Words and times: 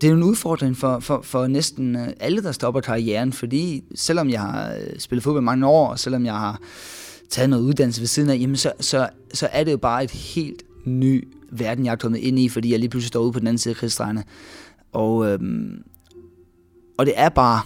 Det 0.00 0.06
er 0.06 0.10
jo 0.10 0.16
en 0.16 0.22
udfordring 0.22 0.76
for, 0.76 1.00
for, 1.00 1.20
for 1.22 1.46
næsten 1.46 1.96
øh, 1.96 2.08
alle, 2.20 2.42
der 2.42 2.52
stopper 2.52 2.80
karrieren, 2.80 3.32
fordi 3.32 3.84
selvom 3.94 4.30
jeg 4.30 4.40
har 4.40 4.74
øh, 4.74 4.98
spillet 4.98 5.24
fodbold 5.24 5.44
mange 5.44 5.66
år, 5.66 5.88
og 5.88 5.98
selvom 5.98 6.24
jeg 6.24 6.34
har 6.34 6.60
taget 7.30 7.50
noget 7.50 7.62
uddannelse 7.62 8.00
ved 8.00 8.06
siden 8.06 8.30
af, 8.30 8.36
jamen 8.36 8.56
så, 8.56 8.72
så, 8.80 9.08
så 9.34 9.48
er 9.52 9.64
det 9.64 9.72
jo 9.72 9.76
bare 9.76 10.04
et 10.04 10.10
helt 10.10 10.62
ny 10.84 11.28
verden, 11.50 11.84
jeg 11.84 11.92
er 11.92 11.96
kommet 11.96 12.18
ind 12.18 12.38
i, 12.38 12.48
fordi 12.48 12.70
jeg 12.70 12.78
lige 12.78 12.90
pludselig 12.90 13.08
står 13.08 13.20
ude 13.20 13.32
på 13.32 13.38
den 13.38 13.46
anden 13.46 13.58
side 13.58 13.72
af 13.72 13.76
krigsdrejene. 13.76 14.24
Og, 14.92 15.32
øhm, 15.32 15.82
og 16.98 17.06
det 17.06 17.14
er 17.16 17.28
bare, 17.28 17.60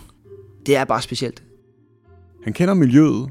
det 0.66 0.76
er 0.76 0.84
bare 0.84 1.02
specielt. 1.02 1.42
Han 2.44 2.52
kender 2.52 2.74
miljøet, 2.74 3.30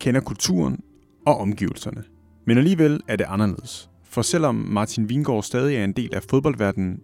kender 0.00 0.20
kulturen 0.20 0.80
og 1.26 1.38
omgivelserne. 1.38 2.04
Men 2.46 2.58
alligevel 2.58 3.00
er 3.08 3.16
det 3.16 3.24
anderledes. 3.28 3.90
For 4.04 4.22
selvom 4.22 4.54
Martin 4.54 5.08
Vingård 5.08 5.42
stadig 5.42 5.76
er 5.76 5.84
en 5.84 5.92
del 5.92 6.14
af 6.14 6.22
fodboldverdenen, 6.22 7.00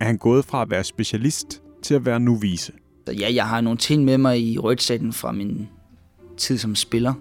er 0.00 0.04
han 0.04 0.16
gået 0.16 0.44
fra 0.44 0.62
at 0.62 0.70
være 0.70 0.84
specialist 0.84 1.62
til 1.82 1.94
at 1.94 2.06
være 2.06 2.20
novise. 2.20 2.72
Så 3.06 3.12
ja, 3.12 3.34
jeg 3.34 3.46
har 3.46 3.60
nogle 3.60 3.78
ting 3.78 4.04
med 4.04 4.18
mig 4.18 4.40
i 4.40 4.58
rygsækken 4.58 5.12
fra 5.12 5.32
min 5.32 5.68
tid 6.36 6.58
som 6.58 6.74
spiller. 6.74 7.14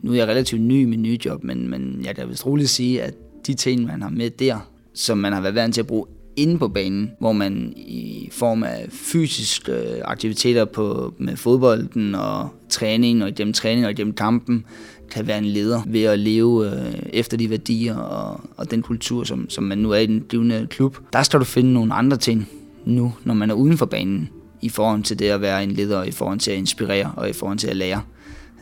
Nu 0.00 0.12
er 0.12 0.16
jeg 0.16 0.28
relativt 0.28 0.62
ny 0.62 0.82
i 0.82 0.84
min 0.84 1.02
nye 1.02 1.18
job, 1.24 1.44
men, 1.44 1.68
men 1.68 2.02
jeg 2.04 2.16
kan 2.16 2.28
vist 2.28 2.46
roligt 2.46 2.70
sige, 2.70 3.02
at 3.02 3.14
de 3.46 3.54
ting, 3.54 3.84
man 3.84 4.02
har 4.02 4.10
med 4.10 4.30
der, 4.30 4.70
som 4.94 5.18
man 5.18 5.32
har 5.32 5.40
været 5.40 5.54
vant 5.54 5.74
til 5.74 5.80
at 5.80 5.86
bruge 5.86 6.06
inde 6.36 6.58
på 6.58 6.68
banen, 6.68 7.10
hvor 7.20 7.32
man 7.32 7.72
i 7.76 8.28
form 8.32 8.62
af 8.62 8.86
fysiske 8.90 9.72
øh, 9.72 10.00
aktiviteter 10.04 10.64
på, 10.64 11.14
med 11.18 11.36
fodbolden 11.36 12.14
og 12.14 12.48
træning, 12.68 13.22
og 13.22 13.28
igennem 13.28 13.52
træning 13.52 13.86
og 13.86 13.92
igennem 13.92 14.14
kampen, 14.14 14.64
kan 15.10 15.26
være 15.26 15.38
en 15.38 15.44
leder 15.44 15.82
ved 15.86 16.02
at 16.02 16.18
leve 16.18 16.66
øh, 16.66 16.94
efter 17.12 17.36
de 17.36 17.50
værdier 17.50 17.96
og, 17.96 18.40
og 18.56 18.70
den 18.70 18.82
kultur, 18.82 19.24
som, 19.24 19.50
som 19.50 19.64
man 19.64 19.78
nu 19.78 19.90
er 19.90 19.98
i 19.98 20.06
den 20.06 20.20
blivende 20.20 20.66
klub. 20.70 20.98
Der 21.12 21.22
skal 21.22 21.40
du 21.40 21.44
finde 21.44 21.72
nogle 21.72 21.94
andre 21.94 22.16
ting 22.16 22.48
nu, 22.84 23.14
når 23.24 23.34
man 23.34 23.50
er 23.50 23.54
uden 23.54 23.78
for 23.78 23.86
banen, 23.86 24.28
i 24.62 24.68
forhold 24.68 25.02
til 25.02 25.18
det 25.18 25.26
at 25.26 25.40
være 25.40 25.64
en 25.64 25.70
leder, 25.70 26.02
i 26.02 26.10
forhold 26.10 26.38
til 26.38 26.50
at 26.50 26.58
inspirere 26.58 27.12
og 27.16 27.30
i 27.30 27.32
forhold 27.32 27.58
til 27.58 27.68
at 27.68 27.76
lære. 27.76 28.02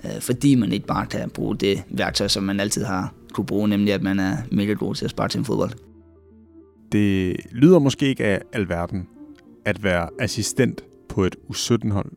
Øh, 0.05 0.21
fordi 0.21 0.55
man 0.55 0.73
ikke 0.73 0.87
bare 0.87 1.07
kan 1.07 1.31
bruge 1.31 1.57
det 1.57 1.83
værktøj, 1.89 2.29
som 2.29 2.43
man 2.43 2.61
altid 2.61 2.85
har 2.85 3.15
kunne 3.33 3.47
bruge, 3.47 3.69
nemlig 3.69 3.95
at 3.95 4.03
man 4.03 4.19
er 4.19 4.37
mega 4.51 4.73
god 4.73 4.95
til 4.95 5.05
at 5.05 5.11
spare 5.11 5.29
til 5.29 5.39
en 5.39 5.45
fodbold. 5.45 5.71
Det 6.93 7.37
lyder 7.53 7.79
måske 7.79 8.07
ikke 8.07 8.25
af 8.25 8.41
alverden 8.53 9.07
at 9.65 9.85
være 9.85 10.09
assistent 10.19 10.85
på 11.09 11.25
et 11.25 11.37
U17-hold, 11.51 12.11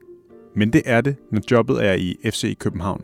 men 0.56 0.74
det 0.74 0.82
er 0.86 1.02
det, 1.02 1.16
når 1.32 1.42
jobbet 1.52 1.86
er 1.86 1.94
i 1.94 2.16
FC 2.24 2.58
København. 2.58 3.02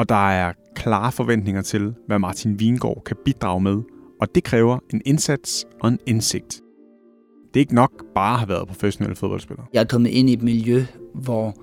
Og 0.00 0.08
der 0.08 0.28
er 0.30 0.52
klare 0.74 1.12
forventninger 1.12 1.62
til, 1.62 1.94
hvad 2.06 2.18
Martin 2.18 2.60
Vingård 2.60 3.02
kan 3.06 3.16
bidrage 3.24 3.60
med, 3.60 3.82
og 4.20 4.34
det 4.34 4.44
kræver 4.44 4.78
en 4.92 5.02
indsats 5.04 5.64
og 5.80 5.88
en 5.88 5.98
indsigt. 6.06 6.60
Det 7.54 7.60
er 7.60 7.60
ikke 7.60 7.74
nok 7.74 8.04
bare 8.14 8.32
at 8.32 8.38
have 8.38 8.48
været 8.48 8.68
professionel 8.68 9.16
fodboldspiller. 9.16 9.64
Jeg 9.72 9.80
er 9.80 9.84
kommet 9.84 10.10
ind 10.10 10.30
i 10.30 10.32
et 10.32 10.42
miljø, 10.42 10.84
hvor 11.14 11.54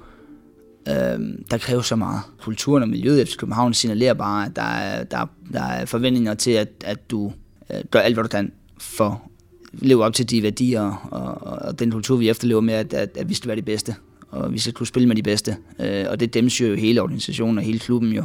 øh, 0.90 1.20
der 1.52 1.58
kræver 1.58 1.82
så 1.82 1.96
meget. 1.96 2.22
Kulturen 2.42 2.84
og 2.84 2.90
miljøet 2.90 3.30
i 3.34 3.38
København 3.38 3.74
signalerer 3.74 4.14
bare, 4.14 4.46
at 4.46 4.56
der 4.56 4.62
er, 4.62 5.04
der, 5.04 5.26
der 5.54 5.64
er 5.64 5.86
forventninger 5.86 6.34
til, 6.34 6.52
at, 6.52 6.70
at 6.86 7.12
du 7.12 7.34
øh, 7.74 7.84
gør 7.92 8.00
alt, 8.00 8.16
hvad 8.16 8.24
du 8.24 8.30
kan 8.30 8.52
for 8.80 9.30
at 9.74 9.82
leve 9.82 10.04
op 10.04 10.14
til 10.14 10.30
de 10.30 10.44
værdier 10.44 11.08
og, 11.12 11.48
og 11.68 11.80
den 11.80 11.92
kultur, 11.92 12.18
vi 12.18 12.30
efterlever 12.30 12.62
med, 12.62 12.74
at, 12.74 12.94
at, 12.94 13.18
at 13.18 13.30
vi 13.30 13.34
skal 13.34 13.48
være 13.48 13.58
de 13.58 13.62
bedste, 13.62 13.96
og 14.30 14.54
vi 14.54 14.60
skal 14.60 14.74
kunne 14.74 14.88
spille 14.88 15.08
med 15.08 15.16
de 15.16 15.24
bedste. 15.24 15.58
Øh, 15.80 16.06
og 16.10 16.20
det 16.20 16.34
dæmmer 16.34 16.58
jo 16.62 16.76
hele 16.76 17.02
organisationen 17.02 17.58
og 17.58 17.64
hele 17.64 17.80
klubben 17.80 18.12
jo. 18.12 18.24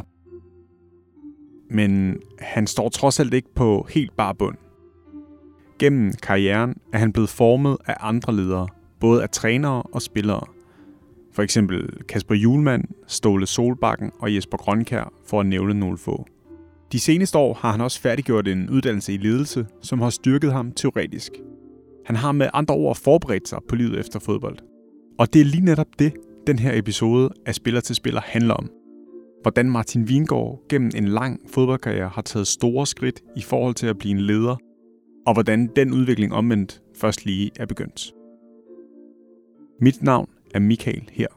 Men 1.69 2.17
han 2.39 2.67
står 2.67 2.89
trods 2.89 3.19
alt 3.19 3.33
ikke 3.33 3.53
på 3.55 3.87
helt 3.89 4.15
bare 4.17 4.35
bund. 4.35 4.55
Gennem 5.79 6.13
karrieren 6.23 6.75
er 6.93 6.97
han 6.97 7.13
blevet 7.13 7.29
formet 7.29 7.77
af 7.87 7.95
andre 7.99 8.35
ledere, 8.35 8.67
både 8.99 9.23
af 9.23 9.29
trænere 9.29 9.83
og 9.83 10.01
spillere. 10.01 10.43
For 11.33 11.41
eksempel 11.41 11.89
Kasper 12.09 12.35
Julemand, 12.35 12.83
Ståle 13.07 13.45
Solbakken 13.45 14.11
og 14.19 14.35
Jesper 14.35 14.57
Grønkær, 14.57 15.13
for 15.29 15.39
at 15.39 15.45
nævne 15.45 15.73
nogle 15.73 15.97
få. 15.97 16.25
De 16.91 16.99
seneste 16.99 17.37
år 17.37 17.53
har 17.53 17.71
han 17.71 17.81
også 17.81 18.01
færdiggjort 18.01 18.47
en 18.47 18.69
uddannelse 18.69 19.13
i 19.13 19.17
ledelse, 19.17 19.65
som 19.81 20.01
har 20.01 20.09
styrket 20.09 20.53
ham 20.53 20.71
teoretisk. 20.71 21.31
Han 22.05 22.15
har 22.15 22.31
med 22.31 22.49
andre 22.53 22.75
ord 22.75 22.95
forberedt 22.95 23.47
sig 23.47 23.59
på 23.69 23.75
livet 23.75 23.99
efter 23.99 24.19
fodbold. 24.19 24.57
Og 25.19 25.33
det 25.33 25.41
er 25.41 25.45
lige 25.45 25.65
netop 25.65 25.87
det, 25.99 26.13
den 26.47 26.59
her 26.59 26.79
episode 26.79 27.29
af 27.45 27.55
Spiller 27.55 27.81
til 27.81 27.95
Spiller 27.95 28.21
handler 28.21 28.53
om. 28.53 28.69
Hvordan 29.41 29.71
Martin 29.71 30.07
Vingård 30.07 30.61
gennem 30.69 30.91
en 30.95 31.07
lang 31.07 31.39
fodboldkarriere 31.53 32.09
har 32.09 32.21
taget 32.21 32.47
store 32.47 32.87
skridt 32.87 33.21
i 33.35 33.41
forhold 33.41 33.75
til 33.75 33.87
at 33.87 33.97
blive 33.97 34.11
en 34.11 34.19
leder, 34.19 34.55
og 35.25 35.33
hvordan 35.33 35.69
den 35.75 35.93
udvikling 35.93 36.33
omvendt 36.33 36.81
først 36.95 37.25
lige 37.25 37.51
er 37.55 37.65
begyndt. 37.65 38.13
Mit 39.81 40.03
navn 40.03 40.29
er 40.53 40.59
Michael 40.59 41.09
her. 41.11 41.27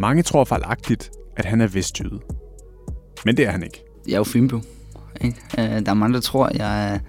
Mange 0.00 0.22
tror 0.22 0.44
fejlagtigt, 0.44 1.10
at 1.36 1.44
han 1.44 1.60
er 1.60 1.66
vestjyde. 1.66 2.20
Men 3.24 3.36
det 3.36 3.46
er 3.46 3.50
han 3.50 3.62
ikke. 3.62 3.84
Jeg 4.06 4.12
er 4.12 4.18
jo 4.18 4.24
Fynbo. 4.24 4.56
Ikke? 5.20 5.36
Øh, 5.58 5.64
der 5.64 5.90
er 5.90 5.94
mange, 5.94 6.14
der 6.14 6.20
tror, 6.20 6.46
at 6.46 6.56
jeg 6.56 7.00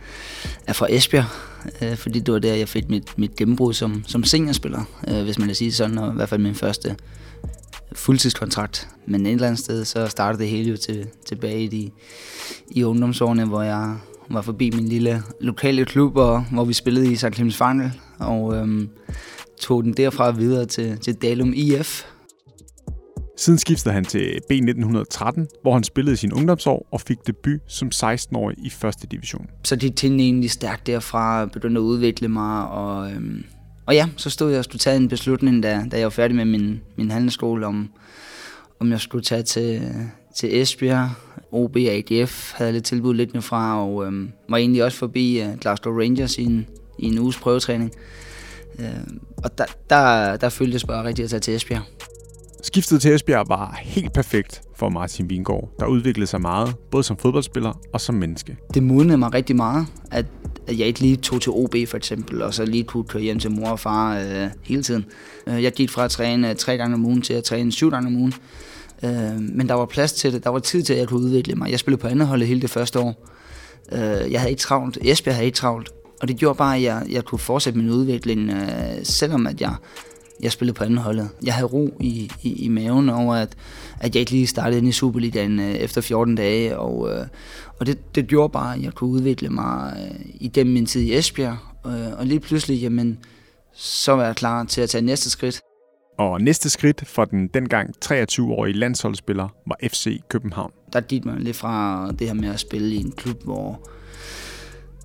er 0.68 0.74
fra 0.74 0.88
Esbjerg, 0.90 1.53
øh, 1.82 1.98
fordi 1.98 2.20
det 2.20 2.34
var 2.34 2.40
der, 2.40 2.54
jeg 2.54 2.70
fik 2.70 2.90
mit, 2.90 3.18
mit 3.18 3.36
gennembrud 3.36 3.74
som, 3.74 4.04
som 4.08 4.24
seniorspiller, 4.24 4.84
øh, 5.08 5.24
hvis 5.24 5.40
man 5.40 5.48
kan 5.48 5.56
sige 5.56 5.74
sådan, 5.74 5.98
og 5.98 6.12
i 6.12 6.16
hvert 6.16 6.30
fald 6.30 6.42
min 6.42 6.56
første 6.56 6.96
fuldtidskontrakt. 7.94 8.88
Men 9.06 9.26
et 9.26 9.32
eller 9.32 9.48
andet 9.48 9.60
sted, 9.60 9.86
så 9.86 10.08
startede 10.08 10.44
det 10.44 10.52
hele 10.52 10.70
jo 10.70 10.78
til, 10.78 11.08
tilbage 11.26 11.64
i, 11.64 11.68
de, 11.68 11.92
i 12.72 12.84
ungdomsårene, 12.84 13.46
hvor 13.46 13.62
jeg 13.62 13.96
var 14.30 14.42
forbi 14.42 14.72
min 14.76 14.88
lille 14.88 15.24
lokale 15.42 15.86
klub, 15.86 16.18
og, 16.18 16.46
hvor 16.52 16.66
vi 16.66 16.74
spillede 16.74 17.12
i 17.12 17.16
St. 17.16 17.34
Clemens 17.34 17.58
Final, 17.58 17.92
og 18.20 18.56
øhm, 18.56 18.90
tog 19.62 19.84
den 19.84 19.94
derfra 19.94 20.32
videre 20.32 20.66
til, 20.66 20.98
til 20.98 21.16
Dalum 21.16 21.54
IF, 21.56 22.04
Siden 23.44 23.60
skiftede 23.60 23.94
han 23.94 24.06
til 24.06 24.40
B1913, 24.52 25.60
hvor 25.62 25.74
han 25.74 25.84
spillede 25.84 26.18
sin 26.18 26.34
ungdomsår 26.34 26.88
og 26.92 27.02
fik 27.02 27.18
debut 27.28 27.60
som 27.68 27.92
16-årig 27.96 28.58
i 28.58 28.70
første 28.70 29.08
division. 29.08 29.50
Så 29.64 29.76
det 29.76 29.96
tændte 29.96 30.24
egentlig 30.24 30.52
stærkt 30.52 30.88
derfra, 30.88 31.46
begyndte 31.46 31.80
at 31.80 31.84
udvikle 31.84 32.28
mig, 32.28 32.68
og, 32.68 33.12
øhm, 33.12 33.44
og 33.86 33.94
ja, 33.94 34.08
så 34.18 34.30
stod 34.30 34.50
jeg 34.50 34.60
og 34.60 34.64
skulle 34.64 34.80
tage 34.80 34.96
en 34.96 35.08
beslutning, 35.08 35.64
da, 35.64 35.86
da 35.92 35.98
jeg 35.98 36.04
var 36.04 36.10
færdig 36.10 36.36
med 36.36 36.46
min, 36.46 36.82
min 36.98 37.12
handelsskole, 37.12 37.66
om, 37.66 37.90
om 38.80 38.92
jeg 38.92 39.00
skulle 39.00 39.24
tage 39.24 39.44
til, 39.44 39.82
til 40.36 40.62
Esbjerg. 40.62 41.10
OB 41.52 41.78
AGF 41.78 42.54
havde 42.54 42.72
lidt 42.72 42.86
tilbud 42.86 43.16
lidt 43.16 43.44
fra, 43.44 43.86
og 43.88 44.06
øhm, 44.06 44.32
var 44.50 44.58
egentlig 44.58 44.84
også 44.84 44.98
forbi 44.98 45.42
uh, 45.42 45.60
Glasgow 45.60 46.00
Rangers 46.00 46.38
i 46.38 46.44
en, 46.44 46.68
i 47.00 47.06
en 47.06 47.20
uges 47.20 47.38
prøvetræning. 47.38 47.92
Øh, 48.80 48.86
og 49.38 49.58
der, 49.58 49.66
der, 49.90 50.38
der 50.38 50.50
føltes 50.50 50.82
det 50.82 50.88
bare 50.88 51.04
rigtigt 51.04 51.24
at 51.24 51.30
tage 51.30 51.40
til 51.40 51.56
Esbjerg. 51.56 51.84
Skiftet 52.66 53.02
til 53.02 53.14
Esbjerg 53.14 53.50
var 53.50 53.80
helt 53.82 54.14
perfekt 54.14 54.62
for 54.76 54.90
Martin 54.90 55.30
Vingård, 55.30 55.70
der 55.80 55.86
udviklede 55.86 56.28
sig 56.28 56.42
meget, 56.42 56.76
både 56.92 57.04
som 57.04 57.18
fodboldspiller 57.18 57.80
og 57.94 58.02
som 58.02 58.16
menneske. 58.16 58.58
Det 58.74 58.84
modnede 58.84 59.18
mig 59.18 59.34
rigtig 59.34 59.56
meget, 59.56 59.88
at, 60.12 60.26
at 60.68 60.80
jeg 60.80 60.88
ikke 60.88 61.00
lige 61.00 61.16
tog 61.16 61.42
til 61.42 61.52
OB 61.52 61.76
for 61.88 61.98
eksempel, 61.98 62.42
og 62.42 62.54
så 62.54 62.66
lige 62.66 62.84
kunne 62.84 63.04
køre 63.04 63.24
hjem 63.24 63.40
til 63.40 63.52
mor 63.52 63.70
og 63.70 63.80
far 63.80 64.20
øh, 64.20 64.50
hele 64.64 64.84
tiden. 64.84 65.06
Øh, 65.48 65.64
jeg 65.64 65.74
gik 65.74 65.90
fra 65.90 66.06
at 66.06 66.12
træne 66.12 66.50
øh, 66.50 66.56
tre 66.56 66.78
gange 66.78 66.94
om 66.94 67.06
ugen 67.06 67.22
til 67.22 67.34
at 67.34 67.44
træne 67.44 67.72
syv 67.72 67.90
gange 67.90 68.08
om 68.08 68.16
ugen. 68.16 68.34
Øh, 69.04 69.40
men 69.40 69.70
der 69.70 69.74
var 69.74 69.86
plads 69.86 70.14
til 70.14 70.34
det, 70.34 70.44
der 70.44 70.50
var 70.50 70.60
tid 70.60 70.84
til, 70.84 70.94
at 70.94 71.00
jeg 71.00 71.08
kunne 71.08 71.26
udvikle 71.26 71.56
mig. 71.56 71.72
Jeg 71.72 71.80
spillede 71.80 72.02
på 72.02 72.08
andet 72.08 72.28
hold 72.28 72.44
hele 72.44 72.62
det 72.62 72.70
første 72.70 73.00
år. 73.00 73.30
Øh, 73.92 74.32
jeg 74.32 74.40
havde 74.40 74.50
ikke 74.50 74.62
travlt, 74.62 74.98
Esbjerg 75.02 75.36
havde 75.36 75.46
ikke 75.46 75.56
travlt, 75.56 75.90
og 76.22 76.28
det 76.28 76.38
gjorde 76.38 76.58
bare, 76.58 76.76
at 76.76 76.84
jeg, 76.84 77.06
jeg 77.10 77.26
kunne 77.26 77.40
fortsætte 77.40 77.80
min 77.80 77.90
udvikling, 77.90 78.50
øh, 78.50 79.04
selvom 79.04 79.48
at 79.48 79.62
jeg 79.62 79.76
jeg 80.44 80.52
spillede 80.52 80.76
på 80.76 80.84
anden 80.84 80.98
holdet. 80.98 81.30
Jeg 81.46 81.54
havde 81.54 81.68
ro 81.68 81.98
i, 82.00 82.32
i, 82.42 82.66
i 82.66 82.68
maven 82.68 83.10
over, 83.10 83.36
at, 83.36 83.56
at 84.00 84.16
jeg 84.16 84.20
ikke 84.20 84.32
lige 84.32 84.48
startede 84.48 84.78
ind 84.78 84.88
i 84.88 84.92
Superligaen 84.92 85.60
øh, 85.60 85.76
efter 85.76 86.02
14 86.02 86.36
dage, 86.36 86.78
og, 86.78 87.12
øh, 87.12 87.28
og 87.80 87.86
det, 87.86 88.16
det 88.16 88.28
gjorde 88.28 88.52
bare, 88.52 88.76
at 88.76 88.82
jeg 88.82 88.94
kunne 88.94 89.10
udvikle 89.10 89.50
mig 89.50 89.94
øh, 89.98 90.26
igennem 90.40 90.74
min 90.74 90.86
tid 90.86 91.02
i 91.02 91.18
Esbjerg, 91.18 91.58
øh, 91.86 92.20
og 92.20 92.26
lige 92.26 92.40
pludselig, 92.40 92.82
jamen, 92.82 93.20
så 93.74 94.12
var 94.12 94.26
jeg 94.26 94.36
klar 94.36 94.64
til 94.64 94.82
at 94.82 94.90
tage 94.90 95.02
næste 95.02 95.30
skridt. 95.30 95.62
Og 96.20 96.42
næste 96.42 96.70
skridt 96.70 97.08
for 97.08 97.26
den 97.26 97.48
dengang 97.48 97.96
23-årige 98.06 98.74
landsholdsspiller 98.74 99.48
var 99.68 99.78
FC 99.84 100.22
København. 100.30 100.72
Der 100.94 101.02
gik 101.02 101.26
man 101.26 101.40
lidt 101.40 101.56
fra 101.56 102.08
det 102.20 102.28
her 102.28 102.34
med 102.34 102.50
at 102.50 102.60
spille 102.60 102.96
i 102.96 102.98
en 102.98 103.12
klub, 103.12 103.44
hvor 103.44 103.90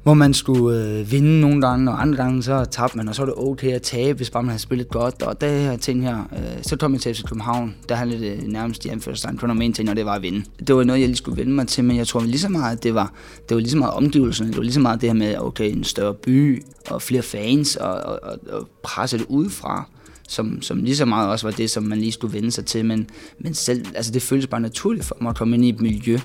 hvor 0.03 0.15
man 0.15 0.35
skulle 0.35 0.85
øh, 0.85 1.13
vinde 1.13 1.41
nogle 1.41 1.61
gange, 1.61 1.91
og 1.91 2.03
andre 2.03 2.17
gange 2.17 2.43
så 2.43 2.65
tabte 2.65 2.97
man, 2.97 3.09
og 3.09 3.15
så 3.15 3.23
var 3.23 3.27
det 3.27 3.45
okay 3.45 3.73
at 3.73 3.83
tabe, 3.83 4.17
hvis 4.17 4.31
bare 4.31 4.43
man 4.43 4.51
havde 4.51 4.63
spillet 4.63 4.89
godt, 4.89 5.23
og 5.23 5.41
det 5.41 5.51
her 5.51 5.77
ting 5.77 6.03
her, 6.03 6.19
øh, 6.33 6.63
så 6.63 6.77
kom 6.77 6.93
jeg 6.93 7.01
til 7.01 7.15
FC 7.15 7.23
København, 7.23 7.75
der 7.89 7.95
handlede 7.95 8.25
det 8.25 8.33
øh, 8.33 8.49
nærmest 8.49 8.85
i 8.85 8.89
anførselstegn 8.89 9.37
kun 9.37 9.51
om 9.51 9.63
én 9.63 9.73
ting, 9.73 9.91
og 9.91 9.97
det 9.97 10.07
var 10.07 10.15
at 10.15 10.23
vinde. 10.23 10.45
Det 10.67 10.77
var 10.77 10.85
noget, 10.85 11.01
jeg 11.01 11.09
lige 11.09 11.17
skulle 11.17 11.37
vende 11.37 11.53
mig 11.53 11.69
til, 11.69 11.85
men 11.85 11.97
jeg 11.97 12.07
tror 12.07 12.21
lige 12.21 12.39
så 12.39 12.49
meget, 12.49 12.83
det 12.83 12.95
var, 12.95 13.13
det 13.49 13.55
var 13.55 13.61
lige 13.61 13.71
så 13.71 13.79
meget 13.79 13.95
omgivelserne, 13.95 14.51
det 14.51 14.57
var 14.57 14.63
lige 14.63 14.73
så 14.73 14.81
meget 14.81 15.01
det 15.01 15.09
her 15.09 15.15
med, 15.15 15.39
okay, 15.39 15.73
en 15.73 15.85
større 15.85 16.15
by, 16.15 16.63
og 16.91 17.03
flere 17.03 17.23
fans, 17.23 17.77
og, 17.77 17.93
og, 17.93 18.19
og, 18.23 18.39
og 18.51 18.69
presse 18.83 19.19
det 19.19 19.27
udefra 19.29 19.89
som, 20.29 20.63
som 20.63 20.85
lige 20.85 20.97
så 20.97 21.05
meget 21.05 21.31
også 21.31 21.47
var 21.47 21.53
det, 21.53 21.71
som 21.71 21.83
man 21.83 21.99
lige 21.99 22.13
skulle 22.13 22.35
vende 22.35 22.51
sig 22.51 22.65
til, 22.65 22.85
men, 22.85 23.11
men 23.39 23.55
selv, 23.55 23.87
altså 23.95 24.13
det 24.13 24.23
føltes 24.23 24.47
bare 24.47 24.61
naturligt 24.61 25.05
for 25.05 25.17
mig 25.21 25.31
at 25.31 25.37
komme 25.37 25.57
ind 25.57 25.65
i 25.65 25.69
et 25.69 25.81
miljø, 25.81 26.19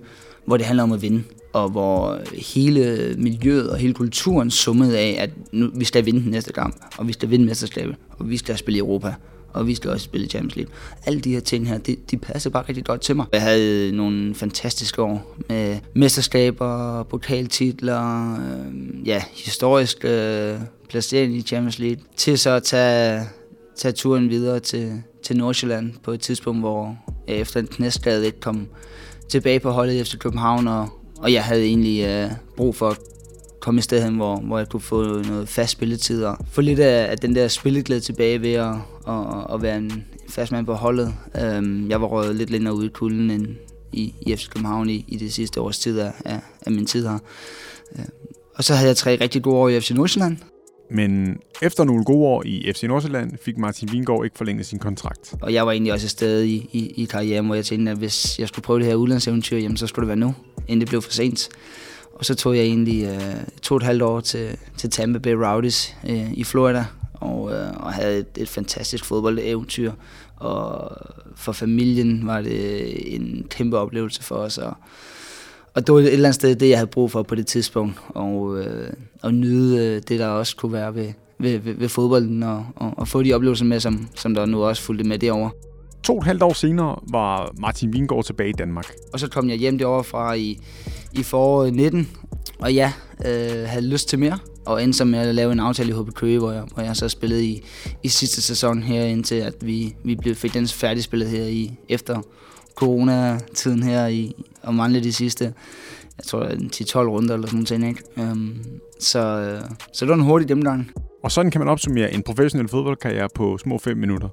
hvor 0.45 0.57
det 0.57 0.65
handler 0.65 0.83
om 0.83 0.91
at 0.91 1.01
vinde 1.01 1.23
og 1.53 1.69
hvor 1.69 2.19
hele 2.55 3.15
miljøet 3.17 3.69
og 3.69 3.77
hele 3.77 3.93
kulturen 3.93 4.51
summede 4.51 4.99
af, 4.99 5.15
at 5.19 5.29
nu, 5.51 5.69
vi 5.75 5.85
skal 5.85 6.05
vinde 6.05 6.21
den 6.21 6.31
næste 6.31 6.53
kamp, 6.53 6.75
og 6.97 7.07
vi 7.07 7.13
skal 7.13 7.29
vinde 7.29 7.45
mesterskabet, 7.45 7.95
og 8.09 8.29
vi 8.29 8.37
skal 8.37 8.57
spille 8.57 8.75
i 8.75 8.79
Europa, 8.79 9.13
og 9.53 9.67
vi 9.67 9.75
skal 9.75 9.89
også 9.89 10.03
spille 10.03 10.27
Champions 10.27 10.55
League. 10.55 10.73
Alle 11.05 11.19
de 11.19 11.33
her 11.33 11.39
ting 11.39 11.67
her, 11.67 11.77
de, 11.77 11.95
de 12.11 12.17
passer 12.17 12.49
bare 12.49 12.63
rigtig 12.69 12.85
godt 12.85 13.01
til 13.01 13.15
mig. 13.15 13.25
Jeg 13.33 13.41
havde 13.41 13.91
nogle 13.91 14.35
fantastiske 14.35 15.01
år 15.01 15.35
med 15.49 15.79
mesterskaber, 15.95 17.03
pokaltitler, 17.03 18.33
øh, 18.33 19.07
ja, 19.07 19.23
historisk 19.31 20.05
øh, 20.05 20.55
placering 20.89 21.35
i 21.35 21.41
Champions 21.41 21.79
League, 21.79 22.03
til 22.17 22.37
så 22.37 22.49
at 22.49 22.63
tage, 22.63 23.21
tage 23.75 23.91
turen 23.91 24.29
videre 24.29 24.59
til, 24.59 25.03
til 25.23 25.37
Nordsjælland 25.37 25.93
på 26.03 26.11
et 26.11 26.19
tidspunkt, 26.19 26.61
hvor 26.61 26.97
jeg 27.27 27.35
efter 27.37 27.59
en 27.59 27.67
knæskade 27.67 28.25
ikke 28.25 28.39
kom 28.39 28.67
tilbage 29.29 29.59
på 29.59 29.71
holdet 29.71 29.99
efter 29.99 30.17
København, 30.17 30.67
og, 30.67 30.89
og 31.17 31.33
jeg 31.33 31.43
havde 31.43 31.65
egentlig 31.65 32.05
øh, 32.05 32.31
brug 32.57 32.75
for 32.75 32.89
at 32.89 32.97
komme 33.61 33.77
et 33.77 33.83
sted 33.83 34.03
hen, 34.03 34.15
hvor, 34.15 34.35
hvor 34.37 34.57
jeg 34.57 34.69
kunne 34.69 34.81
få 34.81 35.21
noget 35.21 35.49
fast 35.49 35.71
spilletid 35.71 36.23
og 36.23 36.37
få 36.51 36.61
lidt 36.61 36.79
af, 36.79 37.11
af 37.11 37.17
den 37.17 37.35
der 37.35 37.47
spilleglæde 37.47 37.99
tilbage 37.99 38.41
ved 38.41 38.53
at, 38.53 38.75
at, 39.07 39.53
at 39.53 39.61
være 39.61 39.77
en 39.77 40.05
fast 40.29 40.51
mand 40.51 40.65
på 40.65 40.73
holdet. 40.73 41.13
Øhm, 41.41 41.89
jeg 41.89 42.01
var 42.01 42.07
røget 42.07 42.35
lidt 42.35 42.49
længere 42.49 42.73
ude 42.73 42.85
i 42.85 42.89
kulden 42.89 43.31
end 43.31 43.47
i, 43.91 44.13
i 44.21 44.35
FC 44.35 44.49
København 44.49 44.89
i, 44.89 45.05
i 45.07 45.17
det 45.17 45.33
sidste 45.33 45.61
års 45.61 45.79
tid 45.79 45.99
af, 45.99 46.11
af, 46.25 46.39
af 46.65 46.71
min 46.71 46.85
tid 46.85 47.07
her. 47.07 47.19
Øhm, 47.95 48.09
og 48.55 48.63
så 48.63 48.73
havde 48.73 48.87
jeg 48.87 48.97
tre 48.97 49.17
rigtig 49.21 49.43
gode 49.43 49.55
år 49.55 49.69
i 49.69 49.79
FC 49.79 49.91
Nordsjælland. 49.91 50.37
Men 50.89 51.37
efter 51.61 51.83
nogle 51.83 52.03
gode 52.03 52.27
år 52.27 52.43
i 52.45 52.71
FC 52.75 52.83
Nordsjælland 52.83 53.31
fik 53.41 53.57
Martin 53.57 53.89
Vingård 53.91 54.25
ikke 54.25 54.37
forlænget 54.37 54.65
sin 54.65 54.79
kontrakt. 54.79 55.35
Og 55.41 55.53
jeg 55.53 55.65
var 55.65 55.71
egentlig 55.71 55.93
også 55.93 56.05
et 56.05 56.11
sted 56.11 56.43
i, 56.43 56.69
i, 56.71 56.93
i 57.03 57.05
karrieren, 57.05 57.45
hvor 57.45 57.55
jeg 57.55 57.65
tænkte, 57.65 57.91
at 57.91 57.97
hvis 57.97 58.39
jeg 58.39 58.47
skulle 58.47 58.63
prøve 58.63 58.79
det 58.79 58.87
her 58.87 58.95
udlandseventyr, 58.95 59.57
jamen 59.57 59.77
så 59.77 59.87
skulle 59.87 60.03
det 60.03 60.19
være 60.19 60.27
nu, 60.27 60.35
inden 60.67 60.81
det 60.81 60.89
blev 60.89 61.01
for 61.01 61.11
sent. 61.11 61.49
Og 62.13 62.25
så 62.25 62.35
tog 62.35 62.55
jeg 62.55 62.63
egentlig 62.63 63.03
øh, 63.03 63.35
to 63.61 63.75
og 63.75 63.77
et 63.77 63.83
halvt 63.83 64.01
år 64.01 64.19
til, 64.19 64.57
til 64.77 64.89
Tampa 64.89 65.19
Bay 65.19 65.31
Rowdies 65.31 65.95
øh, 66.09 66.33
i 66.33 66.43
Florida, 66.43 66.85
og, 67.13 67.51
øh, 67.53 67.71
og 67.73 67.93
havde 67.93 68.17
et, 68.17 68.37
et 68.37 68.49
fantastisk 68.49 69.05
fodboldeventyr. 69.05 69.91
Og 70.35 70.91
for 71.35 71.51
familien 71.51 72.27
var 72.27 72.41
det 72.41 73.15
en 73.15 73.47
kæmpe 73.49 73.77
oplevelse 73.77 74.23
for 74.23 74.35
os. 74.35 74.57
Og, 74.57 74.77
og 75.75 75.87
det 75.87 75.93
var 75.95 75.99
et 75.99 76.13
eller 76.13 76.29
andet 76.29 76.35
sted 76.35 76.55
det, 76.55 76.69
jeg 76.69 76.77
havde 76.77 76.87
brug 76.87 77.11
for 77.11 77.23
på 77.23 77.35
det 77.35 77.47
tidspunkt. 77.47 77.99
Og, 78.09 78.59
øh, 78.59 78.93
og 79.21 79.33
nyde 79.33 79.85
øh, 79.85 80.01
det, 80.07 80.19
der 80.19 80.27
også 80.27 80.55
kunne 80.55 80.73
være 80.73 80.95
ved, 80.95 81.13
ved, 81.39 81.59
ved, 81.59 81.73
ved 81.73 81.89
fodbolden, 81.89 82.43
og, 82.43 82.65
og, 82.75 82.93
og 82.97 83.07
få 83.07 83.23
de 83.23 83.33
oplevelser 83.33 83.65
med, 83.65 83.79
som, 83.79 84.07
som 84.15 84.33
der 84.33 84.45
nu 84.45 84.63
også 84.63 84.81
fulgte 84.81 85.03
med 85.03 85.19
derovre. 85.19 85.51
To 86.03 86.13
og 86.13 86.19
et 86.19 86.25
halvt 86.25 86.43
år 86.43 86.53
senere 86.53 86.99
var 87.11 87.51
Martin 87.57 87.93
Vingård 87.93 88.23
tilbage 88.23 88.49
i 88.49 88.53
Danmark. 88.53 88.93
Og 89.13 89.19
så 89.19 89.29
kom 89.29 89.49
jeg 89.49 89.57
hjem 89.57 89.77
derovre 89.77 90.03
fra 90.03 90.33
i, 90.33 90.59
i 91.13 91.23
foråret 91.23 91.73
19, 91.73 92.09
og 92.59 92.73
ja, 92.73 92.93
øh, 93.25 93.67
havde 93.67 93.87
lyst 93.87 94.09
til 94.09 94.19
mere. 94.19 94.37
Og 94.65 94.83
endte 94.83 94.97
så 94.97 95.05
med 95.05 95.19
at 95.19 95.35
lave 95.35 95.51
en 95.51 95.59
aftale 95.59 95.89
i 95.89 95.93
HB 95.93 96.13
Køge, 96.13 96.39
hvor 96.39 96.51
jeg, 96.51 96.63
hvor 96.73 96.83
jeg 96.83 96.95
så 96.95 97.09
spillede 97.09 97.45
i, 97.45 97.63
i 98.03 98.07
sidste 98.07 98.41
sæson 98.41 98.83
her, 98.83 99.03
indtil 99.03 99.35
at 99.35 99.53
vi, 99.61 99.95
vi 100.03 100.15
blev, 100.15 100.35
fik 100.35 100.53
den 100.53 100.67
færdigspillet 100.67 101.29
her 101.29 101.43
i 101.43 101.71
efter 101.89 102.21
corona-tiden 102.75 103.83
her 103.83 104.07
i, 104.07 104.35
og 104.63 104.73
manglede 104.75 105.03
de 105.03 105.13
sidste, 105.13 105.53
jeg 106.17 106.25
tror, 106.25 106.45
10-12 106.45 106.97
runder 106.97 107.33
eller 107.33 107.47
sådan 107.47 107.79
noget. 107.79 107.89
Ikke? 107.89 108.31
Um, 108.31 108.63
så, 108.99 109.19
øh, 109.19 109.61
så 109.93 110.05
det 110.05 110.09
var 110.09 110.15
en 110.15 110.21
hurtig 110.21 110.47
gennemgang. 110.47 110.91
Og 111.23 111.31
sådan 111.31 111.51
kan 111.51 111.61
man 111.61 111.67
opsummere 111.67 112.13
en 112.13 112.23
professionel 112.23 112.67
fodboldkarriere 112.67 113.29
på 113.35 113.57
små 113.57 113.77
5 113.77 113.97
minutter. 113.97 114.29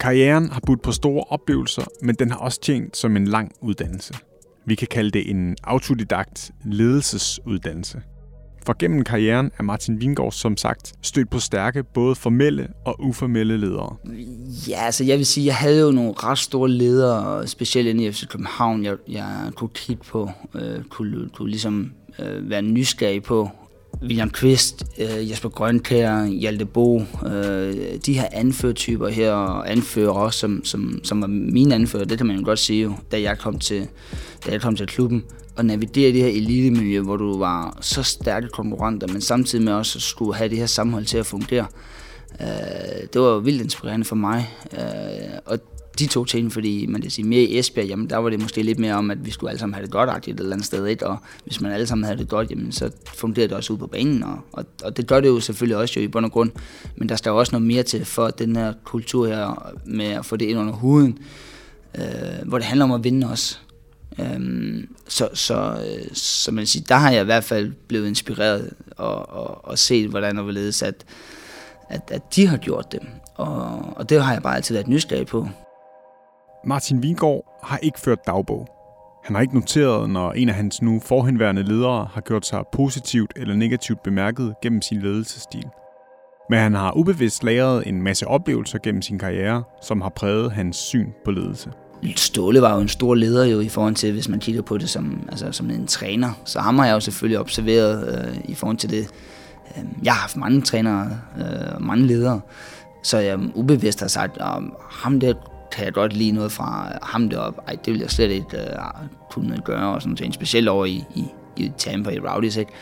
Karrieren 0.00 0.50
har 0.50 0.60
budt 0.66 0.82
på 0.82 0.92
store 0.92 1.24
oplevelser, 1.28 1.84
men 2.02 2.14
den 2.14 2.30
har 2.30 2.38
også 2.38 2.60
tjent 2.60 2.96
som 2.96 3.16
en 3.16 3.24
lang 3.28 3.52
uddannelse. 3.60 4.14
Vi 4.66 4.74
kan 4.74 4.88
kalde 4.90 5.10
det 5.10 5.30
en 5.30 5.56
autodidakt 5.64 6.50
ledelsesuddannelse. 6.64 8.02
For 8.66 8.76
gennem 8.78 9.04
karrieren 9.04 9.50
er 9.58 9.62
Martin 9.62 10.00
Vingård 10.00 10.32
som 10.32 10.56
sagt 10.56 10.92
stødt 11.02 11.30
på 11.30 11.38
stærke 11.38 11.82
både 11.82 12.14
formelle 12.14 12.68
og 12.84 12.96
uformelle 13.00 13.56
ledere. 13.56 13.96
Ja, 14.68 14.84
altså 14.84 15.04
jeg 15.04 15.18
vil 15.18 15.26
sige, 15.26 15.46
jeg 15.46 15.56
havde 15.56 15.80
jo 15.80 15.90
nogle 15.90 16.12
ret 16.16 16.38
store 16.38 16.70
ledere, 16.70 17.46
specielt 17.46 17.88
inde 17.88 18.04
i 18.04 18.12
FC 18.12 18.26
København, 18.28 18.84
jeg, 18.84 18.96
jeg 19.08 19.50
kunne 19.56 19.70
kigge 19.74 20.02
på, 20.04 20.30
øh, 20.54 20.84
kunne, 20.90 21.28
kunne 21.34 21.50
ligesom 21.50 21.92
øh, 22.18 22.50
være 22.50 22.62
nysgerrig 22.62 23.22
på, 23.22 23.50
William 24.02 24.30
Kvist, 24.30 24.84
øh, 24.98 25.30
Jesper 25.30 25.48
Grønkær, 25.48 26.24
Hjalte 26.24 26.64
Bo, 26.64 27.02
øh, 27.26 27.74
de 28.06 28.14
her 28.14 28.28
anførtyper 28.32 29.08
her, 29.08 29.32
og 29.32 29.70
anfører 29.70 30.10
også, 30.10 30.38
som, 30.38 30.64
som, 30.64 31.00
som 31.04 31.20
var 31.20 31.26
mine 31.26 31.74
anfører, 31.74 32.04
det 32.04 32.18
kan 32.18 32.26
man 32.26 32.36
jo 32.36 32.44
godt 32.44 32.58
sige 32.58 32.82
jo, 32.82 32.92
da 33.12 33.20
jeg 33.20 33.38
kom 33.38 33.58
til, 33.58 33.88
da 34.46 34.52
jeg 34.52 34.60
kom 34.60 34.76
til 34.76 34.86
klubben. 34.86 35.24
Og 35.56 35.64
navigere 35.64 36.08
i 36.08 36.12
det 36.12 36.22
her 36.22 36.28
elitemiljø, 36.28 37.00
hvor 37.00 37.16
du 37.16 37.38
var 37.38 37.78
så 37.80 38.02
stærke 38.02 38.48
konkurrenter, 38.48 39.06
men 39.06 39.20
samtidig 39.20 39.64
med 39.64 39.72
også 39.72 40.00
skulle 40.00 40.34
have 40.34 40.48
det 40.48 40.58
her 40.58 40.66
sammenhold 40.66 41.04
til 41.04 41.18
at 41.18 41.26
fungere. 41.26 41.66
Øh, 42.40 42.46
det 43.12 43.20
var 43.20 43.38
vildt 43.38 43.62
inspirerende 43.62 44.04
for 44.04 44.16
mig. 44.16 44.50
Øh, 44.72 45.38
og 45.46 45.58
de 45.98 46.06
to 46.06 46.24
ting, 46.24 46.52
fordi 46.52 46.86
man 46.86 47.00
kan 47.00 47.10
sige 47.10 47.28
mere 47.28 47.42
i 47.42 47.58
Esbjerg, 47.58 47.86
jamen 47.86 48.10
der 48.10 48.16
var 48.16 48.30
det 48.30 48.40
måske 48.40 48.62
lidt 48.62 48.78
mere 48.78 48.94
om, 48.94 49.10
at 49.10 49.26
vi 49.26 49.30
skulle 49.30 49.50
alle 49.50 49.58
sammen 49.60 49.74
have 49.74 49.84
det 49.84 49.92
godt 49.92 50.28
et 50.28 50.40
eller 50.40 50.52
andet 50.52 50.66
sted, 50.66 50.86
ikke? 50.86 51.06
og 51.06 51.16
hvis 51.44 51.60
man 51.60 51.72
alle 51.72 51.86
sammen 51.86 52.04
havde 52.04 52.18
det 52.18 52.28
godt, 52.28 52.50
jamen 52.50 52.72
så 52.72 52.90
fungerede 53.14 53.48
det 53.48 53.56
også 53.56 53.72
ud 53.72 53.78
på 53.78 53.86
banen, 53.86 54.22
og, 54.22 54.38
og, 54.52 54.64
og 54.84 54.96
det 54.96 55.06
gør 55.06 55.20
det 55.20 55.28
jo 55.28 55.40
selvfølgelig 55.40 55.76
også 55.76 56.00
jo 56.00 56.04
i 56.04 56.08
bund 56.08 56.24
og 56.24 56.32
grund, 56.32 56.50
men 56.96 57.08
der 57.08 57.16
skal 57.16 57.30
jo 57.30 57.38
også 57.38 57.52
noget 57.52 57.66
mere 57.66 57.82
til 57.82 58.04
for 58.04 58.28
den 58.28 58.56
her 58.56 58.72
kultur 58.84 59.26
her 59.26 59.72
med 59.84 60.06
at 60.06 60.26
få 60.26 60.36
det 60.36 60.46
ind 60.46 60.58
under 60.58 60.72
huden, 60.72 61.18
øh, 61.98 62.04
hvor 62.48 62.58
det 62.58 62.66
handler 62.66 62.84
om 62.84 62.92
at 62.92 63.04
vinde 63.04 63.30
også. 63.30 63.58
Øhm, 64.20 64.96
så, 65.08 65.28
så, 65.34 65.54
øh, 65.54 66.14
så 66.14 66.52
man 66.52 66.66
siger, 66.66 66.84
der 66.88 66.94
har 66.94 67.10
jeg 67.10 67.22
i 67.22 67.24
hvert 67.24 67.44
fald 67.44 67.72
blevet 67.88 68.08
inspireret 68.08 68.72
og, 68.96 69.28
og, 69.28 69.64
og 69.64 69.78
set, 69.78 70.10
hvordan 70.10 70.38
og 70.38 70.44
hvorledes, 70.44 70.82
at, 70.82 71.04
at, 71.88 72.00
at 72.10 72.36
de 72.36 72.46
har 72.46 72.56
gjort 72.56 72.92
det. 72.92 73.00
Og, 73.34 73.80
og 73.96 74.08
det 74.08 74.22
har 74.22 74.32
jeg 74.32 74.42
bare 74.42 74.56
altid 74.56 74.74
været 74.74 74.88
nysgerrig 74.88 75.26
på. 75.26 75.48
Martin 76.66 77.02
Vingård 77.02 77.60
har 77.62 77.78
ikke 77.78 78.00
ført 78.00 78.26
dagbog. 78.26 78.68
Han 79.24 79.34
har 79.34 79.42
ikke 79.42 79.54
noteret, 79.54 80.10
når 80.10 80.32
en 80.32 80.48
af 80.48 80.54
hans 80.54 80.82
nu 80.82 81.00
forhenværende 81.00 81.62
ledere 81.62 82.08
har 82.12 82.20
gjort 82.20 82.46
sig 82.46 82.64
positivt 82.72 83.32
eller 83.36 83.54
negativt 83.54 84.02
bemærket 84.02 84.54
gennem 84.62 84.82
sin 84.82 85.00
ledelsesstil. 85.02 85.64
Men 86.50 86.58
han 86.58 86.74
har 86.74 86.96
ubevidst 86.96 87.44
lagret 87.44 87.86
en 87.86 88.02
masse 88.02 88.26
oplevelser 88.26 88.78
gennem 88.78 89.02
sin 89.02 89.18
karriere, 89.18 89.64
som 89.82 90.00
har 90.00 90.08
præget 90.08 90.52
hans 90.52 90.76
syn 90.76 91.10
på 91.24 91.30
ledelse. 91.30 91.72
Ståle 92.16 92.62
var 92.62 92.74
jo 92.74 92.80
en 92.80 92.88
stor 92.88 93.14
leder 93.14 93.44
jo 93.44 93.60
i 93.60 93.68
forhold 93.68 93.94
til, 93.94 94.12
hvis 94.12 94.28
man 94.28 94.40
kigger 94.40 94.62
på 94.62 94.78
det 94.78 94.88
som, 94.88 95.28
altså, 95.28 95.52
som 95.52 95.70
en 95.70 95.86
træner. 95.86 96.30
Så 96.44 96.60
ham 96.60 96.78
har 96.78 96.86
jeg 96.86 96.94
jo 96.94 97.00
selvfølgelig 97.00 97.38
observeret 97.40 98.26
øh, 98.28 98.38
i 98.44 98.54
forhold 98.54 98.76
til 98.76 98.90
det. 98.90 99.08
Øh, 99.76 99.84
jeg 100.02 100.12
har 100.12 100.20
haft 100.20 100.36
mange 100.36 100.60
trænere 100.60 101.10
øh, 101.38 101.44
og 101.44 101.80
øh, 101.80 101.82
mange 101.82 102.06
ledere, 102.06 102.40
så 103.02 103.18
jeg 103.18 103.38
ubevidst 103.54 104.00
har 104.00 104.08
sagt, 104.08 104.38
at 104.40 104.62
ham 104.90 105.20
der 105.20 105.34
kan 105.72 105.84
jeg 105.84 105.92
godt 105.92 106.12
lide 106.12 106.32
noget 106.32 106.52
fra 106.52 106.98
ham 107.02 107.28
deroppe. 107.28 107.60
Ej, 107.66 107.76
det 107.84 107.92
vil 107.92 108.00
jeg 108.00 108.10
slet 108.10 108.30
ikke 108.30 108.58
øh, 108.58 108.78
kunne 109.30 109.58
gøre, 109.64 109.94
og 109.94 110.02
sådan 110.02 110.16
noget. 110.20 110.34
Specielt 110.34 110.68
over 110.68 110.84
i, 110.84 111.04
i, 111.14 111.24
i 111.56 111.72
Tampa 111.78 112.10
i 112.10 112.18
Rowdies, 112.18 112.56
ikke? 112.56 112.72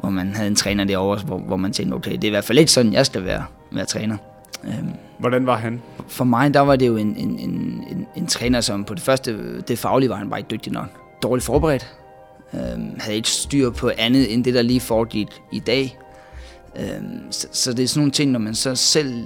hvor 0.00 0.10
man 0.10 0.34
havde 0.34 0.48
en 0.48 0.56
træner 0.56 0.84
derovre, 0.84 1.20
hvor, 1.24 1.38
hvor 1.38 1.56
man 1.56 1.72
tænkte, 1.72 1.94
okay, 1.94 2.12
det 2.12 2.24
er 2.24 2.28
i 2.28 2.30
hvert 2.30 2.44
fald 2.44 2.58
ikke 2.58 2.72
sådan, 2.72 2.92
jeg 2.92 3.06
skal 3.06 3.24
være, 3.24 3.44
være 3.72 3.84
træner. 3.84 4.16
Um, 4.64 4.92
Hvordan 5.22 5.46
var 5.46 5.56
han? 5.56 5.82
For 6.08 6.24
mig, 6.24 6.54
der 6.54 6.60
var 6.60 6.76
det 6.76 6.86
jo 6.86 6.96
en, 6.96 7.16
en, 7.16 7.38
en, 7.38 7.84
en, 7.90 8.06
en 8.16 8.26
træner, 8.26 8.60
som 8.60 8.84
på 8.84 8.94
det 8.94 9.02
første, 9.02 9.60
det 9.60 9.78
faglige 9.78 10.10
var 10.10 10.16
han 10.16 10.30
bare 10.30 10.40
ikke 10.40 10.50
dygtig 10.50 10.72
nok. 10.72 10.86
Dårligt 11.22 11.44
forberedt. 11.44 11.96
Øhm, 12.54 12.96
havde 12.98 13.16
ikke 13.16 13.28
styr 13.28 13.70
på 13.70 13.90
andet, 13.98 14.34
end 14.34 14.44
det, 14.44 14.54
der 14.54 14.62
lige 14.62 14.80
foregik 14.80 15.28
i 15.52 15.58
dag. 15.58 15.98
Øhm, 16.76 17.32
så, 17.32 17.48
så 17.52 17.72
det 17.72 17.82
er 17.82 17.88
sådan 17.88 18.00
nogle 18.00 18.12
ting, 18.12 18.30
når 18.30 18.38
man 18.38 18.54
så 18.54 18.74
selv 18.74 19.24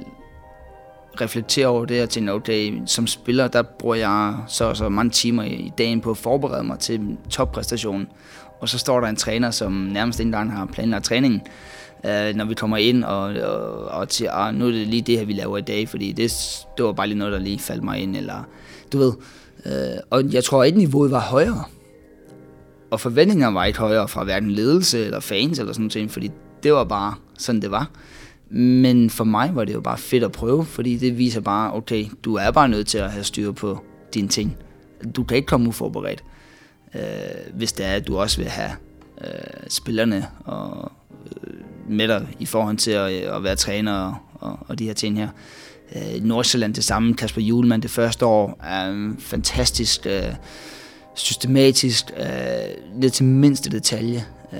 reflektere 1.20 1.66
over 1.66 1.84
det 1.84 2.02
og 2.02 2.10
tænke, 2.10 2.32
okay, 2.32 2.82
som 2.86 3.06
spiller, 3.06 3.48
der 3.48 3.62
bruger 3.62 3.94
jeg 3.94 4.36
så 4.48 4.74
så 4.74 4.88
mange 4.88 5.10
timer 5.10 5.42
i 5.42 5.72
dagen 5.78 6.00
på 6.00 6.10
at 6.10 6.16
forberede 6.16 6.64
mig 6.64 6.78
til 6.78 7.16
toppræstationen. 7.30 8.08
Og 8.60 8.68
så 8.68 8.78
står 8.78 9.00
der 9.00 9.08
en 9.08 9.16
træner, 9.16 9.50
som 9.50 9.72
nærmest 9.72 10.20
ikke 10.20 10.28
engang 10.28 10.52
har 10.52 10.66
planlagt 10.66 11.04
træningen, 11.04 11.42
øh, 12.04 12.34
når 12.34 12.44
vi 12.44 12.54
kommer 12.54 12.76
ind 12.76 13.04
og, 13.04 13.22
og, 13.22 13.84
og 13.84 14.08
til, 14.08 14.28
ah, 14.32 14.54
nu 14.54 14.66
er 14.66 14.70
det 14.70 14.86
lige 14.86 15.02
det 15.02 15.18
her, 15.18 15.24
vi 15.24 15.32
laver 15.32 15.58
i 15.58 15.62
dag, 15.62 15.88
fordi 15.88 16.12
det, 16.12 16.32
det 16.76 16.84
var 16.84 16.92
bare 16.92 17.06
lige 17.06 17.18
noget, 17.18 17.32
der 17.32 17.38
lige 17.38 17.58
faldt 17.58 17.84
mig 17.84 17.98
ind, 17.98 18.16
eller 18.16 18.48
du 18.92 18.98
ved. 18.98 19.12
Øh, 19.66 19.98
og 20.10 20.32
jeg 20.32 20.44
tror 20.44 20.64
at 20.64 20.76
niveauet 20.76 21.10
var 21.10 21.20
højere. 21.20 21.64
Og 22.90 23.00
forventningerne 23.00 23.54
var 23.54 23.64
ikke 23.64 23.78
højere 23.78 24.08
fra 24.08 24.24
hverken 24.24 24.50
ledelse 24.50 25.04
eller 25.04 25.20
fans 25.20 25.58
eller 25.58 25.72
sådan 25.72 25.90
noget, 25.94 26.10
fordi 26.10 26.30
det 26.62 26.72
var 26.72 26.84
bare 26.84 27.14
sådan, 27.38 27.62
det 27.62 27.70
var. 27.70 27.90
Men 28.50 29.10
for 29.10 29.24
mig 29.24 29.50
var 29.54 29.64
det 29.64 29.74
jo 29.74 29.80
bare 29.80 29.98
fedt 29.98 30.24
at 30.24 30.32
prøve, 30.32 30.64
fordi 30.64 30.96
det 30.96 31.18
viser 31.18 31.40
bare, 31.40 31.72
okay, 31.74 32.04
du 32.24 32.34
er 32.34 32.50
bare 32.50 32.68
nødt 32.68 32.86
til 32.86 32.98
at 32.98 33.10
have 33.10 33.24
styr 33.24 33.52
på 33.52 33.80
dine 34.14 34.28
ting. 34.28 34.56
Du 35.16 35.24
kan 35.24 35.36
ikke 35.36 35.46
komme 35.46 35.68
uforberedt, 35.68 36.24
øh, 36.94 37.00
hvis 37.54 37.72
det 37.72 37.86
er, 37.86 37.92
at 37.92 38.06
du 38.06 38.18
også 38.18 38.36
vil 38.36 38.46
have 38.46 38.70
øh, 39.20 39.30
spillerne 39.68 40.26
og, 40.44 40.92
med 41.88 42.08
dig 42.08 42.26
i 42.38 42.46
forhold 42.46 42.76
til 42.76 42.90
at, 42.90 43.12
øh, 43.12 43.36
at 43.36 43.42
være 43.42 43.56
træner 43.56 43.92
og, 43.92 44.14
og, 44.40 44.58
og 44.68 44.78
de 44.78 44.84
her 44.84 44.94
ting 44.94 45.18
her. 45.18 45.28
Øh, 45.96 46.24
Nordsjælland 46.24 46.74
det 46.74 46.84
samme, 46.84 47.14
Kasper 47.14 47.40
Julemand 47.42 47.82
det 47.82 47.90
første 47.90 48.26
år 48.26 48.60
er 48.64 48.90
en 48.90 49.16
fantastisk 49.18 50.06
øh, 50.06 50.34
systematisk, 51.14 52.04
øh, 52.18 53.00
lidt 53.00 53.12
til 53.12 53.24
mindste 53.24 53.70
detalje. 53.70 54.24
Øh, 54.52 54.58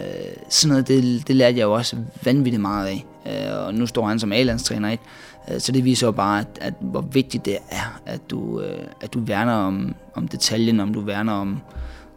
sådan 0.49 0.69
noget, 0.69 0.89
det, 0.89 1.29
det 1.29 1.37
lærte 1.37 1.59
jeg 1.59 1.65
jo 1.65 1.73
også 1.73 1.97
vanvittigt 2.23 2.61
meget 2.61 2.87
af. 2.87 3.05
Øh, 3.27 3.67
og 3.67 3.75
nu 3.75 3.87
står 3.87 4.07
han 4.07 4.19
som 4.19 4.33
A-landstræner, 4.33 4.91
ikke? 4.91 5.05
Øh, 5.51 5.61
så 5.61 5.73
det 5.73 5.85
viser 5.85 6.07
jo 6.07 6.13
bare, 6.13 6.41
at, 6.41 6.47
at 6.61 6.75
hvor 6.81 7.01
vigtigt 7.01 7.45
det 7.45 7.59
er, 7.71 8.01
at 8.07 8.21
du, 8.31 8.61
øh, 8.61 8.87
at 9.01 9.15
du 9.15 9.21
værner 9.21 9.53
om, 9.53 9.95
om 10.15 10.29
detaljen, 10.29 10.81
om 10.81 10.95
du 10.95 11.01
værner 11.01 11.33
om, 11.33 11.61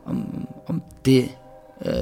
om, 0.06 0.48
om 0.68 0.82
det 1.06 1.30
øh, 1.86 1.94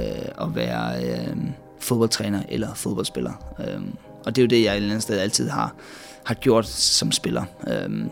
at 0.41 0.55
være 0.55 1.03
øh, 1.03 1.37
fodboldtræner 1.79 2.43
eller 2.49 2.73
fodboldspiller. 2.73 3.31
Øh, 3.59 3.81
og 4.25 4.35
det 4.35 4.41
er 4.41 4.45
jo 4.45 4.47
det, 4.47 4.63
jeg 4.63 4.71
et 4.71 4.75
eller 4.75 4.89
andet 4.89 5.03
sted 5.03 5.19
altid 5.19 5.49
har, 5.49 5.75
har 6.23 6.35
gjort 6.35 6.67
som 6.67 7.11
spiller. 7.11 7.43
Øh, 7.67 8.05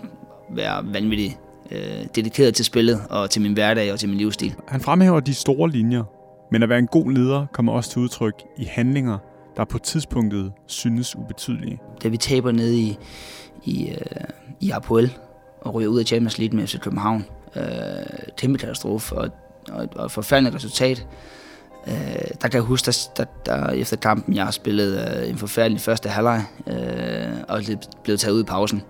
være 0.50 0.94
vanvittigt 0.94 1.38
øh, 1.72 2.06
dedikeret 2.16 2.54
til 2.56 2.66
spillet 2.66 3.02
og 3.10 3.30
til 3.30 3.42
min 3.42 3.54
hverdag 3.54 3.94
og 3.94 4.00
til 4.00 4.10
min 4.10 4.18
livsstil. 4.18 4.56
Han 4.68 4.82
fremhæver 4.82 5.20
de 5.20 5.34
store 5.34 5.70
linjer, 5.70 6.04
men 6.52 6.64
at 6.64 6.70
være 6.70 6.80
en 6.80 6.88
god 6.88 7.12
leder 7.12 7.46
kommer 7.54 7.74
også 7.74 7.90
til 7.90 8.02
udtryk 8.02 8.44
i 8.58 8.64
handlinger, 8.64 9.18
der 9.58 9.66
på 9.66 9.78
tidspunktet 9.78 10.52
synes 10.68 11.16
ubetydelige. 11.16 11.80
Da 12.04 12.08
vi 12.08 12.18
taber 12.18 12.52
ned 12.52 12.72
i, 12.74 12.98
i, 13.64 13.90
øh, 13.90 13.96
i 14.60 14.72
APOL 14.72 15.10
og 15.62 15.74
ryger 15.74 15.90
ud 15.90 16.00
af 16.00 16.06
Champions 16.06 16.38
League 16.38 16.58
med 16.58 16.68
FC 16.68 16.80
København, 16.80 17.26
øh, 17.56 17.64
kæmpe 18.38 18.58
katastrofe 18.58 19.16
og, 19.16 19.30
og, 19.72 19.88
og 19.96 20.06
et 20.06 20.12
forfærdeligt 20.12 20.56
resultat, 20.56 21.08
øh, 21.88 21.96
der 22.42 22.48
kan 22.48 22.54
jeg 22.54 22.62
huske, 22.62 22.86
der, 22.86 23.06
der, 23.18 23.26
der 23.46 23.70
efter 23.70 23.98
kampen, 23.98 24.36
jeg 24.36 24.44
har 24.44 24.52
spillet 24.52 25.20
øh, 25.24 25.30
en 25.30 25.38
forfærdelig 25.38 25.82
første 25.82 26.10
halvleg, 26.10 26.44
øh, 26.68 27.38
og 27.48 27.62
det 27.62 27.90
blev 28.04 28.18
taget 28.18 28.36
ud 28.36 28.42
i 28.42 28.46
pausen. 28.46 28.84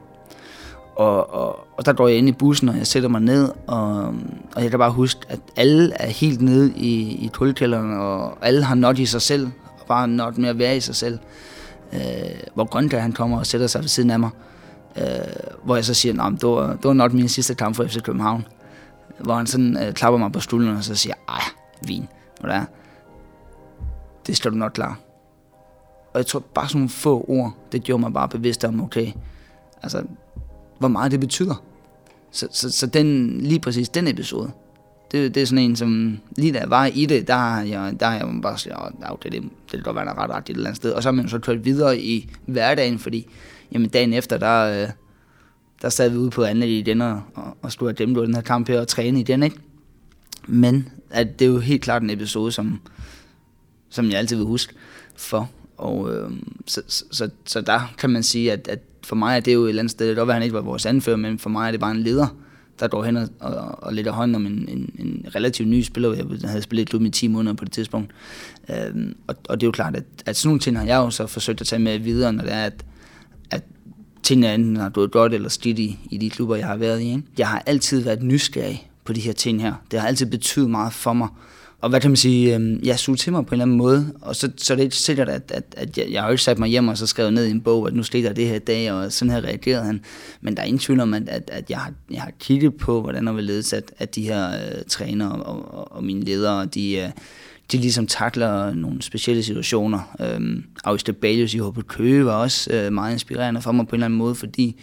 Og, 0.95 1.33
og, 1.33 1.67
og 1.77 1.85
der 1.85 1.93
går 1.93 2.07
jeg 2.07 2.17
ind 2.17 2.29
i 2.29 2.31
bussen, 2.31 2.69
og 2.69 2.77
jeg 2.77 2.87
sætter 2.87 3.09
mig 3.09 3.21
ned, 3.21 3.49
og, 3.67 4.13
og 4.55 4.63
jeg 4.63 4.69
kan 4.69 4.79
bare 4.79 4.91
huske, 4.91 5.21
at 5.29 5.39
alle 5.55 5.93
er 5.93 6.07
helt 6.07 6.41
nede 6.41 6.73
i, 6.75 7.25
i 7.25 7.29
kulkælderen, 7.33 7.93
og 7.93 8.37
alle 8.41 8.63
har 8.63 8.75
not 8.75 8.99
i 8.99 9.05
sig 9.05 9.21
selv, 9.21 9.49
og 9.79 9.87
bare 9.87 10.07
not 10.07 10.37
med 10.37 10.49
at 10.49 10.59
være 10.59 10.77
i 10.77 10.79
sig 10.79 10.95
selv. 10.95 11.19
Øh, 11.93 11.99
hvor 12.53 12.65
Grønkær 12.65 12.99
han 12.99 13.11
kommer 13.11 13.39
og 13.39 13.45
sætter 13.45 13.67
sig 13.67 13.81
ved 13.81 13.87
siden 13.87 14.11
af 14.11 14.19
mig, 14.19 14.29
øh, 14.97 15.05
hvor 15.63 15.75
jeg 15.75 15.85
så 15.85 15.93
siger, 15.93 16.23
at 16.23 16.41
det 16.41 16.49
var, 16.49 16.67
det 16.67 16.83
var 16.83 16.93
not 16.93 17.13
min 17.13 17.29
sidste 17.29 17.55
kamp 17.55 17.75
for 17.75 17.83
FC 17.83 18.01
København. 18.01 18.47
Hvor 19.19 19.35
han 19.35 19.47
sådan 19.47 19.77
øh, 19.83 19.93
klapper 19.93 20.17
mig 20.17 20.31
på 20.31 20.39
stolen, 20.39 20.77
og 20.77 20.83
så 20.83 20.95
siger, 20.95 21.15
ej, 21.29 21.41
vin, 21.87 22.07
hvor 22.39 22.49
der 22.49 22.55
er. 22.55 22.65
Det 24.27 24.37
skal 24.37 24.51
du 24.51 24.55
nok 24.55 24.71
klare. 24.71 24.95
Og 26.13 26.19
jeg 26.19 26.25
tror 26.25 26.39
bare 26.39 26.67
sådan 26.67 26.79
nogle 26.79 26.89
få 26.89 27.25
ord, 27.27 27.53
det 27.71 27.83
gjorde 27.83 28.01
mig 28.01 28.13
bare 28.13 28.29
bevidst 28.29 28.63
om, 28.63 28.81
okay, 28.81 29.11
altså 29.83 30.03
hvor 30.79 30.87
meget 30.87 31.11
det 31.11 31.19
betyder. 31.19 31.63
Så, 32.31 32.47
så, 32.51 32.71
så 32.71 32.87
den, 32.87 33.37
lige 33.41 33.59
præcis 33.59 33.89
den 33.89 34.07
episode, 34.07 34.51
det, 35.11 35.35
det 35.35 35.41
er 35.41 35.45
sådan 35.45 35.63
en, 35.63 35.75
som 35.75 36.19
lige 36.37 36.53
da 36.53 36.59
jeg 36.59 36.69
var 36.69 36.85
i 36.85 37.05
det, 37.05 37.27
der 37.27 37.35
har 37.35 37.61
jeg, 37.61 37.99
der 37.99 38.05
har 38.05 38.15
jeg 38.15 38.39
bare 38.41 38.57
sagt, 38.57 38.75
ja, 39.01 39.07
det, 39.23 39.31
det, 39.31 39.41
det 39.41 39.71
kan 39.71 39.81
godt 39.81 39.95
være, 39.95 40.05
der 40.05 40.35
ret 40.35 40.49
et 40.49 40.49
eller 40.49 40.65
andet 40.65 40.77
sted. 40.77 40.91
Og 40.91 41.03
så 41.03 41.09
har 41.09 41.13
man 41.13 41.29
så 41.29 41.39
kørt 41.39 41.65
videre 41.65 41.99
i 41.99 42.29
hverdagen, 42.45 42.99
fordi 42.99 43.27
jamen, 43.71 43.89
dagen 43.89 44.13
efter, 44.13 44.37
der, 44.37 44.83
øh, 44.83 44.89
der 45.81 45.89
sad 45.89 46.09
vi 46.09 46.17
ude 46.17 46.29
på 46.29 46.43
andet 46.43 46.67
i 46.67 46.81
den 46.81 47.01
og, 47.01 47.21
og 47.61 47.71
skulle 47.71 47.89
have 47.89 47.95
gennemgået 47.95 48.27
den 48.27 48.35
her 48.35 48.41
kamp 48.41 48.67
her 48.67 48.79
og 48.79 48.87
træne 48.87 49.19
i 49.19 49.23
den, 49.23 49.43
ikke? 49.43 49.57
Men 50.47 50.89
at 51.09 51.39
det 51.39 51.45
er 51.45 51.49
jo 51.49 51.59
helt 51.59 51.81
klart 51.81 52.01
en 52.01 52.09
episode, 52.09 52.51
som, 52.51 52.79
som 53.95 54.11
jeg 54.11 54.19
altid 54.19 54.35
vil 54.35 54.45
huske 54.45 54.73
for. 55.15 55.49
Og 55.77 56.13
øh, 56.13 56.31
så, 56.65 56.81
så, 56.87 57.29
så, 57.45 57.61
der 57.61 57.93
kan 57.97 58.09
man 58.09 58.23
sige, 58.23 58.51
at, 58.51 58.67
at 58.67 58.79
for 59.03 59.15
mig 59.15 59.35
er 59.35 59.39
det 59.39 59.53
jo 59.53 59.63
et 59.63 59.69
eller 59.69 59.81
andet 59.81 59.91
sted, 59.91 60.09
det 60.09 60.15
kan 60.15 60.29
han 60.29 60.43
ikke 60.43 60.55
var 60.55 60.61
vores 60.61 60.85
anfører, 60.85 61.17
men 61.17 61.39
for 61.39 61.49
mig 61.49 61.67
er 61.67 61.71
det 61.71 61.79
bare 61.79 61.91
en 61.91 62.03
leder, 62.03 62.27
der 62.79 62.87
går 62.87 63.03
hen 63.03 63.17
og, 63.17 63.29
og, 63.39 63.83
og 63.83 63.93
lægger 63.93 64.11
hånden 64.11 64.35
om 64.35 64.45
en, 64.45 64.69
en, 64.69 64.95
en 64.99 65.25
relativt 65.35 65.69
ny 65.69 65.81
spiller. 65.81 66.13
Jeg 66.41 66.49
havde 66.49 66.61
spillet 66.61 66.81
i 66.81 66.85
klubben 66.85 67.07
i 67.07 67.11
10 67.11 67.27
måneder 67.27 67.55
på 67.55 67.65
det 67.65 67.73
tidspunkt. 67.73 68.11
Øh, 68.69 69.11
og, 69.27 69.35
og 69.49 69.61
det 69.61 69.65
er 69.65 69.67
jo 69.67 69.71
klart, 69.71 69.95
at, 69.95 70.03
at 70.25 70.35
sådan 70.35 70.47
nogle 70.47 70.59
ting 70.59 70.77
har 70.77 70.85
jeg 70.85 70.95
jo 70.95 71.09
så 71.09 71.27
forsøgt 71.27 71.61
at 71.61 71.67
tage 71.67 71.79
med 71.79 71.99
videre, 71.99 72.33
når 72.33 72.43
det 72.43 72.53
er, 72.53 72.63
at, 72.63 72.85
at 73.51 73.63
tingene 74.23 74.53
enten 74.53 74.75
har 74.75 74.89
gået 74.89 75.11
godt 75.11 75.33
eller 75.33 75.49
skidt 75.49 75.79
i, 75.79 75.99
i 76.11 76.17
de 76.17 76.29
klubber, 76.29 76.55
jeg 76.55 76.67
har 76.67 76.75
været 76.75 77.01
i. 77.01 77.05
Ikke? 77.05 77.23
Jeg 77.37 77.47
har 77.47 77.63
altid 77.65 78.01
været 78.01 78.23
nysgerrig 78.23 78.89
på 79.05 79.13
de 79.13 79.21
her 79.21 79.33
ting 79.33 79.61
her. 79.61 79.73
Det 79.91 79.99
har 79.99 80.07
altid 80.07 80.25
betydet 80.25 80.69
meget 80.69 80.93
for 80.93 81.13
mig 81.13 81.27
og 81.85 81.89
hvad 81.89 82.01
kan 82.01 82.09
man 82.09 82.17
sige, 82.17 82.55
øh, 82.55 82.87
jeg 82.87 82.99
suger 82.99 83.17
til 83.17 83.31
mig 83.31 83.45
på 83.45 83.49
en 83.49 83.53
eller 83.53 83.65
anden 83.65 83.77
måde, 83.77 84.13
og 84.21 84.35
så, 84.35 84.51
så 84.57 84.73
er 84.73 84.75
det 84.75 84.83
ikke 84.83 84.95
sikkert, 84.95 85.29
at, 85.29 85.51
at, 85.53 85.63
at 85.77 85.97
jeg, 85.97 86.05
jeg 86.11 86.21
har 86.21 86.27
jo 86.27 86.31
ikke 86.31 86.43
sat 86.43 86.59
mig 86.59 86.69
hjem 86.69 86.87
og 86.87 86.97
så 86.97 87.07
skrevet 87.07 87.33
ned 87.33 87.45
i 87.45 87.51
en 87.51 87.61
bog, 87.61 87.87
at 87.87 87.93
nu 87.93 88.03
skete 88.03 88.27
der 88.27 88.33
det 88.33 88.47
her 88.47 88.59
dag, 88.59 88.91
og 88.91 89.11
sådan 89.11 89.31
her 89.31 89.43
reagerede 89.43 89.85
han. 89.85 90.01
Men 90.41 90.55
der 90.55 90.61
er 90.61 90.65
ingen 90.65 90.79
tvivl 90.79 90.99
om, 90.99 91.13
at, 91.13 91.29
at, 91.29 91.49
at 91.53 91.69
jeg, 91.69 91.77
har, 91.77 91.93
jeg 92.11 92.21
har 92.21 92.31
kigget 92.39 92.75
på, 92.75 93.01
hvordan 93.01 93.25
jeg 93.25 93.35
vil 93.35 93.43
ledes, 93.43 93.73
at, 93.73 93.91
at 93.97 94.15
de 94.15 94.21
her 94.21 94.49
øh, 94.49 94.83
trænere 94.87 95.31
og, 95.31 95.73
og, 95.73 95.91
og 95.91 96.03
mine 96.03 96.25
ledere, 96.25 96.65
de, 96.65 96.97
øh, 96.97 97.09
de 97.71 97.77
ligesom 97.77 98.07
takler 98.07 98.73
nogle 98.73 99.01
specielle 99.01 99.43
situationer. 99.43 100.15
Øh, 100.19 100.63
August 100.83 101.09
Balius 101.21 101.53
i 101.53 101.59
HB 101.59 101.87
Køge 101.87 102.25
var 102.25 102.35
også 102.35 102.73
øh, 102.73 102.93
meget 102.93 103.13
inspirerende 103.13 103.61
for 103.61 103.71
mig 103.71 103.87
på 103.87 103.95
en 103.95 103.95
eller 103.95 104.05
anden 104.05 104.17
måde, 104.17 104.35
fordi 104.35 104.81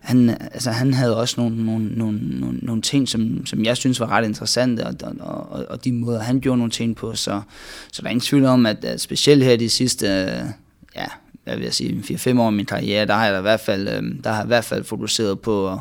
han, 0.00 0.30
altså, 0.30 0.70
han 0.70 0.94
havde 0.94 1.16
også 1.16 1.40
nogle, 1.40 1.64
nogle, 1.64 1.88
nogle, 1.88 2.18
nogle, 2.40 2.58
nogle 2.62 2.82
ting, 2.82 3.08
som, 3.08 3.46
som 3.46 3.64
jeg 3.64 3.76
synes 3.76 4.00
var 4.00 4.06
ret 4.10 4.24
interessante, 4.24 4.86
og, 4.86 4.94
og, 5.20 5.52
og, 5.52 5.66
og 5.68 5.84
de 5.84 5.92
måder, 5.92 6.20
han 6.20 6.40
gjorde 6.40 6.58
nogle 6.58 6.70
ting 6.70 6.96
på. 6.96 7.14
Så, 7.14 7.40
så 7.92 8.02
der 8.02 8.06
er 8.06 8.10
ingen 8.10 8.20
tvivl 8.20 8.44
om, 8.44 8.66
at, 8.66 8.84
at 8.84 9.00
specielt 9.00 9.44
her 9.44 9.56
de 9.56 9.68
sidste, 9.68 10.06
ja, 10.96 11.06
hvad 11.44 11.56
vil 11.56 11.64
jeg 11.64 11.74
sige, 11.74 12.00
4-5 12.32 12.40
år 12.40 12.46
af 12.46 12.52
min 12.52 12.66
karriere, 12.66 13.06
der 13.06 13.14
har 13.14 13.26
jeg 13.26 13.38
i 13.38 13.42
hvert 13.42 13.60
fald, 13.60 13.88
øhm, 13.88 14.22
der 14.22 14.30
har 14.30 14.36
jeg 14.36 14.46
i 14.46 14.46
hvert 14.46 14.64
fald 14.64 14.84
fokuseret 14.84 15.40
på 15.40 15.72
at, 15.72 15.78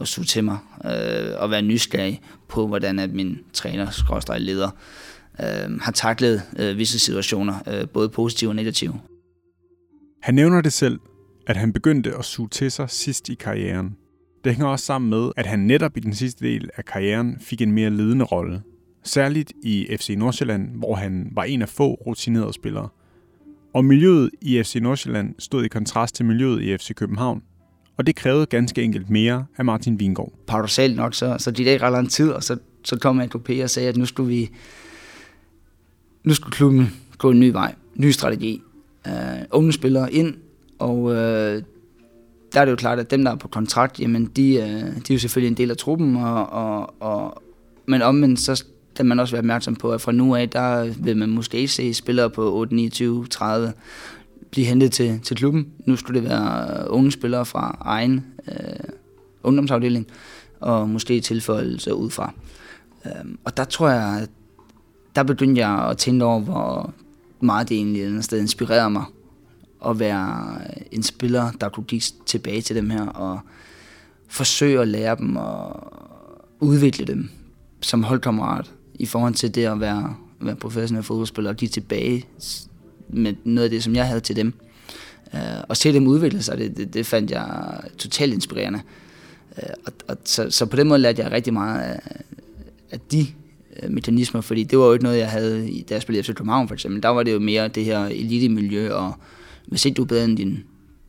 at 0.00 0.08
suge 0.08 0.24
til 0.24 0.44
mig, 0.44 0.58
øh, 0.84 1.32
og 1.36 1.50
være 1.50 1.62
nysgerrig 1.62 2.20
på, 2.48 2.66
hvordan 2.66 2.98
at 2.98 3.10
min 3.10 3.38
træner, 3.52 3.90
skråstrej 3.90 4.38
leder, 4.38 4.70
øh, 5.40 5.80
har 5.80 5.92
taklet 5.92 6.42
øh, 6.58 6.78
visse 6.78 6.98
situationer, 6.98 7.54
øh, 7.66 7.88
både 7.88 8.08
positive 8.08 8.50
og 8.50 8.56
negative. 8.56 9.00
Han 10.22 10.34
nævner 10.34 10.60
det 10.60 10.72
selv, 10.72 10.98
at 11.46 11.56
han 11.56 11.72
begyndte 11.72 12.16
at 12.18 12.24
suge 12.24 12.48
til 12.48 12.70
sig 12.70 12.90
sidst 12.90 13.28
i 13.28 13.34
karrieren. 13.34 13.96
Det 14.44 14.52
hænger 14.52 14.66
også 14.66 14.84
sammen 14.84 15.10
med, 15.10 15.30
at 15.36 15.46
han 15.46 15.58
netop 15.58 15.96
i 15.96 16.00
den 16.00 16.14
sidste 16.14 16.44
del 16.44 16.70
af 16.76 16.84
karrieren 16.84 17.36
fik 17.40 17.60
en 17.60 17.72
mere 17.72 17.90
ledende 17.90 18.24
rolle. 18.24 18.62
Særligt 19.02 19.52
i 19.62 19.96
FC 19.96 20.14
Nordsjælland, 20.18 20.76
hvor 20.76 20.94
han 20.94 21.30
var 21.32 21.44
en 21.44 21.62
af 21.62 21.68
få 21.68 21.94
rutinerede 21.94 22.52
spillere. 22.52 22.88
Og 23.74 23.84
miljøet 23.84 24.30
i 24.40 24.62
FC 24.62 24.76
Nordsjælland 24.82 25.34
stod 25.38 25.64
i 25.64 25.68
kontrast 25.68 26.14
til 26.14 26.24
miljøet 26.24 26.62
i 26.62 26.76
FC 26.76 26.94
København. 26.94 27.42
Og 27.96 28.06
det 28.06 28.16
krævede 28.16 28.46
ganske 28.46 28.82
enkelt 28.82 29.10
mere 29.10 29.46
af 29.56 29.64
Martin 29.64 30.00
Vingård. 30.00 30.32
Paradoxalt 30.46 30.96
nok, 30.96 31.14
så, 31.14 31.36
så 31.38 31.50
de 31.50 31.62
ikke 31.62 31.84
ret 31.84 31.92
lang 31.92 32.10
tid, 32.10 32.30
og 32.30 32.42
så, 32.42 32.56
så 32.84 32.98
kom 32.98 33.20
AKP 33.20 33.50
og 33.62 33.70
sagde, 33.70 33.88
at 33.88 33.96
nu 33.96 34.06
skulle 34.06 34.28
vi 34.28 34.50
nu 36.24 36.34
skulle 36.34 36.52
klubben 36.52 36.96
gå 37.18 37.30
en 37.30 37.40
ny 37.40 37.50
vej, 37.50 37.74
ny 37.94 38.10
strategi. 38.10 38.62
Uh, 39.06 39.12
unge 39.50 39.72
spillere 39.72 40.12
ind, 40.12 40.34
og 40.80 41.14
øh, 41.14 41.62
der 42.52 42.60
er 42.60 42.64
det 42.64 42.70
jo 42.70 42.76
klart, 42.76 42.98
at 42.98 43.10
dem, 43.10 43.24
der 43.24 43.30
er 43.30 43.36
på 43.36 43.48
kontrakt, 43.48 44.00
jamen 44.00 44.24
de, 44.36 44.54
øh, 44.54 44.62
de 44.62 45.12
er 45.12 45.14
jo 45.14 45.18
selvfølgelig 45.18 45.48
en 45.50 45.56
del 45.56 45.70
af 45.70 45.76
truppen, 45.76 46.16
og, 46.16 46.52
og, 46.52 46.94
og, 47.00 47.42
men 47.86 48.02
omvendt 48.02 48.40
så 48.40 48.54
skal 48.94 49.06
man 49.06 49.20
også 49.20 49.32
være 49.32 49.40
opmærksom 49.40 49.76
på, 49.76 49.90
at 49.90 50.00
fra 50.00 50.12
nu 50.12 50.34
af, 50.34 50.50
der 50.50 50.94
vil 50.98 51.16
man 51.16 51.28
måske 51.28 51.58
ikke 51.58 51.72
se 51.72 51.94
spillere 51.94 52.30
på 52.30 52.52
8, 52.52 52.74
29, 52.74 53.26
30 53.26 53.72
blive 54.50 54.66
hentet 54.66 54.92
til, 54.92 55.20
til 55.20 55.36
klubben. 55.36 55.66
Nu 55.86 55.96
skulle 55.96 56.20
det 56.20 56.28
være 56.28 56.90
unge 56.90 57.12
spillere 57.12 57.46
fra 57.46 57.78
egen 57.80 58.24
øh, 58.48 58.54
ungdomsafdeling, 59.42 60.06
og 60.60 60.88
måske 60.88 61.20
tilføjelser 61.20 61.92
udefra. 61.92 62.32
Øh, 63.06 63.12
og 63.44 63.56
der 63.56 63.64
tror 63.64 63.88
jeg, 63.88 64.26
der 65.16 65.22
begyndte 65.22 65.60
jeg 65.60 65.88
at 65.90 65.98
tænke 65.98 66.24
over, 66.24 66.40
hvor 66.40 66.92
meget 67.40 67.68
det 67.68 67.76
egentlig 67.76 68.24
sted 68.24 68.40
inspirerer 68.40 68.88
mig 68.88 69.04
at 69.86 69.98
være 69.98 70.60
en 70.92 71.02
spiller, 71.02 71.50
der 71.60 71.68
kunne 71.68 71.84
give 71.84 72.00
tilbage 72.26 72.62
til 72.62 72.76
dem 72.76 72.90
her, 72.90 73.06
og 73.06 73.40
forsøge 74.28 74.80
at 74.80 74.88
lære 74.88 75.16
dem 75.16 75.36
og 75.36 75.92
udvikle 76.60 77.04
dem 77.04 77.28
som 77.80 78.02
holdkammerat 78.02 78.70
i 78.94 79.06
forhold 79.06 79.34
til 79.34 79.54
det 79.54 79.64
at 79.64 79.80
være, 79.80 80.14
være 80.40 80.56
professionel 80.56 81.02
fodboldspiller 81.02 81.50
og 81.50 81.56
give 81.56 81.68
tilbage 81.68 82.26
med 83.08 83.34
noget 83.44 83.64
af 83.64 83.70
det, 83.70 83.84
som 83.84 83.94
jeg 83.94 84.06
havde 84.06 84.20
til 84.20 84.36
dem. 84.36 84.52
Uh, 85.32 85.38
og 85.68 85.76
se 85.76 85.92
dem 85.92 86.06
udvikle 86.06 86.42
sig, 86.42 86.58
det, 86.58 86.76
det, 86.76 86.94
det 86.94 87.06
fandt 87.06 87.30
jeg 87.30 87.80
totalt 87.98 88.34
inspirerende. 88.34 88.80
Uh, 89.56 89.68
og, 89.86 89.92
og 90.08 90.16
så, 90.24 90.50
så 90.50 90.66
på 90.66 90.76
den 90.76 90.88
måde 90.88 91.00
lærte 91.00 91.22
jeg 91.22 91.32
rigtig 91.32 91.52
meget 91.52 91.80
af, 91.80 92.00
af 92.90 93.00
de 93.12 93.26
uh, 93.82 93.90
mekanismer, 93.90 94.40
fordi 94.40 94.64
det 94.64 94.78
var 94.78 94.86
jo 94.86 94.92
ikke 94.92 95.04
noget, 95.04 95.18
jeg 95.18 95.30
havde, 95.30 95.82
da 95.88 95.94
jeg 95.94 96.02
spillede 96.02 96.24
FC 96.24 96.34
København 96.34 96.68
for 96.68 96.74
eksempel. 96.74 97.02
Der 97.02 97.08
var 97.08 97.22
det 97.22 97.32
jo 97.32 97.38
mere 97.38 97.68
det 97.68 97.84
her 97.84 98.04
elite-miljø 98.04 98.92
og 98.92 99.14
hvis 99.70 99.84
ikke 99.84 99.96
du 99.96 100.02
er 100.02 100.06
bedre 100.06 100.24
end 100.24 100.36
din 100.36 100.64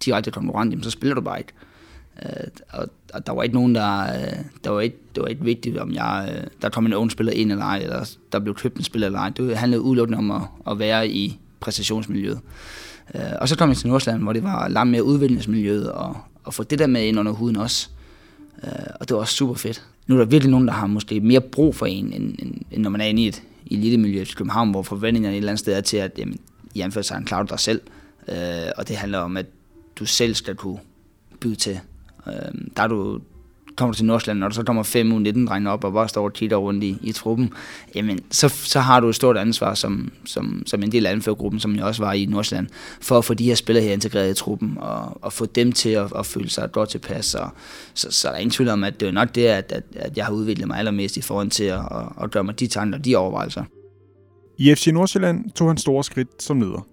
direkte 0.05 0.31
konkurrent, 0.31 0.83
så 0.83 0.89
spiller 0.89 1.15
du 1.15 1.21
bare 1.21 1.39
ikke. 1.39 1.53
Uh, 2.25 2.79
og, 2.79 2.87
og 3.13 3.27
der 3.27 3.33
var 3.33 3.43
ikke 3.43 3.55
nogen, 3.55 3.75
der, 3.75 4.01
øh, 4.01 4.33
der 4.63 4.69
var 4.69 4.81
ikke, 4.81 4.97
det 5.15 5.23
var 5.23 5.27
ikke 5.27 5.43
vigtigt, 5.43 5.77
om 5.77 5.93
jeg, 5.93 6.33
øh, 6.35 6.43
der 6.61 6.69
kom 6.69 6.85
en 6.85 6.93
ung 6.93 7.11
spiller 7.11 7.33
ind 7.33 7.51
eller 7.51 7.65
ej, 7.65 7.77
eller 7.77 8.09
der 8.31 8.39
blev 8.39 8.55
købt 8.55 8.77
en 8.77 8.83
spiller 8.83 9.05
eller 9.07 9.19
ej. 9.19 9.29
Det 9.29 9.57
handlede 9.57 9.81
udelukkende 9.81 10.17
om 10.17 10.31
at, 10.31 10.41
at 10.67 10.79
være 10.79 11.09
i 11.09 11.39
præstationsmiljøet. 11.59 12.39
Uh, 13.15 13.21
og 13.41 13.49
så 13.49 13.57
kom 13.57 13.69
jeg 13.69 13.77
til 13.77 13.89
Nordsjælland, 13.89 14.23
hvor 14.23 14.33
det 14.33 14.43
var 14.43 14.67
langt 14.67 14.91
mere 14.91 15.03
udviklingsmiljøet, 15.03 15.91
og, 15.91 16.17
og 16.43 16.53
få 16.53 16.63
det 16.63 16.79
der 16.79 16.87
med 16.87 17.05
ind 17.05 17.19
under 17.19 17.31
huden 17.31 17.55
også. 17.55 17.89
Uh, 18.63 18.69
og 18.99 19.09
det 19.09 19.15
var 19.15 19.21
også 19.21 19.33
super 19.33 19.53
fedt. 19.53 19.83
nu 20.07 20.15
er 20.15 20.19
der 20.19 20.25
virkelig 20.25 20.51
nogen, 20.51 20.67
der 20.67 20.73
har 20.73 20.87
måske 20.87 21.19
mere 21.19 21.41
brug 21.41 21.75
for 21.75 21.85
en, 21.85 22.13
end, 22.13 22.35
end, 22.39 22.61
end 22.71 22.81
når 22.81 22.89
man 22.89 23.01
er 23.01 23.05
inde 23.05 23.21
i 23.21 23.27
et 23.27 23.43
elitemiljø 23.71 24.21
i 24.21 24.25
København, 24.25 24.71
hvor 24.71 24.83
forventningerne 24.83 25.35
et 25.35 25.37
eller 25.37 25.51
andet 25.51 25.59
sted 25.59 25.73
er 25.73 25.81
til, 25.81 25.97
at 25.97 26.11
jamen, 26.17 26.39
i 26.75 26.81
anførselstegn 26.81 27.25
klarer 27.25 27.43
dig 27.43 27.59
selv. 27.59 27.81
Øh, 27.85 28.00
Øh, 28.27 28.71
og 28.77 28.87
det 28.87 28.95
handler 28.95 29.19
om, 29.19 29.37
at 29.37 29.45
du 29.95 30.05
selv 30.05 30.35
skal 30.35 30.55
kunne 30.55 30.79
byde 31.39 31.55
til. 31.55 31.79
Øh, 32.27 32.33
der 32.77 32.83
er 32.83 32.87
du, 32.87 33.19
kommer 33.75 33.93
du 33.93 33.97
til 33.97 34.05
Nordsjælland, 34.05 34.39
når 34.39 34.47
der 34.47 34.55
så 34.55 34.63
kommer 34.63 34.83
5 34.83 35.13
u 35.13 35.19
19 35.19 35.47
drenge 35.47 35.69
op 35.69 35.83
og 35.83 35.93
bare 35.93 36.09
står 36.09 36.23
og 36.23 36.33
kigger 36.33 36.57
rundt 36.57 36.83
i, 36.83 36.97
i 37.01 37.11
truppen, 37.11 37.53
jamen, 37.95 38.19
så, 38.31 38.49
så 38.49 38.79
har 38.79 38.99
du 38.99 39.09
et 39.09 39.15
stort 39.15 39.37
ansvar 39.37 39.73
som, 39.73 40.11
som, 40.25 40.63
som 40.65 40.83
en 40.83 40.91
del 40.91 41.05
af 41.05 41.11
anførgruppen, 41.11 41.59
som 41.59 41.75
jeg 41.75 41.83
også 41.83 42.03
var 42.03 42.13
i 42.13 42.25
Nordsjælland, 42.25 42.67
for 43.01 43.17
at 43.17 43.25
få 43.25 43.33
de 43.33 43.45
her 43.45 43.55
spillere 43.55 43.83
her 43.83 43.93
integreret 43.93 44.31
i 44.31 44.33
truppen, 44.33 44.77
og, 44.79 45.23
og 45.23 45.33
få 45.33 45.45
dem 45.45 45.71
til 45.71 45.89
at, 45.89 46.13
at 46.15 46.25
føle 46.25 46.49
sig 46.49 46.71
godt 46.71 46.89
tilpas. 46.89 47.35
Og, 47.35 47.49
så, 47.93 48.11
så 48.11 48.27
der 48.27 48.33
er 48.33 48.37
ingen 48.37 48.51
tvivl 48.51 48.69
om, 48.69 48.83
at 48.83 48.99
det 48.99 49.07
er 49.07 49.11
nok 49.11 49.35
det, 49.35 49.45
at, 49.45 49.71
at, 49.71 49.83
at 49.95 50.17
jeg 50.17 50.25
har 50.25 50.33
udviklet 50.33 50.67
mig 50.67 50.77
allermest 50.77 51.17
i 51.17 51.21
forhold 51.21 51.49
til 51.49 51.63
at, 51.63 51.79
at, 51.79 52.23
at 52.23 52.31
gøre 52.31 52.43
mig 52.43 52.59
de 52.59 52.67
tanker 52.67 52.97
og 52.97 53.05
de 53.05 53.15
overvejelser. 53.15 53.63
I 54.57 54.75
FC 54.75 54.87
Nordsjælland 54.87 55.51
tog 55.51 55.67
han 55.67 55.77
store 55.77 56.03
skridt 56.03 56.43
som 56.43 56.61
leder. 56.61 56.87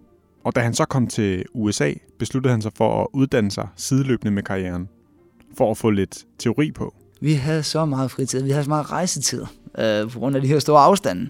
Og 0.48 0.54
da 0.54 0.60
han 0.60 0.74
så 0.74 0.84
kom 0.84 1.06
til 1.06 1.44
USA, 1.54 1.92
besluttede 2.18 2.52
han 2.52 2.62
sig 2.62 2.72
for 2.76 3.02
at 3.02 3.06
uddanne 3.12 3.50
sig 3.50 3.68
sideløbende 3.76 4.30
med 4.30 4.42
karrieren 4.42 4.88
for 5.58 5.70
at 5.70 5.76
få 5.76 5.90
lidt 5.90 6.24
teori 6.38 6.72
på. 6.72 6.94
Vi 7.20 7.32
havde 7.32 7.62
så 7.62 7.84
meget 7.84 8.10
fritid, 8.10 8.42
vi 8.42 8.50
havde 8.50 8.64
så 8.64 8.70
meget 8.70 8.92
rejsetid 8.92 9.44
øh, 9.78 10.10
på 10.10 10.18
grund 10.18 10.36
af 10.36 10.42
de 10.42 10.48
her 10.48 10.58
store 10.58 10.80
afstande. 10.80 11.28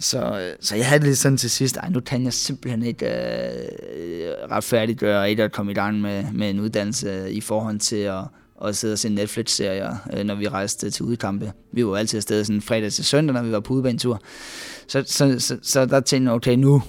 Så, 0.00 0.40
øh, 0.40 0.56
så 0.60 0.76
jeg 0.76 0.86
havde 0.86 1.00
det 1.00 1.08
lidt 1.08 1.18
sådan 1.18 1.38
til 1.38 1.50
sidst, 1.50 1.76
ej, 1.76 1.88
nu 1.88 2.00
kan 2.00 2.24
jeg 2.24 2.32
simpelthen 2.32 2.82
ikke 2.82 3.06
øh, 3.06 3.68
øh 3.96 4.50
retfærdiggøre 4.50 5.30
ikke 5.30 5.42
at 5.42 5.52
komme 5.52 5.72
i 5.72 5.74
gang 5.74 6.00
med, 6.00 6.24
med 6.32 6.50
en 6.50 6.60
uddannelse 6.60 7.08
øh, 7.08 7.30
i 7.30 7.40
forhold 7.40 7.78
til 7.78 7.96
at, 7.96 8.24
at 8.64 8.76
sidde 8.76 8.92
og 8.92 8.98
se 8.98 9.08
Netflix-serier, 9.08 9.96
øh, 10.12 10.24
når 10.24 10.34
vi 10.34 10.48
rejste 10.48 10.90
til 10.90 11.04
udkampe. 11.04 11.52
Vi 11.72 11.86
var 11.86 11.96
altid 11.96 12.16
afsted 12.16 12.44
sådan 12.44 12.62
fredag 12.62 12.92
til 12.92 13.04
søndag, 13.04 13.34
når 13.34 13.42
vi 13.42 13.52
var 13.52 13.60
på 13.60 13.74
udbanetur. 13.74 14.20
Så, 14.88 15.04
så, 15.06 15.38
så, 15.38 15.58
så 15.62 15.86
der 15.86 16.00
tænkte 16.00 16.30
jeg, 16.30 16.36
okay, 16.36 16.56
nu, 16.56 16.82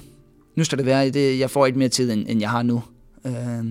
nu 0.56 0.63
skal 0.63 0.77
det 0.77 0.86
være, 0.86 1.10
det, 1.10 1.39
jeg 1.39 1.50
får 1.50 1.65
ikke 1.65 1.79
mere 1.79 1.89
tid, 1.89 2.12
end, 2.12 2.25
end 2.27 2.39
jeg 2.39 2.50
har 2.50 2.63
nu. 2.63 2.84
Øh, 3.25 3.65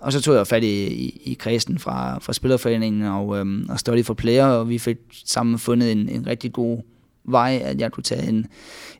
og 0.00 0.12
så 0.12 0.20
tog 0.20 0.34
jeg 0.34 0.46
fat 0.46 0.64
i, 0.64 0.86
i, 0.86 1.20
i 1.24 1.34
kredsen 1.34 1.78
fra, 1.78 2.18
fra 2.18 2.32
Spillerforeningen 2.32 3.02
og, 3.02 3.38
øhm, 3.38 3.66
og 3.68 3.80
Study 3.80 4.04
for 4.04 4.14
Player, 4.14 4.46
og 4.46 4.68
vi 4.68 4.78
fik 4.78 4.96
sammen 5.24 5.58
fundet 5.58 5.92
en, 5.92 6.08
en 6.08 6.26
rigtig 6.26 6.52
god 6.52 6.78
vej, 7.24 7.60
at 7.64 7.80
jeg 7.80 7.92
kunne 7.92 8.04
tage 8.04 8.28
en, 8.28 8.46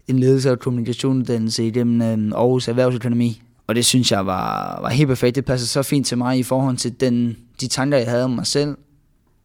en 0.09 0.18
ledelse- 0.18 0.50
og 0.50 0.59
kommunikationsuddannelse 0.59 1.66
igennem 1.66 2.02
øhm, 2.02 2.33
Aarhus 2.33 2.68
Erhvervsøkonomi. 2.68 3.42
Og 3.66 3.75
det 3.75 3.85
synes 3.85 4.12
jeg 4.12 4.26
var, 4.26 4.78
var 4.80 4.88
helt 4.88 5.09
perfekt. 5.09 5.37
Det 5.37 5.45
passede 5.45 5.68
så 5.68 5.83
fint 5.83 6.06
til 6.06 6.18
mig 6.18 6.38
i 6.38 6.42
forhold 6.42 6.76
til 6.76 7.00
den, 7.00 7.37
de 7.61 7.68
tanker, 7.68 7.99
jeg 7.99 8.06
havde 8.11 8.25
om 8.25 8.30
mig 8.30 8.47
selv, 8.47 8.76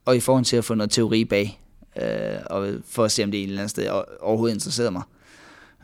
og 0.05 0.15
i 0.15 0.19
forhold 0.19 0.45
til 0.45 0.57
at 0.57 0.65
få 0.65 0.73
noget 0.73 0.91
teori 0.91 1.25
bag, 1.25 1.61
øh, 2.01 2.05
og 2.45 2.67
for 2.85 3.03
at 3.03 3.11
se, 3.11 3.23
om 3.23 3.31
det 3.31 3.39
et 3.39 3.43
eller 3.43 3.57
andet 3.57 3.69
sted 3.69 3.89
overhovedet 4.21 4.55
interesserede 4.55 4.91
mig. 4.91 5.03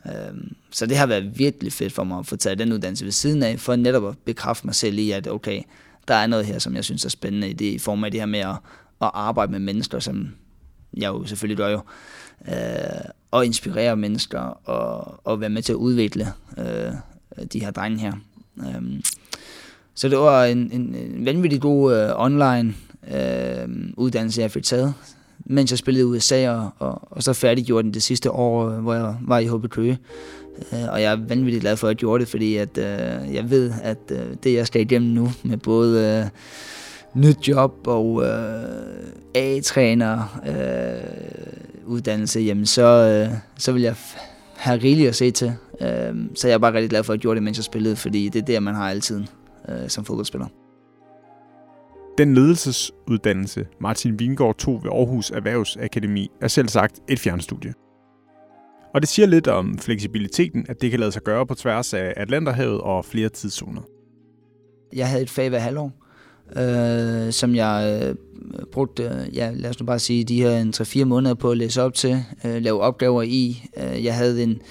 Øhm, 0.08 0.56
så 0.72 0.86
det 0.86 0.98
har 0.98 1.06
været 1.06 1.40
virkelig 1.40 1.74
fedt 1.74 1.94
for 1.94 2.04
mig 2.04 2.20
at 2.20 2.26
få 2.26 2.36
taget 2.36 2.60
den 2.60 2.74
uddannelse 2.74 3.06
ved 3.06 3.12
siden 3.12 3.44
af, 3.44 3.60
for 3.60 3.76
netop 3.76 4.08
at 4.08 4.18
bekræfte 4.26 4.68
mig 4.68 4.76
selv 4.76 4.98
i, 4.98 5.12
at 5.12 5.28
okay, 5.28 5.62
der 6.08 6.14
er 6.14 6.28
noget 6.28 6.46
her, 6.46 6.60
som 6.60 6.76
jeg 6.76 6.84
synes 6.84 7.06
er 7.06 7.10
spændende 7.10 7.50
i, 7.50 7.54
det, 7.54 7.66
i 7.66 7.78
form 7.78 8.04
af 8.04 8.12
det 8.12 8.20
her 8.20 8.26
med 8.26 8.40
at, 8.40 8.56
at 9.02 9.12
arbejde 9.14 9.52
med 9.52 9.60
mennesker, 9.60 10.00
som 10.00 10.30
jeg 10.98 11.08
jo 11.08 11.26
selvfølgelig 11.26 11.58
gør 11.58 11.70
jo, 11.70 11.82
øh, 12.48 13.10
og 13.32 13.46
inspirere 13.46 13.98
mennesker 13.98 14.40
og, 14.40 15.22
og 15.24 15.42
være 15.42 15.50
med 15.50 15.62
til 15.62 15.74
at 15.74 15.78
udvikle 15.78 16.28
øh, 16.58 16.92
de 17.54 17.60
her 17.60 17.72
drenge 17.72 18.00
her. 18.00 18.14
Øhm, 18.60 19.02
så 19.94 20.10
det 20.10 20.18
var 20.18 20.46
en, 20.46 20.72
en, 20.72 20.96
en 20.96 21.26
vanvittig 21.26 21.62
god 21.62 21.96
øh, 21.96 22.10
online 22.16 22.76
øh, 23.12 23.68
uddannelse, 23.98 24.42
jeg 24.42 24.52
fik 24.52 24.64
taget, 24.64 24.94
mens 25.50 25.72
jeg 25.72 25.78
spillede 25.78 26.02
i 26.02 26.08
USA, 26.08 26.50
og, 26.50 26.70
og, 26.80 27.02
og 27.12 27.24
så 27.24 27.34
færdiggjorde 27.34 27.84
den 27.84 27.94
det 27.94 28.04
sidste 28.04 28.32
år, 28.32 28.70
øh, 28.70 28.80
hvor 28.80 28.94
jeg 28.94 29.16
var 29.22 29.40
i 29.40 29.48
HB 29.48 29.70
Køge. 29.70 29.98
Øh, 30.74 30.80
og 30.92 31.02
jeg 31.02 31.12
er 31.12 31.16
vanvittigt 31.28 31.62
glad 31.62 31.78
for, 31.78 31.88
at 31.88 31.90
jeg 31.90 31.98
gjorde 31.98 32.22
det, 32.22 32.30
fordi 32.30 32.56
at, 32.56 32.78
øh, 32.78 33.36
jeg 33.36 33.50
ved, 33.50 33.74
at 33.84 33.98
øh, 34.12 34.20
det, 34.44 34.54
jeg 34.54 34.68
skal 34.68 34.82
igennem 34.82 35.12
nu, 35.12 35.30
med 35.44 35.58
både 35.58 36.22
øh, 36.24 36.30
nyt 37.22 37.48
job 37.48 37.88
og 37.88 38.24
øh, 38.24 38.64
A-træner 39.36 40.40
øh, 40.48 41.86
uddannelse, 41.86 42.40
jamen 42.40 42.66
så, 42.66 42.84
øh, 42.84 43.38
så 43.58 43.72
vil 43.72 43.82
jeg 43.82 43.96
have 44.56 44.80
rigeligt 44.84 45.10
at 45.10 45.16
se 45.16 45.32
til. 45.32 45.54
Øh, 45.82 46.16
så 46.36 46.48
jeg 46.48 46.54
er 46.54 46.58
bare 46.58 46.74
rigtig 46.74 46.90
glad 46.90 47.04
for, 47.04 47.14
at 47.14 47.18
jeg 47.18 47.22
gjorde 47.22 47.36
det, 47.36 47.44
mens 47.44 47.58
jeg 47.58 47.64
spillede, 47.64 47.96
fordi 47.96 48.30
det 48.30 48.42
er 48.42 48.46
der, 48.46 48.60
man 48.60 48.76
har 48.76 48.90
altid 48.90 49.24
øh, 49.70 49.90
som 49.90 50.06
fodboldspiller. 50.06 50.48
Den 52.18 52.34
ledelsesuddannelse, 52.34 53.66
Martin 53.82 54.20
Vingård 54.20 54.58
tog 54.58 54.84
ved 54.84 54.92
Aarhus 54.92 55.32
Erhvervsakademi, 55.32 56.32
er 56.42 56.48
selv 56.48 56.68
sagt 56.68 57.00
et 57.10 57.20
fjernstudie. 57.20 57.74
Og 58.94 59.02
det 59.02 59.10
siger 59.10 59.26
lidt 59.26 59.48
om 59.48 59.78
fleksibiliteten, 59.78 60.66
at 60.70 60.82
det 60.82 60.92
kan 60.92 61.00
lade 61.00 61.12
sig 61.12 61.24
gøre 61.24 61.48
på 61.48 61.56
tværs 61.56 61.94
af 61.94 62.14
Atlanterhavet 62.18 62.82
og 62.82 63.06
flere 63.06 63.30
tidszoner. 63.30 63.82
Jeg 64.94 65.10
havde 65.10 65.24
et 65.24 65.30
fag 65.30 65.50
hver 65.50 65.60
halvår, 65.60 65.92
øh, 66.56 67.34
som 67.34 67.56
jeg 67.56 68.02
øh, 68.04 68.16
brugte, 68.72 69.30
ja, 69.34 69.52
lad 69.56 69.70
os 69.70 69.80
nu 69.80 69.86
bare 69.86 70.00
sige, 70.00 70.24
de 70.24 70.42
her 70.42 70.72
3-4 71.02 71.04
måneder 71.04 71.36
på 71.36 71.52
at 71.52 71.58
læse 71.58 71.82
op 71.82 71.94
til, 71.94 72.24
øh, 72.46 72.62
lave 72.62 72.82
opgaver 72.82 73.22
i. 73.22 73.64
Øh, 73.78 74.06
jeg 74.06 74.16
havde 74.16 74.44
en, 74.44 74.62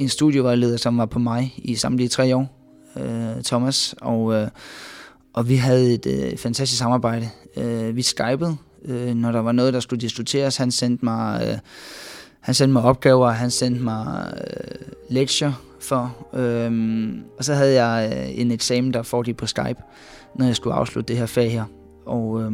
en 0.00 0.08
studievejleder, 0.08 0.76
som 0.76 0.98
var 0.98 1.06
på 1.06 1.18
mig 1.18 1.54
i 1.58 1.74
samtlige 1.74 2.08
tre 2.08 2.36
år, 2.36 2.72
øh, 2.96 3.42
Thomas, 3.42 3.94
og 4.00 4.34
øh, 4.34 4.48
og 5.36 5.48
vi 5.48 5.56
havde 5.56 5.94
et 5.94 6.06
øh, 6.06 6.36
fantastisk 6.36 6.78
samarbejde. 6.78 7.28
Øh, 7.56 7.96
vi 7.96 8.02
skypede, 8.02 8.56
øh, 8.84 9.14
når 9.14 9.32
der 9.32 9.40
var 9.40 9.52
noget, 9.52 9.74
der 9.74 9.80
skulle 9.80 10.00
diskuteres. 10.00 10.56
Han 10.56 10.70
sendte 10.70 11.04
mig, 11.04 11.48
øh, 11.48 11.58
han 12.40 12.54
sendte 12.54 12.72
mig 12.72 12.82
opgaver, 12.82 13.30
han 13.30 13.50
sendte 13.50 13.82
mig 13.82 14.34
øh, 14.38 14.86
lektier 15.08 15.52
for. 15.80 16.16
Øh, 16.34 17.08
og 17.38 17.44
så 17.44 17.54
havde 17.54 17.82
jeg 17.82 18.12
øh, 18.12 18.40
en 18.40 18.50
eksamen, 18.50 18.94
der 18.94 19.02
foregik 19.02 19.36
på 19.36 19.46
Skype, 19.46 19.82
når 20.34 20.46
jeg 20.46 20.56
skulle 20.56 20.74
afslutte 20.74 21.08
det 21.08 21.18
her 21.18 21.26
fag 21.26 21.52
her. 21.52 21.64
Og, 22.06 22.42
øh, 22.42 22.52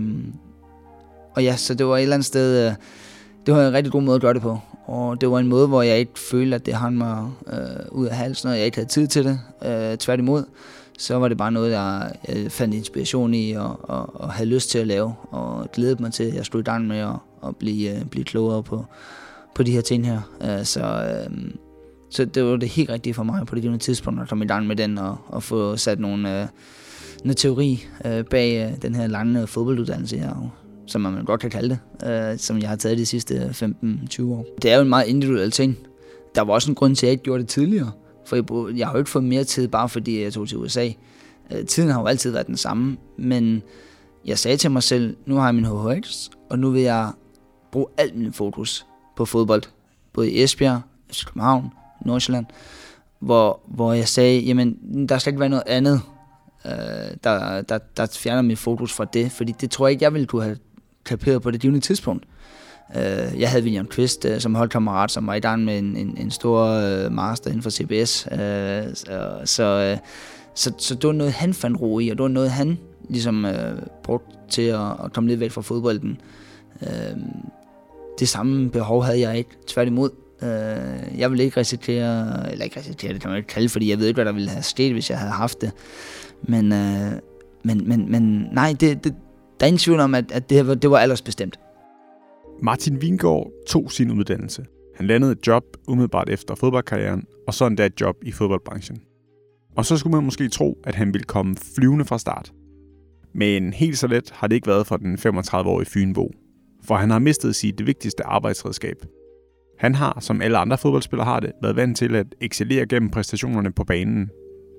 og 1.34 1.44
ja, 1.44 1.56
så 1.56 1.74
det 1.74 1.86
var 1.86 1.96
et 1.96 2.02
eller 2.02 2.16
andet 2.16 2.26
sted... 2.26 2.68
Øh, 2.68 2.74
det 3.46 3.54
var 3.54 3.66
en 3.66 3.72
rigtig 3.72 3.92
god 3.92 4.02
måde 4.02 4.14
at 4.14 4.20
gøre 4.20 4.34
det 4.34 4.42
på. 4.42 4.58
Og 4.86 5.20
det 5.20 5.30
var 5.30 5.38
en 5.38 5.46
måde, 5.46 5.66
hvor 5.66 5.82
jeg 5.82 5.98
ikke 5.98 6.18
følte, 6.18 6.54
at 6.54 6.66
det 6.66 6.74
hang 6.74 6.98
mig 6.98 7.30
øh, 7.52 7.58
ud 7.90 8.06
af 8.06 8.16
halsen, 8.16 8.48
og 8.48 8.56
jeg 8.56 8.64
ikke 8.64 8.76
havde 8.76 8.88
tid 8.88 9.06
til 9.06 9.24
det. 9.24 9.40
Øh, 9.64 9.96
tværtimod 9.96 10.44
så 11.02 11.18
var 11.18 11.28
det 11.28 11.38
bare 11.38 11.52
noget, 11.52 11.70
jeg, 11.70 12.12
jeg 12.28 12.52
fandt 12.52 12.74
inspiration 12.74 13.34
i 13.34 13.52
og, 13.52 13.90
og, 13.90 14.20
og 14.20 14.32
havde 14.32 14.50
lyst 14.50 14.70
til 14.70 14.78
at 14.78 14.86
lave, 14.86 15.14
og 15.30 15.68
glædede 15.72 16.02
mig 16.02 16.12
til, 16.12 16.24
at 16.24 16.34
jeg 16.34 16.46
skulle 16.46 16.60
i 16.60 16.64
gang 16.64 16.86
med 16.86 16.98
at, 16.98 17.14
at 17.46 17.56
blive, 17.56 17.92
uh, 17.92 18.06
blive 18.06 18.24
klogere 18.24 18.62
på, 18.62 18.84
på 19.54 19.62
de 19.62 19.72
her 19.72 19.80
ting 19.80 20.06
her. 20.06 20.20
Uh, 20.40 20.64
så, 20.64 21.14
uh, 21.30 21.36
så 22.10 22.24
det 22.24 22.44
var 22.44 22.56
det 22.56 22.68
helt 22.68 22.90
rigtige 22.90 23.14
for 23.14 23.22
mig 23.22 23.46
på 23.46 23.54
det 23.54 23.62
givende 23.62 23.84
tidspunkt 23.84 24.22
at 24.22 24.28
komme 24.28 24.44
i 24.44 24.48
gang 24.48 24.66
med 24.66 24.76
den 24.76 24.98
og, 24.98 25.16
og 25.26 25.42
få 25.42 25.76
sat 25.76 26.00
nogle, 26.00 26.42
uh, 26.42 26.48
noget 27.24 27.36
teori 27.36 27.86
uh, 28.04 28.24
bag 28.30 28.66
uh, 28.66 28.82
den 28.82 28.94
her 28.94 29.06
lange 29.06 29.46
fodbolduddannelse, 29.46 30.18
her, 30.18 30.52
som 30.86 31.00
man 31.00 31.24
godt 31.24 31.40
kan 31.40 31.50
kalde 31.50 31.78
det, 32.00 32.32
uh, 32.32 32.38
som 32.38 32.58
jeg 32.58 32.68
har 32.68 32.76
taget 32.76 32.98
de 32.98 33.06
sidste 33.06 33.34
15-20 33.44 34.24
år. 34.24 34.46
Det 34.62 34.70
er 34.70 34.76
jo 34.76 34.82
en 34.82 34.88
meget 34.88 35.06
individuel 35.06 35.50
ting. 35.50 35.78
Der 36.34 36.42
var 36.42 36.52
også 36.52 36.70
en 36.70 36.74
grund 36.74 36.96
til, 36.96 37.06
at 37.06 37.08
jeg 37.08 37.12
ikke 37.12 37.24
gjorde 37.24 37.42
det 37.42 37.48
tidligere. 37.48 37.90
For 38.26 38.36
jeg, 38.36 38.78
jeg 38.78 38.86
har 38.86 38.92
jo 38.92 38.98
ikke 38.98 39.10
fået 39.10 39.24
mere 39.24 39.44
tid, 39.44 39.68
bare 39.68 39.88
fordi 39.88 40.22
jeg 40.22 40.32
tog 40.32 40.48
til 40.48 40.58
USA. 40.58 40.88
Øh, 41.50 41.66
tiden 41.66 41.90
har 41.90 42.00
jo 42.00 42.06
altid 42.06 42.30
været 42.30 42.46
den 42.46 42.56
samme, 42.56 42.96
men 43.18 43.62
jeg 44.24 44.38
sagde 44.38 44.56
til 44.56 44.70
mig 44.70 44.82
selv, 44.82 45.16
nu 45.26 45.34
har 45.34 45.44
jeg 45.44 45.54
min 45.54 45.64
HHX, 45.64 46.28
og 46.50 46.58
nu 46.58 46.70
vil 46.70 46.82
jeg 46.82 47.12
bruge 47.72 47.86
alt 47.96 48.16
min 48.16 48.32
fokus 48.32 48.86
på 49.16 49.24
fodbold. 49.24 49.62
Både 50.12 50.30
i 50.30 50.42
Esbjerg, 50.42 50.80
København, 51.26 51.70
Nordsjælland, 52.04 52.46
hvor, 53.20 53.60
hvor 53.68 53.92
jeg 53.92 54.08
sagde, 54.08 54.40
jamen, 54.40 54.78
der 55.08 55.18
skal 55.18 55.30
ikke 55.30 55.40
være 55.40 55.48
noget 55.48 55.64
andet, 55.66 56.00
øh, 56.66 56.72
der, 57.24 57.62
der, 57.62 57.78
der 57.96 58.06
fjerner 58.06 58.42
min 58.42 58.56
fokus 58.56 58.92
fra 58.92 59.04
det, 59.04 59.32
fordi 59.32 59.52
det 59.60 59.70
tror 59.70 59.86
jeg 59.86 59.92
ikke, 59.92 60.04
jeg 60.04 60.12
ville 60.12 60.26
kunne 60.26 60.42
have 60.42 60.58
kaperet 61.04 61.42
på 61.42 61.50
det 61.50 61.60
givende 61.60 61.80
tidspunkt. 61.80 62.26
Øh, 62.96 63.40
jeg 63.40 63.50
havde 63.50 63.62
William 63.62 63.88
Quist 63.88 64.24
øh, 64.24 64.40
som 64.40 64.54
holdkammerat, 64.54 65.10
som 65.10 65.26
var 65.26 65.34
i 65.34 65.40
gang 65.40 65.64
med 65.64 65.78
en, 65.78 65.96
en, 65.96 66.16
en 66.18 66.30
stor 66.30 66.64
øh, 66.64 67.12
master 67.12 67.50
inden 67.50 67.62
for 67.62 67.70
CBS. 67.70 68.28
Øh, 68.32 68.94
så, 68.94 69.40
så, 69.44 69.64
øh, 69.64 69.98
så, 70.54 70.72
så 70.78 70.94
det 70.94 71.06
var 71.06 71.12
noget, 71.12 71.32
han 71.32 71.54
fandt 71.54 71.80
ro 71.80 71.98
i, 71.98 72.08
og 72.08 72.16
det 72.16 72.22
var 72.22 72.28
noget, 72.28 72.50
han 72.50 72.78
ligesom 73.08 73.44
øh, 73.44 73.78
brugte 74.02 74.36
til 74.50 74.62
at, 74.62 74.80
at 75.04 75.12
komme 75.12 75.30
lidt 75.30 75.40
væk 75.40 75.50
fra 75.50 75.62
fodbolden. 75.62 76.20
Øh, 76.82 77.16
det 78.18 78.28
samme 78.28 78.70
behov 78.70 79.04
havde 79.04 79.20
jeg 79.20 79.38
ikke, 79.38 79.50
tværtimod. 79.66 80.10
Øh, 80.42 81.18
jeg 81.18 81.30
ville 81.30 81.44
ikke 81.44 81.60
risikere, 81.60 82.52
eller 82.52 82.64
ikke 82.64 82.80
risikere, 82.80 83.12
det 83.12 83.20
kan 83.20 83.30
man 83.30 83.36
ikke 83.36 83.48
kalde, 83.48 83.68
fordi 83.68 83.90
jeg 83.90 83.98
ved 83.98 84.06
ikke, 84.06 84.16
hvad 84.16 84.24
der 84.24 84.32
ville 84.32 84.50
have 84.50 84.62
sket, 84.62 84.92
hvis 84.92 85.10
jeg 85.10 85.18
havde 85.18 85.32
haft 85.32 85.60
det. 85.60 85.72
Men, 86.42 86.72
øh, 86.72 87.12
men, 87.62 87.88
men, 87.88 88.10
men 88.10 88.48
nej, 88.52 88.76
det, 88.80 89.04
det, 89.04 89.14
der 89.60 89.66
er 89.66 89.68
ingen 89.68 89.78
tvivl 89.78 90.00
om, 90.00 90.14
at, 90.14 90.32
at 90.32 90.50
det, 90.50 90.66
var, 90.66 90.74
det 90.74 90.90
var 90.90 90.98
aldersbestemt. 90.98 91.58
Martin 92.64 93.00
Vingård 93.00 93.52
tog 93.68 93.92
sin 93.92 94.10
uddannelse. 94.10 94.64
Han 94.96 95.06
landede 95.06 95.32
et 95.32 95.46
job 95.46 95.64
umiddelbart 95.88 96.28
efter 96.28 96.54
fodboldkarrieren, 96.54 97.24
og 97.46 97.54
så 97.54 97.66
endda 97.66 97.86
et 97.86 98.00
job 98.00 98.16
i 98.22 98.32
fodboldbranchen. 98.32 98.98
Og 99.76 99.86
så 99.86 99.96
skulle 99.96 100.14
man 100.16 100.24
måske 100.24 100.48
tro, 100.48 100.78
at 100.84 100.94
han 100.94 101.12
ville 101.12 101.24
komme 101.24 101.56
flyvende 101.76 102.04
fra 102.04 102.18
start. 102.18 102.52
Men 103.34 103.72
helt 103.72 103.98
så 103.98 104.06
let 104.06 104.30
har 104.30 104.46
det 104.46 104.54
ikke 104.54 104.66
været 104.66 104.86
for 104.86 104.96
den 104.96 105.14
35-årige 105.14 105.86
Fynbo. 105.86 106.32
for 106.84 106.94
han 106.94 107.10
har 107.10 107.18
mistet 107.18 107.56
sit 107.56 107.86
vigtigste 107.86 108.26
arbejdsredskab. 108.26 108.96
Han 109.78 109.94
har, 109.94 110.18
som 110.20 110.42
alle 110.42 110.58
andre 110.58 110.78
fodboldspillere 110.78 111.26
har 111.26 111.40
det, 111.40 111.52
været 111.62 111.76
vant 111.76 111.96
til 111.96 112.14
at 112.14 112.26
excellere 112.40 112.86
gennem 112.86 113.10
præstationerne 113.10 113.72
på 113.72 113.84
banen. 113.84 114.30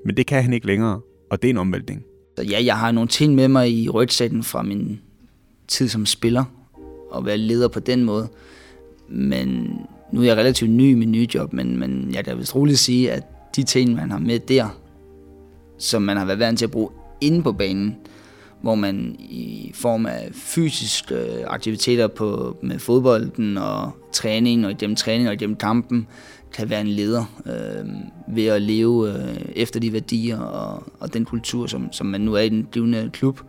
Men 0.06 0.18
det 0.18 0.28
kan 0.28 0.44
han 0.44 0.54
ikke 0.54 0.68
længere, 0.68 1.02
og 1.32 1.42
det 1.42 1.48
er 1.48 1.50
en 1.50 1.58
omvæltning. 1.58 2.04
Så 2.38 2.44
ja, 2.44 2.66
jeg 2.66 2.80
har 2.80 2.92
nogle 2.92 3.08
ting 3.08 3.36
med 3.36 3.48
mig 3.48 3.72
i 3.72 3.90
rygsækken 3.90 4.44
fra 4.44 4.64
min 4.64 5.02
tid 5.68 5.88
som 5.88 6.06
spiller, 6.06 6.63
og 7.14 7.26
være 7.26 7.38
leder 7.38 7.68
på 7.68 7.80
den 7.80 8.04
måde. 8.04 8.28
Men 9.10 9.78
nu 10.12 10.22
er 10.22 10.26
jeg 10.26 10.38
relativt 10.38 10.72
ny 10.72 10.92
i 10.92 10.96
min 10.96 11.12
nye 11.12 11.28
job, 11.34 11.54
men, 11.54 11.80
men 11.80 12.12
jeg 12.14 12.26
kan 12.26 12.38
vist 12.38 12.56
roligt 12.56 12.80
sige, 12.80 13.12
at 13.12 13.24
de 13.56 13.64
ting, 13.64 13.96
man 13.96 14.12
har 14.12 14.20
med 14.20 14.40
der, 14.40 14.80
som 15.78 16.02
man 16.02 16.18
har 16.18 16.26
været 16.26 16.40
vant 16.40 16.58
til 16.58 16.66
at 16.66 16.72
bruge 16.72 16.90
inde 17.22 17.44
på 17.44 17.52
banen, 17.52 17.96
hvor 18.62 18.76
man 18.76 19.16
i 19.20 19.72
form 19.74 20.06
af 20.06 20.30
fysiske 20.34 21.16
øh, 21.16 21.44
aktiviteter 21.48 22.08
på, 22.08 22.58
med 22.62 22.80
fodbolden 22.80 23.58
og 23.58 23.92
træning, 24.14 24.66
og 24.66 24.72
igennem 24.72 24.96
træning 24.96 25.28
og 25.28 25.34
igennem 25.34 25.56
kampen, 25.56 26.08
kan 26.54 26.70
være 26.70 26.82
en 26.82 26.88
leder 26.88 27.26
øh, 27.46 27.90
ved 28.36 28.46
at 28.46 28.62
leve 28.62 29.14
øh, 29.14 29.38
efter 29.56 29.80
de 29.80 29.94
værdier 29.94 30.40
og, 30.40 30.84
og 31.00 31.14
den 31.14 31.26
kultur, 31.26 31.68
som, 31.68 31.92
som 31.92 32.08
man 32.08 32.22
nu 32.22 32.34
er 32.34 32.42
i 32.42 32.50
den 32.50 32.68
givende 32.72 33.10
klub. 33.14 33.40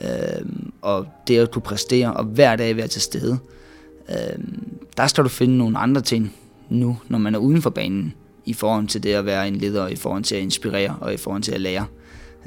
Øh, 0.00 0.46
og 0.82 1.06
det 1.28 1.38
at 1.38 1.50
kunne 1.50 1.62
præstere 1.62 2.14
og 2.14 2.24
hver 2.24 2.56
dag 2.56 2.76
være 2.76 2.88
til 2.88 3.02
stede. 3.02 3.38
Øh, 4.08 4.44
der 4.96 5.06
skal 5.06 5.24
du 5.24 5.28
finde 5.28 5.58
nogle 5.58 5.78
andre 5.78 6.00
ting 6.00 6.34
nu, 6.68 6.98
når 7.08 7.18
man 7.18 7.34
er 7.34 7.38
uden 7.38 7.62
for 7.62 7.70
banen, 7.70 8.14
i 8.44 8.52
forhold 8.52 8.86
til 8.86 9.02
det 9.02 9.12
at 9.12 9.26
være 9.26 9.48
en 9.48 9.56
leder, 9.56 9.88
i 9.88 9.96
forhold 9.96 10.24
til 10.24 10.36
at 10.36 10.42
inspirere 10.42 10.96
og 11.00 11.14
i 11.14 11.16
forhold 11.16 11.42
til 11.42 11.52
at 11.52 11.60
lære. 11.60 11.86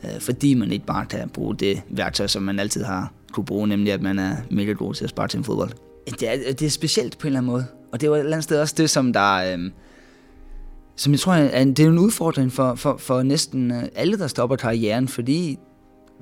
Øh, 0.03 0.21
fordi 0.21 0.53
man 0.53 0.71
ikke 0.71 0.85
bare 0.85 1.05
kan 1.05 1.29
bruge 1.29 1.55
det 1.55 1.81
værktøj, 1.89 2.27
som 2.27 2.43
man 2.43 2.59
altid 2.59 2.83
har 2.83 3.11
kunne 3.31 3.45
bruge, 3.45 3.67
nemlig 3.67 3.93
at 3.93 4.01
man 4.01 4.19
er 4.19 4.35
mega 4.51 4.71
god 4.71 4.93
til 4.93 5.03
at 5.03 5.09
spare 5.09 5.27
til 5.27 5.37
en 5.37 5.43
fodbold. 5.43 5.71
Det 6.19 6.29
er, 6.29 6.53
det 6.53 6.61
er 6.61 6.69
specielt 6.69 7.17
på 7.17 7.27
en 7.27 7.29
eller 7.29 7.39
anden 7.39 7.51
måde. 7.51 7.65
Og 7.91 8.01
det 8.01 8.09
var 8.09 8.15
et 8.15 8.19
eller 8.19 8.31
andet 8.31 8.43
sted 8.43 8.61
også 8.61 8.75
det, 8.77 8.89
som 8.89 9.13
der... 9.13 9.53
Øh, 9.53 9.71
som 10.95 11.11
jeg 11.11 11.19
tror, 11.19 11.33
at 11.33 11.67
det 11.67 11.79
er 11.79 11.87
en 11.87 11.97
udfordring 11.99 12.51
for, 12.51 12.75
for, 12.75 12.97
for 12.97 13.23
næsten 13.23 13.73
alle, 13.95 14.17
der 14.17 14.27
stopper 14.27 14.55
karrieren, 14.55 15.07
fordi 15.07 15.59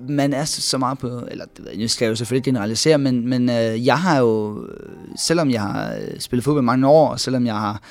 man 0.09 0.33
er 0.33 0.45
så 0.45 0.77
meget 0.77 0.97
på, 0.97 1.23
eller 1.27 1.45
nu 1.77 1.87
skal 1.87 2.05
jeg 2.05 2.09
jo 2.09 2.15
selvfølgelig 2.15 2.43
generalisere, 2.43 2.97
men, 2.97 3.27
men 3.27 3.49
øh, 3.49 3.85
jeg 3.85 3.99
har 3.99 4.19
jo, 4.19 4.63
øh, 4.67 4.89
selvom 5.17 5.51
jeg 5.51 5.61
har 5.61 5.95
øh, 5.95 6.19
spillet 6.19 6.43
fodbold 6.43 6.65
mange 6.65 6.87
år, 6.87 7.09
og 7.09 7.19
selvom 7.19 7.45
jeg 7.45 7.55
har 7.55 7.81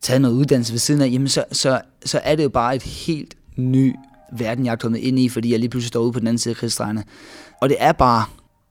taget 0.00 0.20
noget 0.20 0.34
uddannelse 0.34 0.72
ved 0.72 0.78
siden 0.78 1.02
af, 1.02 1.08
jamen 1.08 1.28
så, 1.28 1.44
så, 1.52 1.80
så 2.04 2.20
er 2.24 2.36
det 2.36 2.42
jo 2.42 2.48
bare 2.48 2.76
et 2.76 2.82
helt 2.82 3.34
ny 3.56 3.94
verden, 4.32 4.64
jeg 4.64 4.72
er 4.72 4.76
kommet 4.76 4.98
ind 4.98 5.18
i, 5.18 5.28
fordi 5.28 5.52
jeg 5.52 5.58
lige 5.58 5.70
pludselig 5.70 5.88
står 5.88 6.00
ude 6.00 6.12
på 6.12 6.20
den 6.20 6.28
anden 6.28 6.38
side 6.38 6.52
af 6.52 6.56
krigsdrejene. 6.56 7.04
Og 7.60 7.68
det 7.68 7.76
er 7.80 7.92
bare, 7.92 8.24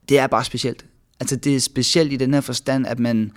det 0.08 0.18
er 0.18 0.26
bare 0.26 0.44
specielt. 0.44 0.86
Altså 1.20 1.36
det 1.36 1.56
er 1.56 1.60
specielt 1.60 2.12
i 2.12 2.16
den 2.16 2.34
her 2.34 2.40
forstand, 2.40 2.86
at, 2.86 2.98
man, 2.98 3.32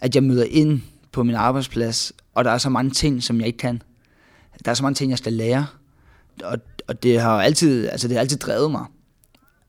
at 0.00 0.14
jeg 0.14 0.22
møder 0.24 0.44
ind 0.50 0.80
på 1.12 1.22
min 1.22 1.34
arbejdsplads, 1.34 2.12
og 2.34 2.44
der 2.44 2.50
er 2.50 2.58
så 2.58 2.68
mange 2.68 2.90
ting, 2.90 3.22
som 3.22 3.38
jeg 3.38 3.46
ikke 3.46 3.58
kan. 3.58 3.82
Der 4.64 4.70
er 4.70 4.74
så 4.74 4.82
mange 4.82 4.94
ting, 4.94 5.10
jeg 5.10 5.18
skal 5.18 5.32
lære. 5.32 5.66
Og, 6.44 6.58
og 6.90 7.02
det 7.02 7.20
har 7.20 7.42
altid, 7.42 7.88
altså 7.88 8.08
det 8.08 8.16
har 8.16 8.20
altid 8.20 8.38
drevet 8.38 8.70
mig. 8.70 8.84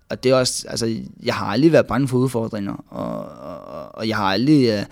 Og 0.09 0.23
det 0.23 0.31
er 0.31 0.35
også, 0.35 0.65
altså, 0.69 0.95
jeg 1.23 1.33
har 1.33 1.45
aldrig 1.45 1.71
været 1.71 1.87
bange 1.87 2.07
for 2.07 2.17
udfordringer, 2.17 2.85
og, 2.89 3.25
og, 3.65 3.95
og 3.95 4.07
jeg 4.07 4.17
har 4.17 4.23
aldrig, 4.23 4.69
øh, 4.69 4.85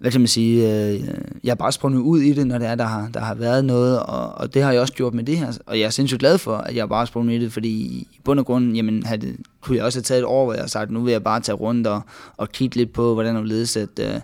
hvad 0.00 0.10
kan 0.10 0.20
man 0.20 0.28
sige, 0.28 0.86
øh, 0.86 1.08
jeg 1.44 1.50
har 1.50 1.54
bare 1.54 1.72
sprunget 1.72 2.00
ud 2.00 2.20
i 2.20 2.32
det, 2.32 2.46
når 2.46 2.58
det 2.58 2.68
er, 2.68 2.74
der 2.74 2.84
har, 2.84 3.10
der 3.14 3.20
har 3.20 3.34
været 3.34 3.64
noget, 3.64 4.00
og, 4.00 4.28
og 4.32 4.54
det 4.54 4.62
har 4.62 4.72
jeg 4.72 4.80
også 4.80 4.92
gjort 4.92 5.14
med 5.14 5.24
det 5.24 5.38
her. 5.38 5.58
Og 5.66 5.78
jeg 5.78 5.86
er 5.86 5.90
sindssygt 5.90 6.18
glad 6.18 6.38
for, 6.38 6.56
at 6.56 6.76
jeg 6.76 6.88
bare 6.88 6.98
har 6.98 7.06
sprunget 7.06 7.40
i 7.40 7.44
det, 7.44 7.52
fordi 7.52 7.68
i 7.68 8.20
bund 8.24 8.40
og 8.40 8.46
grund, 8.46 8.74
jamen, 8.74 9.02
havde, 9.02 9.36
kunne 9.60 9.76
jeg 9.76 9.84
også 9.84 9.98
have 9.98 10.02
taget 10.02 10.18
et 10.18 10.24
år, 10.24 10.44
hvor 10.44 10.52
jeg 10.52 10.62
har 10.62 10.68
sagt, 10.68 10.90
nu 10.90 11.00
vil 11.00 11.12
jeg 11.12 11.22
bare 11.22 11.40
tage 11.40 11.56
rundt 11.56 11.86
og, 11.86 12.00
og 12.36 12.48
kigge 12.52 12.76
lidt 12.76 12.92
på, 12.92 13.14
hvordan 13.14 13.36
det 13.36 13.46
ledes, 13.46 13.76
at, 13.76 13.98
øh, 14.00 14.20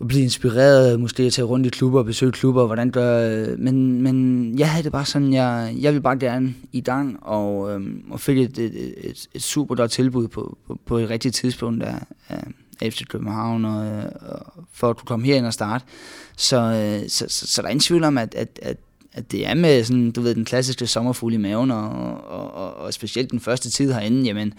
at 0.00 0.08
blive 0.08 0.22
inspireret, 0.22 1.00
måske 1.00 1.22
at 1.22 1.32
tage 1.32 1.46
rundt 1.46 1.66
i 1.66 1.68
klubber 1.68 1.98
og 1.98 2.04
besøge 2.04 2.32
klubber, 2.32 2.66
hvordan 2.66 2.90
gør, 2.90 3.30
øh, 3.30 3.58
men, 3.58 4.02
men 4.02 4.58
jeg 4.58 4.70
havde 4.70 4.84
det 4.84 4.92
bare 4.92 5.04
sådan, 5.04 5.32
jeg, 5.32 5.74
jeg 5.80 5.92
ville 5.92 6.02
bare 6.02 6.18
gerne 6.18 6.54
i 6.72 6.80
gang, 6.80 7.18
og, 7.22 7.72
øhm, 7.72 8.04
og 8.10 8.20
fik 8.20 8.38
et, 8.38 8.58
et, 8.58 8.94
et, 9.10 9.28
et 9.34 9.42
super 9.42 9.74
godt 9.74 9.90
tilbud 9.90 10.28
på, 10.28 10.58
på, 10.66 10.78
på 10.86 10.98
et 10.98 11.10
rigtigt 11.10 11.34
tidspunkt 11.34 11.82
af, 11.82 11.98
af, 12.28 12.42
FC 12.82 13.06
København, 13.06 13.64
og, 13.64 13.86
øh, 13.86 14.04
og 14.20 14.64
for 14.72 14.90
at 14.90 14.96
kunne 14.96 15.06
komme 15.06 15.26
herind 15.26 15.46
og 15.46 15.52
starte. 15.52 15.84
Så, 16.36 16.56
øh, 16.56 17.08
så, 17.08 17.26
så, 17.28 17.46
så 17.46 17.62
der 17.62 17.68
er 17.68 17.70
ingen 17.70 17.80
tvivl 17.80 18.04
om, 18.04 18.18
at, 18.18 18.34
at, 18.34 18.58
at, 18.62 18.76
at 19.12 19.32
det 19.32 19.46
er 19.46 19.54
med 19.54 19.84
sådan, 19.84 20.10
du 20.10 20.20
ved, 20.20 20.34
den 20.34 20.44
klassiske 20.44 20.86
sommerfugl 20.86 21.34
i 21.34 21.36
maven, 21.36 21.70
og, 21.70 21.90
og, 22.28 22.54
og, 22.54 22.74
og 22.74 22.94
specielt 22.94 23.30
den 23.30 23.40
første 23.40 23.70
tid 23.70 23.92
herinde, 23.92 24.22
jamen, 24.22 24.54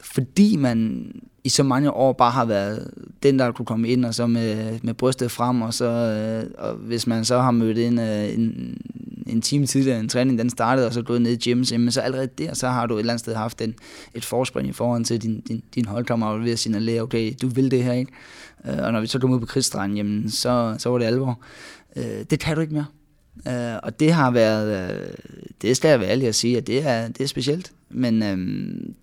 fordi 0.00 0.56
man 0.56 1.10
i 1.46 1.48
så 1.48 1.62
mange 1.62 1.90
år 1.90 2.12
bare 2.12 2.30
har 2.30 2.44
været 2.44 2.90
den, 3.22 3.38
der 3.38 3.52
kunne 3.52 3.66
komme 3.66 3.88
ind, 3.88 4.04
og 4.04 4.14
så 4.14 4.26
med, 4.26 4.78
med 4.82 4.94
brystet 4.94 5.30
frem, 5.30 5.62
og 5.62 5.74
så 5.74 5.84
øh, 5.84 6.50
og 6.58 6.74
hvis 6.74 7.06
man 7.06 7.24
så 7.24 7.38
har 7.38 7.50
mødt 7.50 7.78
ind 7.78 8.00
øh, 8.00 8.34
en, 8.34 8.78
en 9.26 9.40
time 9.40 9.66
tidligere, 9.66 10.00
en 10.00 10.08
træning 10.08 10.38
den 10.38 10.50
startede, 10.50 10.86
og 10.86 10.92
så 10.92 11.02
gået 11.02 11.22
ned 11.22 11.46
i 11.46 11.50
gym, 11.50 11.64
så, 11.64 11.86
så 11.90 12.00
allerede 12.00 12.28
der, 12.38 12.54
så 12.54 12.68
har 12.68 12.86
du 12.86 12.94
et 12.94 12.98
eller 12.98 13.12
andet 13.12 13.20
sted 13.20 13.34
haft 13.34 13.60
en, 13.60 13.74
et 14.14 14.24
forspring 14.24 14.68
i 14.68 14.72
forhold 14.72 15.04
til 15.04 15.22
din, 15.22 15.40
din, 15.40 15.62
din 15.74 15.84
holdkammerat 15.84 16.44
ved 16.44 16.52
at 16.52 16.58
signalere, 16.58 17.02
okay, 17.02 17.32
du 17.42 17.48
vil 17.48 17.70
det 17.70 17.84
her, 17.84 17.92
ikke? 17.92 18.12
Øh, 18.68 18.78
og 18.82 18.92
når 18.92 19.00
vi 19.00 19.06
så 19.06 19.18
kom 19.18 19.30
ud 19.30 19.40
på 19.40 19.46
krigsstranden, 19.46 19.96
jamen, 19.96 20.30
så, 20.30 20.74
så 20.78 20.90
var 20.90 20.98
det 20.98 21.06
alvor. 21.06 21.40
Øh, 21.96 22.24
det 22.30 22.40
kan 22.40 22.54
du 22.54 22.60
ikke 22.60 22.74
mere. 22.74 22.86
Øh, 23.48 23.76
og 23.82 24.00
det 24.00 24.12
har 24.12 24.30
været, 24.30 24.90
øh, 24.90 25.08
det 25.62 25.76
skal 25.76 25.88
jeg 25.88 26.00
være 26.00 26.10
ærlig 26.10 26.28
at 26.28 26.34
sige, 26.34 26.56
at 26.56 26.66
det 26.66 26.86
er, 26.86 27.08
det 27.08 27.20
er 27.20 27.26
specielt, 27.26 27.72
men 27.90 28.22
øh, 28.22 28.38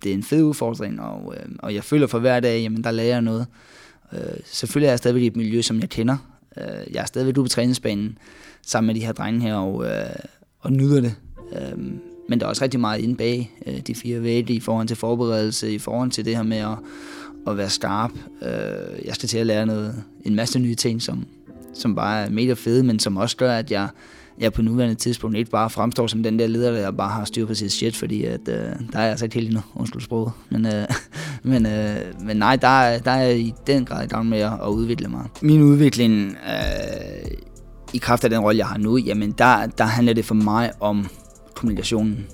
det 0.02 0.10
er 0.10 0.14
en 0.14 0.22
fed 0.22 0.42
udfordring, 0.42 1.00
og, 1.00 1.34
øh, 1.36 1.46
og 1.58 1.74
jeg 1.74 1.84
føler 1.84 2.06
for 2.06 2.18
hver 2.18 2.40
dag, 2.40 2.62
jamen 2.62 2.84
der 2.84 2.90
lærer 2.90 3.08
jeg 3.08 3.22
noget. 3.22 3.46
Øh, 4.12 4.20
selvfølgelig 4.44 4.86
er 4.86 4.92
jeg 4.92 4.98
stadigvæk 4.98 5.22
i 5.22 5.26
et 5.26 5.36
miljø, 5.36 5.62
som 5.62 5.80
jeg 5.80 5.88
kender. 5.88 6.16
Øh, 6.56 6.94
jeg 6.94 7.02
er 7.02 7.06
stadigvæk 7.06 7.36
ude 7.38 7.44
på 7.44 7.48
træningsbanen 7.48 8.18
sammen 8.66 8.86
med 8.86 8.94
de 8.94 9.06
her 9.06 9.12
drenge 9.12 9.40
her, 9.40 9.54
og, 9.54 9.84
øh, 9.86 10.16
og 10.60 10.72
nyder 10.72 11.00
det. 11.00 11.14
Øh, 11.52 11.78
men 12.28 12.40
der 12.40 12.46
er 12.46 12.50
også 12.50 12.62
rigtig 12.62 12.80
meget 12.80 13.00
inde 13.00 13.16
bag 13.16 13.50
øh, 13.66 13.80
de 13.80 13.94
fire 13.94 14.22
vægge 14.22 14.54
i 14.54 14.60
forhold 14.60 14.88
til 14.88 14.96
forberedelse, 14.96 15.72
i 15.72 15.78
forhold 15.78 16.10
til 16.10 16.24
det 16.24 16.36
her 16.36 16.42
med 16.42 16.56
at, 16.56 16.78
at 17.46 17.56
være 17.56 17.70
skarp. 17.70 18.10
Øh, 18.42 19.04
jeg 19.04 19.14
skal 19.14 19.28
til 19.28 19.38
at 19.38 19.46
lære 19.46 19.66
noget, 19.66 20.02
en 20.24 20.34
masse 20.34 20.58
nye 20.58 20.74
ting, 20.74 21.02
som, 21.02 21.26
som 21.74 21.94
bare 21.94 22.24
er 22.24 22.30
mega 22.30 22.52
fede, 22.52 22.82
men 22.82 22.98
som 22.98 23.16
også 23.16 23.36
gør, 23.36 23.52
at 23.52 23.70
jeg 23.70 23.88
jeg 24.38 24.52
på 24.52 24.62
nuværende 24.62 24.94
tidspunkt 24.94 25.36
ikke 25.36 25.50
bare 25.50 25.70
fremstår 25.70 26.06
som 26.06 26.22
den 26.22 26.38
der 26.38 26.46
leder, 26.46 26.72
der 26.72 26.90
bare 26.90 27.10
har 27.10 27.24
styr 27.24 27.46
på 27.46 27.54
sit 27.54 27.72
shit, 27.72 27.96
fordi 27.96 28.24
at, 28.24 28.40
øh, 28.48 28.54
der 28.54 28.98
er 28.98 29.00
jeg 29.00 29.10
altså 29.10 29.24
ikke 29.24 29.34
helt 29.34 29.46
endnu, 29.46 29.62
undskyld 29.74 30.02
sproget. 30.02 30.32
Men, 30.50 30.66
øh, 30.66 30.86
men, 31.42 31.66
øh, 31.66 31.96
men 32.20 32.36
nej, 32.36 32.56
der, 32.56 32.98
der 32.98 33.10
er 33.10 33.22
jeg 33.22 33.38
i 33.38 33.54
den 33.66 33.84
grad 33.84 34.04
i 34.04 34.08
gang 34.08 34.26
med 34.26 34.38
at, 34.38 34.52
at 34.62 34.68
udvikle 34.68 35.08
mig. 35.08 35.24
Min 35.42 35.62
udvikling 35.62 36.36
øh, 36.46 37.30
i 37.92 37.98
kraft 37.98 38.24
af 38.24 38.30
den 38.30 38.38
rolle, 38.38 38.58
jeg 38.58 38.66
har 38.66 38.78
nu, 38.78 38.96
jamen 38.96 39.34
der, 39.38 39.66
der 39.66 39.84
handler 39.84 40.12
det 40.12 40.24
for 40.24 40.34
mig 40.34 40.72
om 40.80 41.06
kommunikationen. 41.54 42.26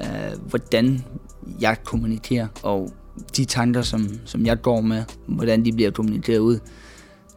Øh, 0.00 0.48
hvordan 0.48 1.04
jeg 1.60 1.76
kommunikerer, 1.84 2.46
og 2.62 2.92
de 3.36 3.44
tanker, 3.44 3.82
som, 3.82 4.08
som 4.24 4.46
jeg 4.46 4.62
går 4.62 4.80
med, 4.80 5.02
hvordan 5.26 5.64
de 5.64 5.72
bliver 5.72 5.90
kommunikeret 5.90 6.38
ud. 6.38 6.58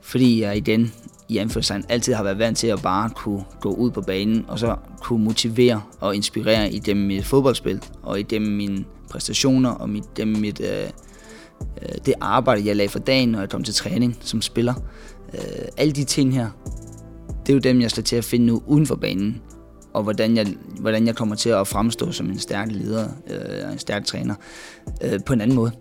Fordi 0.01 0.41
jeg 0.41 0.57
igen 0.57 0.93
i 1.29 1.37
anførselstegn 1.37 1.85
altid 1.89 2.13
har 2.13 2.23
været 2.23 2.39
vant 2.39 2.57
til 2.57 2.67
at 2.67 2.81
bare 2.81 3.09
kunne 3.09 3.43
gå 3.61 3.69
ud 3.69 3.91
på 3.91 4.01
banen, 4.01 4.45
og 4.47 4.59
så 4.59 4.75
kunne 5.01 5.23
motivere 5.23 5.81
og 5.99 6.15
inspirere 6.15 6.71
i 6.71 6.79
dem 6.79 6.97
mit 6.97 7.25
fodboldspil, 7.25 7.83
og 8.03 8.19
i 8.19 8.23
dem 8.23 8.41
mine 8.41 8.85
præstationer, 9.09 9.69
og 9.69 9.89
mit, 9.89 10.17
dem 10.17 10.27
mit, 10.27 10.61
øh, 10.61 10.89
øh, 11.81 11.95
det 12.05 12.13
arbejde, 12.21 12.65
jeg 12.65 12.75
lagde 12.75 12.89
for 12.89 12.99
dagen, 12.99 13.29
når 13.29 13.39
jeg 13.39 13.49
kom 13.49 13.63
til 13.63 13.73
træning 13.73 14.17
som 14.21 14.41
spiller. 14.41 14.73
Øh, 15.33 15.65
alle 15.77 15.93
de 15.93 16.03
ting 16.03 16.33
her, 16.33 16.49
det 17.45 17.49
er 17.49 17.53
jo 17.53 17.59
dem, 17.59 17.81
jeg 17.81 17.91
skal 17.91 18.03
til 18.03 18.15
at 18.15 18.23
finde 18.23 18.45
nu 18.45 18.63
uden 18.65 18.85
for 18.85 18.95
banen, 18.95 19.41
og 19.93 20.03
hvordan 20.03 20.37
jeg, 20.37 20.47
hvordan 20.79 21.07
jeg 21.07 21.15
kommer 21.15 21.35
til 21.35 21.49
at 21.49 21.67
fremstå 21.67 22.11
som 22.11 22.29
en 22.29 22.39
stærk 22.39 22.67
leder 22.71 23.09
øh, 23.29 23.67
og 23.67 23.73
en 23.73 23.79
stærk 23.79 24.05
træner 24.05 24.35
øh, 25.03 25.19
på 25.25 25.33
en 25.33 25.41
anden 25.41 25.55
måde. 25.55 25.71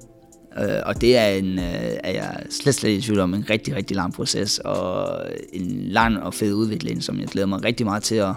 Øh, 0.59 0.83
og 0.87 1.01
det 1.01 1.17
er, 1.17 1.27
en, 1.27 1.59
øh, 1.59 1.97
er 2.05 2.13
jeg 2.13 2.43
slet, 2.51 2.75
slet 2.75 2.91
i 2.91 3.01
tvivl 3.01 3.21
om 3.21 3.35
en 3.35 3.51
rigtig, 3.51 3.77
rigtig 3.77 3.97
lang 3.97 4.13
proces, 4.13 4.59
og 4.59 5.09
en 5.53 5.83
lang 5.89 6.23
og 6.23 6.35
fed 6.35 6.55
udvikling, 6.55 7.03
som 7.03 7.21
jeg 7.21 7.27
glæder 7.27 7.47
mig 7.47 7.65
rigtig 7.65 7.87
meget 7.87 8.03
til 8.03 8.15
at, 8.15 8.35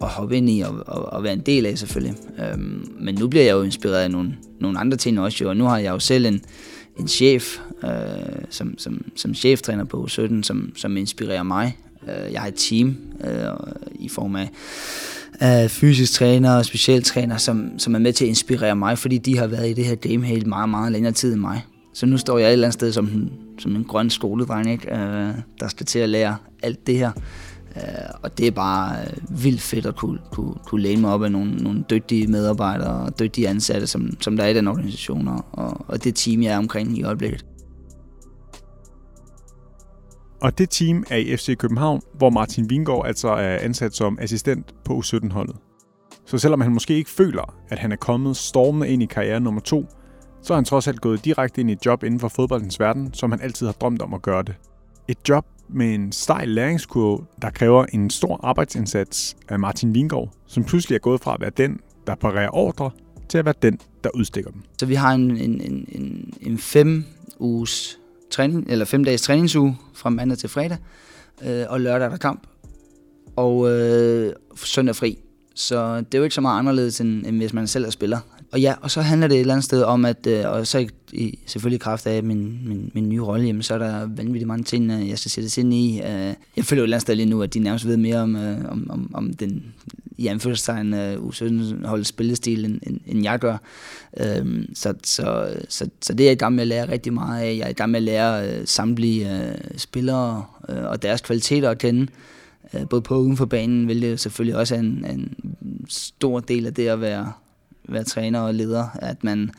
at 0.00 0.08
hoppe 0.08 0.36
ind 0.36 0.50
i 0.50 0.60
og, 0.60 0.82
og, 0.86 1.12
og 1.12 1.22
være 1.22 1.32
en 1.32 1.40
del 1.40 1.66
af 1.66 1.78
selvfølgelig. 1.78 2.16
Øhm, 2.38 2.96
men 3.00 3.14
nu 3.14 3.28
bliver 3.28 3.44
jeg 3.44 3.52
jo 3.52 3.62
inspireret 3.62 4.02
af 4.02 4.10
nogle, 4.10 4.36
nogle 4.60 4.78
andre 4.78 4.96
ting 4.96 5.20
også, 5.20 5.44
jo, 5.44 5.50
og 5.50 5.56
nu 5.56 5.64
har 5.64 5.78
jeg 5.78 5.90
jo 5.90 5.98
selv 5.98 6.26
en, 6.26 6.40
en 6.98 7.08
chef, 7.08 7.58
øh, 7.84 7.90
som, 8.50 8.78
som, 8.78 9.04
som 9.16 9.34
cheftræner 9.34 9.84
på 9.84 10.08
17, 10.08 10.42
som, 10.42 10.72
som 10.76 10.96
inspirerer 10.96 11.42
mig. 11.42 11.78
Øh, 12.08 12.32
jeg 12.32 12.40
har 12.40 12.48
et 12.48 12.54
team 12.54 12.96
øh, 13.24 13.52
i 13.94 14.08
form 14.08 14.36
af 14.36 14.50
af 15.40 15.70
fysisk 15.70 16.12
træner 16.12 16.56
og 16.56 16.64
specialtræner, 16.64 17.36
som, 17.36 17.78
som 17.78 17.94
er 17.94 17.98
med 17.98 18.12
til 18.12 18.24
at 18.24 18.28
inspirere 18.28 18.76
mig, 18.76 18.98
fordi 18.98 19.18
de 19.18 19.38
har 19.38 19.46
været 19.46 19.70
i 19.70 19.72
det 19.72 19.84
her 19.84 19.94
game 19.94 20.24
helt 20.26 20.46
meget, 20.46 20.68
meget 20.68 20.92
længere 20.92 21.12
tid 21.12 21.32
end 21.32 21.40
mig. 21.40 21.64
Så 21.94 22.06
nu 22.06 22.18
står 22.18 22.38
jeg 22.38 22.48
et 22.48 22.52
eller 22.52 22.66
andet 22.66 22.74
sted 22.74 22.92
som, 22.92 23.30
som 23.58 23.76
en 23.76 23.84
grøn 23.84 24.10
skoledreng, 24.10 24.70
ikke? 24.70 24.94
Øh, 24.94 25.34
der 25.60 25.68
skal 25.68 25.86
til 25.86 25.98
at 25.98 26.08
lære 26.08 26.36
alt 26.62 26.86
det 26.86 26.98
her. 26.98 27.10
Øh, 27.76 27.82
og 28.22 28.38
det 28.38 28.46
er 28.46 28.50
bare 28.50 28.96
øh, 29.00 29.44
vildt 29.44 29.60
fedt 29.60 29.86
at 29.86 29.96
kunne, 29.96 30.18
kunne, 30.32 30.54
kunne 30.66 30.82
læne 30.82 31.00
mig 31.00 31.10
op 31.10 31.22
af 31.22 31.32
nogle, 31.32 31.56
nogle 31.56 31.84
dygtige 31.90 32.26
medarbejdere 32.26 33.06
og 33.06 33.18
dygtige 33.18 33.48
ansatte, 33.48 33.86
som, 33.86 34.16
som 34.20 34.36
der 34.36 34.44
er 34.44 34.48
i 34.48 34.54
den 34.54 34.68
organisation, 34.68 35.28
og, 35.52 35.84
og 35.88 36.04
det 36.04 36.14
team, 36.14 36.42
jeg 36.42 36.52
er 36.52 36.58
omkring 36.58 36.98
i 36.98 37.02
øjeblikket. 37.02 37.44
Og 40.40 40.58
det 40.58 40.70
team 40.70 41.04
er 41.10 41.16
i 41.16 41.36
FC 41.36 41.56
København, 41.56 42.02
hvor 42.14 42.30
Martin 42.30 42.70
Vingård 42.70 43.06
altså 43.06 43.28
er 43.28 43.58
ansat 43.58 43.94
som 43.94 44.18
assistent 44.20 44.74
på 44.84 44.98
U17-holdet. 44.98 45.56
Så 46.26 46.38
selvom 46.38 46.60
han 46.60 46.72
måske 46.72 46.94
ikke 46.94 47.10
føler, 47.10 47.54
at 47.68 47.78
han 47.78 47.92
er 47.92 47.96
kommet 47.96 48.36
stormende 48.36 48.88
ind 48.88 49.02
i 49.02 49.06
karriere 49.06 49.40
nummer 49.40 49.60
to, 49.60 49.86
så 50.42 50.52
er 50.52 50.54
han 50.54 50.64
trods 50.64 50.88
alt 50.88 51.00
gået 51.00 51.24
direkte 51.24 51.60
ind 51.60 51.70
i 51.70 51.72
et 51.72 51.86
job 51.86 52.04
inden 52.04 52.20
for 52.20 52.28
fodboldens 52.28 52.80
verden, 52.80 53.14
som 53.14 53.30
han 53.30 53.40
altid 53.40 53.66
har 53.66 53.72
drømt 53.72 54.02
om 54.02 54.14
at 54.14 54.22
gøre 54.22 54.42
det. 54.42 54.54
Et 55.08 55.28
job 55.28 55.46
med 55.68 55.94
en 55.94 56.12
stejl 56.12 56.48
læringskurve, 56.48 57.24
der 57.42 57.50
kræver 57.50 57.86
en 57.92 58.10
stor 58.10 58.40
arbejdsindsats 58.42 59.36
af 59.48 59.58
Martin 59.58 59.94
Vingård, 59.94 60.30
som 60.46 60.64
pludselig 60.64 60.96
er 60.96 61.00
gået 61.00 61.20
fra 61.20 61.34
at 61.34 61.40
være 61.40 61.50
den, 61.56 61.80
der 62.06 62.14
parerer 62.14 62.54
ordre, 62.54 62.90
til 63.28 63.38
at 63.38 63.44
være 63.44 63.54
den, 63.62 63.78
der 64.04 64.10
udstikker 64.14 64.50
dem. 64.50 64.62
Så 64.78 64.86
vi 64.86 64.94
har 64.94 65.12
en, 65.12 65.36
en, 65.36 65.60
en, 65.60 65.88
en, 65.88 66.32
en 66.40 66.58
fem 66.58 67.04
uges 67.38 67.99
træning, 68.30 68.66
eller 68.68 68.84
fem 68.84 69.04
dages 69.04 69.22
træningsuge 69.22 69.78
fra 69.94 70.10
mandag 70.10 70.38
til 70.38 70.48
fredag, 70.48 70.78
øh, 71.46 71.64
og 71.68 71.80
lørdag 71.80 72.06
er 72.06 72.10
der 72.10 72.16
kamp, 72.16 72.46
og 73.36 73.70
øh, 73.70 74.32
søndag 74.54 74.96
fri. 74.96 75.18
Så 75.54 75.96
det 75.96 76.14
er 76.14 76.18
jo 76.18 76.24
ikke 76.24 76.34
så 76.34 76.40
meget 76.40 76.58
anderledes, 76.58 77.00
end, 77.00 77.26
end 77.26 77.36
hvis 77.36 77.52
man 77.52 77.66
selv 77.66 77.84
er 77.84 77.90
spiller. 77.90 78.18
Og 78.52 78.60
ja, 78.60 78.74
og 78.82 78.90
så 78.90 79.00
handler 79.00 79.28
det 79.28 79.34
et 79.34 79.40
eller 79.40 79.54
andet 79.54 79.64
sted 79.64 79.82
om, 79.82 80.04
at, 80.04 80.26
øh, 80.26 80.50
og 80.50 80.66
så 80.66 80.88
i, 81.12 81.38
selvfølgelig 81.46 81.76
i 81.76 81.78
kraft 81.78 82.06
af 82.06 82.22
min, 82.22 82.60
min, 82.64 82.90
min 82.94 83.08
nye 83.08 83.20
rolle, 83.20 83.46
jamen, 83.46 83.62
så 83.62 83.74
er 83.74 83.78
der 83.78 84.06
vanvittigt 84.06 84.46
mange 84.46 84.64
ting, 84.64 84.90
øh, 84.90 85.08
jeg 85.08 85.18
skal 85.18 85.30
sætte 85.30 85.60
ind 85.60 85.74
i. 85.74 86.00
Øh, 86.00 86.34
jeg 86.56 86.64
føler 86.64 86.80
jo 86.80 86.84
et 86.84 86.86
eller 86.86 86.96
andet 86.96 87.02
sted 87.02 87.14
lige 87.14 87.30
nu, 87.30 87.42
at 87.42 87.54
de 87.54 87.58
nærmest 87.58 87.86
ved 87.86 87.96
mere 87.96 88.18
om, 88.18 88.36
øh, 88.36 88.64
om, 88.70 88.90
om, 88.90 89.10
om 89.14 89.32
den 89.32 89.64
i 90.20 90.26
anførselstegn 90.26 90.94
øh, 90.94 91.22
uh, 91.22 91.28
U17-holdets 91.28 92.08
spillestil, 92.08 92.64
end, 92.64 92.80
end, 92.82 93.00
end 93.06 93.22
jeg 93.22 93.38
gør. 93.38 93.56
Uh, 94.12 94.62
så, 94.74 94.94
så, 95.04 95.54
så, 95.68 95.88
så 96.02 96.12
det 96.12 96.20
er 96.20 96.28
jeg 96.28 96.32
i 96.32 96.38
gang 96.38 96.54
med 96.54 96.62
at 96.62 96.68
lære 96.68 96.88
rigtig 96.88 97.12
meget 97.12 97.42
af. 97.42 97.56
Jeg 97.56 97.64
er 97.64 97.68
i 97.68 97.72
gang 97.72 97.90
med 97.90 97.98
at 97.98 98.02
lære 98.02 98.48
øh, 98.48 98.66
samtlige 98.66 99.36
øh, 99.36 99.54
spillere 99.76 100.44
øh, 100.68 100.84
og 100.84 101.02
deres 101.02 101.20
kvaliteter 101.20 101.70
at 101.70 101.78
kende. 101.78 102.06
øh, 102.74 102.88
både 102.88 103.02
på 103.02 103.14
og 103.14 103.22
uden 103.22 103.36
for 103.36 103.46
banen, 103.46 103.84
hvilket 103.84 104.20
selvfølgelig 104.20 104.56
også 104.56 104.74
er 104.74 104.78
en, 104.78 105.04
en 105.10 105.34
stor 105.88 106.40
del 106.40 106.66
af 106.66 106.74
det 106.74 106.88
at 106.88 107.00
være, 107.00 107.32
være 107.88 108.04
træner 108.04 108.40
og 108.40 108.54
leder, 108.54 108.88
at 108.94 109.24
man 109.24 109.50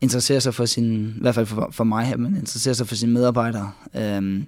interesserer 0.00 0.40
sig 0.40 0.54
for 0.54 0.64
sin, 0.64 1.14
i 1.16 1.20
hvert 1.20 1.34
fald 1.34 1.46
for, 1.46 1.68
for 1.72 1.84
mig, 1.84 2.12
at 2.12 2.20
man 2.20 2.36
interesserer 2.36 2.74
sig 2.74 2.88
for 2.88 2.94
sine 2.94 3.12
medarbejdere. 3.12 3.70
Øh, 3.96 4.42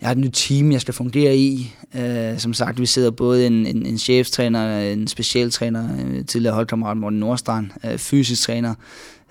jeg 0.00 0.08
har 0.08 0.12
et 0.12 0.18
nyt 0.18 0.32
team, 0.34 0.72
jeg 0.72 0.80
skal 0.80 0.94
fungere 0.94 1.36
i. 1.36 1.74
Øh, 1.94 2.38
som 2.38 2.54
sagt, 2.54 2.80
vi 2.80 2.86
sidder 2.86 3.10
både 3.10 3.46
en, 3.46 3.66
en, 3.66 3.86
en 3.86 3.98
cheftræner, 3.98 4.80
en 4.80 5.08
specialtræner, 5.08 5.88
øh, 6.06 6.24
tidligere 6.24 6.54
holdkammerat 6.54 6.96
Morten 6.96 7.18
Nordstrand, 7.18 7.70
øh, 7.84 7.98
fysisk 7.98 8.42
træner, 8.42 8.74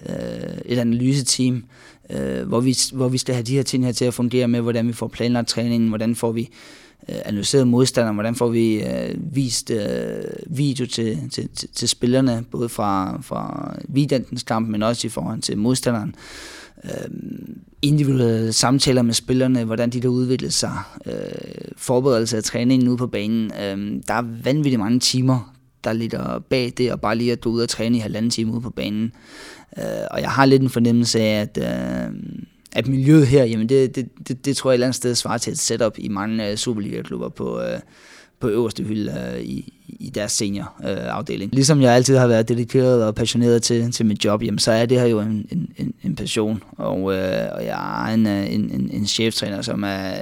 øh, 0.10 0.15
et 0.65 0.78
analyseteam, 0.78 1.63
øh, 2.10 2.47
hvor, 2.47 2.60
vi, 2.60 2.78
hvor 2.93 3.08
vi 3.08 3.17
skal 3.17 3.36
have 3.36 3.43
de 3.43 3.56
her 3.56 3.63
ting 3.63 3.86
her 3.86 3.91
til 3.91 4.06
at 4.06 4.13
fungere 4.13 4.47
med, 4.47 4.62
hvordan 4.62 4.88
vi 4.88 4.93
får 4.93 5.08
planlagt 5.08 5.47
træningen, 5.47 5.89
hvordan 5.89 6.15
får 6.15 6.32
vi 6.32 6.49
øh, 7.10 7.15
analyseret 7.25 7.67
modstanderen, 7.67 8.15
hvordan 8.15 8.36
får 8.36 8.47
vi 8.47 8.84
øh, 8.84 9.36
vist 9.36 9.71
øh, 9.71 10.23
video 10.47 10.86
til, 10.86 11.30
til, 11.32 11.49
til, 11.56 11.69
til 11.69 11.89
spillerne, 11.89 12.45
både 12.51 12.69
fra, 12.69 13.21
fra 13.21 13.73
weekendens 13.93 14.43
kamp, 14.43 14.69
men 14.69 14.84
også 14.84 15.08
i 15.08 15.10
forhold 15.10 15.41
til 15.41 15.58
modstanderen 15.58 16.10
øh, 16.10 16.64
Øhm, 16.86 17.60
individuelle 17.82 18.54
samtaler 18.54 19.02
med 19.02 19.13
spillerne, 19.13 19.63
hvordan 19.63 19.89
de 19.89 20.02
der 20.02 20.08
udviklet 20.08 20.54
sig, 20.54 20.78
øh, 21.06 21.13
forberedelse 21.78 22.38
af 22.38 22.43
træningen 22.43 22.89
ude 22.89 22.98
på 22.98 23.08
banen. 23.08 23.52
Øh, 23.62 24.02
der 24.08 24.13
er 24.13 24.43
vanvittigt 24.43 24.80
mange 24.80 25.00
timer, 25.00 25.56
der 25.84 25.93
ligger 25.93 26.39
bag 26.39 26.74
det, 26.78 26.91
og 26.91 27.02
bare 27.02 27.15
lige 27.15 27.32
at 27.32 27.41
gå 27.41 27.50
ud 27.50 27.62
og 27.62 27.69
træne 27.69 27.98
i 27.98 28.00
halvanden 28.00 28.32
time 28.32 28.52
ude 28.52 28.62
på 28.62 28.69
banen. 28.69 29.12
Øh, 29.78 29.84
og 30.12 30.21
jeg 30.21 30.30
har 30.30 30.45
lidt 30.45 30.62
en 30.62 30.69
fornemmelse 30.69 31.19
af, 31.19 31.41
at, 31.41 31.58
øh, 31.62 32.13
at 32.71 32.88
miljøet 32.88 33.28
her, 33.28 33.43
jamen 33.43 33.69
det, 33.69 33.95
det, 33.95 34.10
det, 34.28 34.45
det 34.45 34.58
tror 34.58 34.69
jeg 34.69 34.74
et 34.74 34.76
eller 34.76 34.88
andet 34.88 34.95
sted 34.95 35.15
svarer 35.15 35.38
til 35.38 35.54
et 35.54 35.60
setup 35.60 35.93
i 35.98 36.08
mange 36.08 36.50
øh, 36.50 36.58
Superliga-klubber 36.58 37.30
på, 37.30 37.62
Øh, 37.62 37.80
på 38.39 38.48
øverste 38.48 38.84
hylde 38.84 39.34
øh, 39.36 39.41
i, 39.41 39.74
i 39.88 40.10
deres 40.10 40.32
seniorafdeling. 40.32 41.50
Øh, 41.50 41.56
ligesom 41.56 41.82
jeg 41.82 41.93
altid 41.93 42.17
har 42.17 42.28
været 42.28 42.50
dedikeret 42.50 43.04
og 43.04 43.15
passioneret 43.15 43.63
til, 43.63 43.91
til 43.91 44.06
mit 44.06 44.26
job, 44.26 44.43
jamen, 44.43 44.60
så 44.60 44.71
er 44.71 44.86
det 44.86 45.00
her 45.00 45.08
jo 45.08 45.19
en, 45.19 45.48
en, 45.78 45.93
en 46.04 46.15
passion. 46.15 46.63
Og, 46.78 46.98
øh, 46.98 47.48
og 47.52 47.65
jeg 47.65 48.10
er 48.10 48.13
en, 48.13 48.28
øh, 48.28 48.54
en, 48.54 48.71
en, 48.71 48.89
en 48.93 49.08
cheftræner, 49.08 49.62
som 49.62 49.84
er 49.84 50.13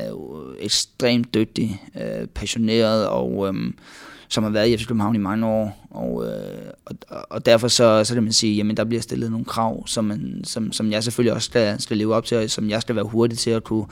ekstremt 0.59 1.33
dygtig, 1.33 1.81
øh, 2.01 2.27
passioneret 2.27 3.07
og... 3.07 3.47
Øh, 3.47 3.53
som 4.33 4.43
har 4.43 4.51
været 4.51 4.67
i 4.67 4.77
FC 4.77 4.87
København 4.87 5.15
i 5.15 5.17
mange 5.17 5.45
år, 5.45 5.87
og, 5.89 6.25
øh, 6.25 6.71
og, 6.85 7.25
og 7.29 7.45
derfor 7.45 7.67
så, 7.67 8.03
så 8.03 8.13
kan 8.13 8.23
man 8.23 8.33
sige, 8.33 8.55
jamen 8.55 8.77
der 8.77 8.83
bliver 8.83 9.01
stillet 9.01 9.31
nogle 9.31 9.45
krav, 9.45 9.87
som, 9.87 10.05
man, 10.05 10.41
som, 10.43 10.71
som 10.71 10.91
jeg 10.91 11.03
selvfølgelig 11.03 11.33
også 11.33 11.45
skal, 11.45 11.81
skal 11.81 11.97
leve 11.97 12.15
op 12.15 12.25
til, 12.25 12.37
og 12.37 12.49
som 12.49 12.69
jeg 12.69 12.81
skal 12.81 12.95
være 12.95 13.05
hurtig 13.05 13.37
til 13.37 13.49
at 13.49 13.63
kunne, 13.63 13.85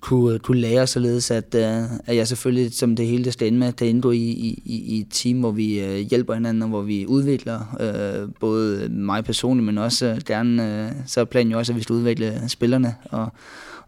kunne, 0.00 0.38
kunne 0.38 0.60
lære, 0.60 0.86
således 0.86 1.30
at, 1.30 1.54
øh, 1.54 1.82
at 2.06 2.16
jeg 2.16 2.28
selvfølgelig, 2.28 2.74
som 2.74 2.96
det 2.96 3.06
hele 3.06 3.24
det 3.24 3.32
skal 3.32 3.48
ende 3.48 3.58
med, 3.58 3.72
kan 3.72 3.86
indgå 3.86 4.10
i, 4.10 4.16
i, 4.16 4.62
i 4.64 5.00
et 5.00 5.06
team, 5.10 5.40
hvor 5.40 5.50
vi 5.50 5.80
øh, 5.80 5.98
hjælper 5.98 6.34
hinanden, 6.34 6.62
og 6.62 6.68
hvor 6.68 6.82
vi 6.82 7.06
udvikler 7.06 7.76
øh, 7.80 8.28
både 8.40 8.88
mig 8.88 9.24
personligt, 9.24 9.66
men 9.66 9.78
også 9.78 10.22
gerne, 10.26 10.84
øh, 10.86 10.92
så 11.06 11.20
er 11.20 11.24
planen 11.24 11.52
jo 11.52 11.58
også, 11.58 11.72
at 11.72 11.76
vi 11.76 11.82
skal 11.82 11.94
udvikle 11.94 12.42
spillerne, 12.48 12.94
og, 13.10 13.32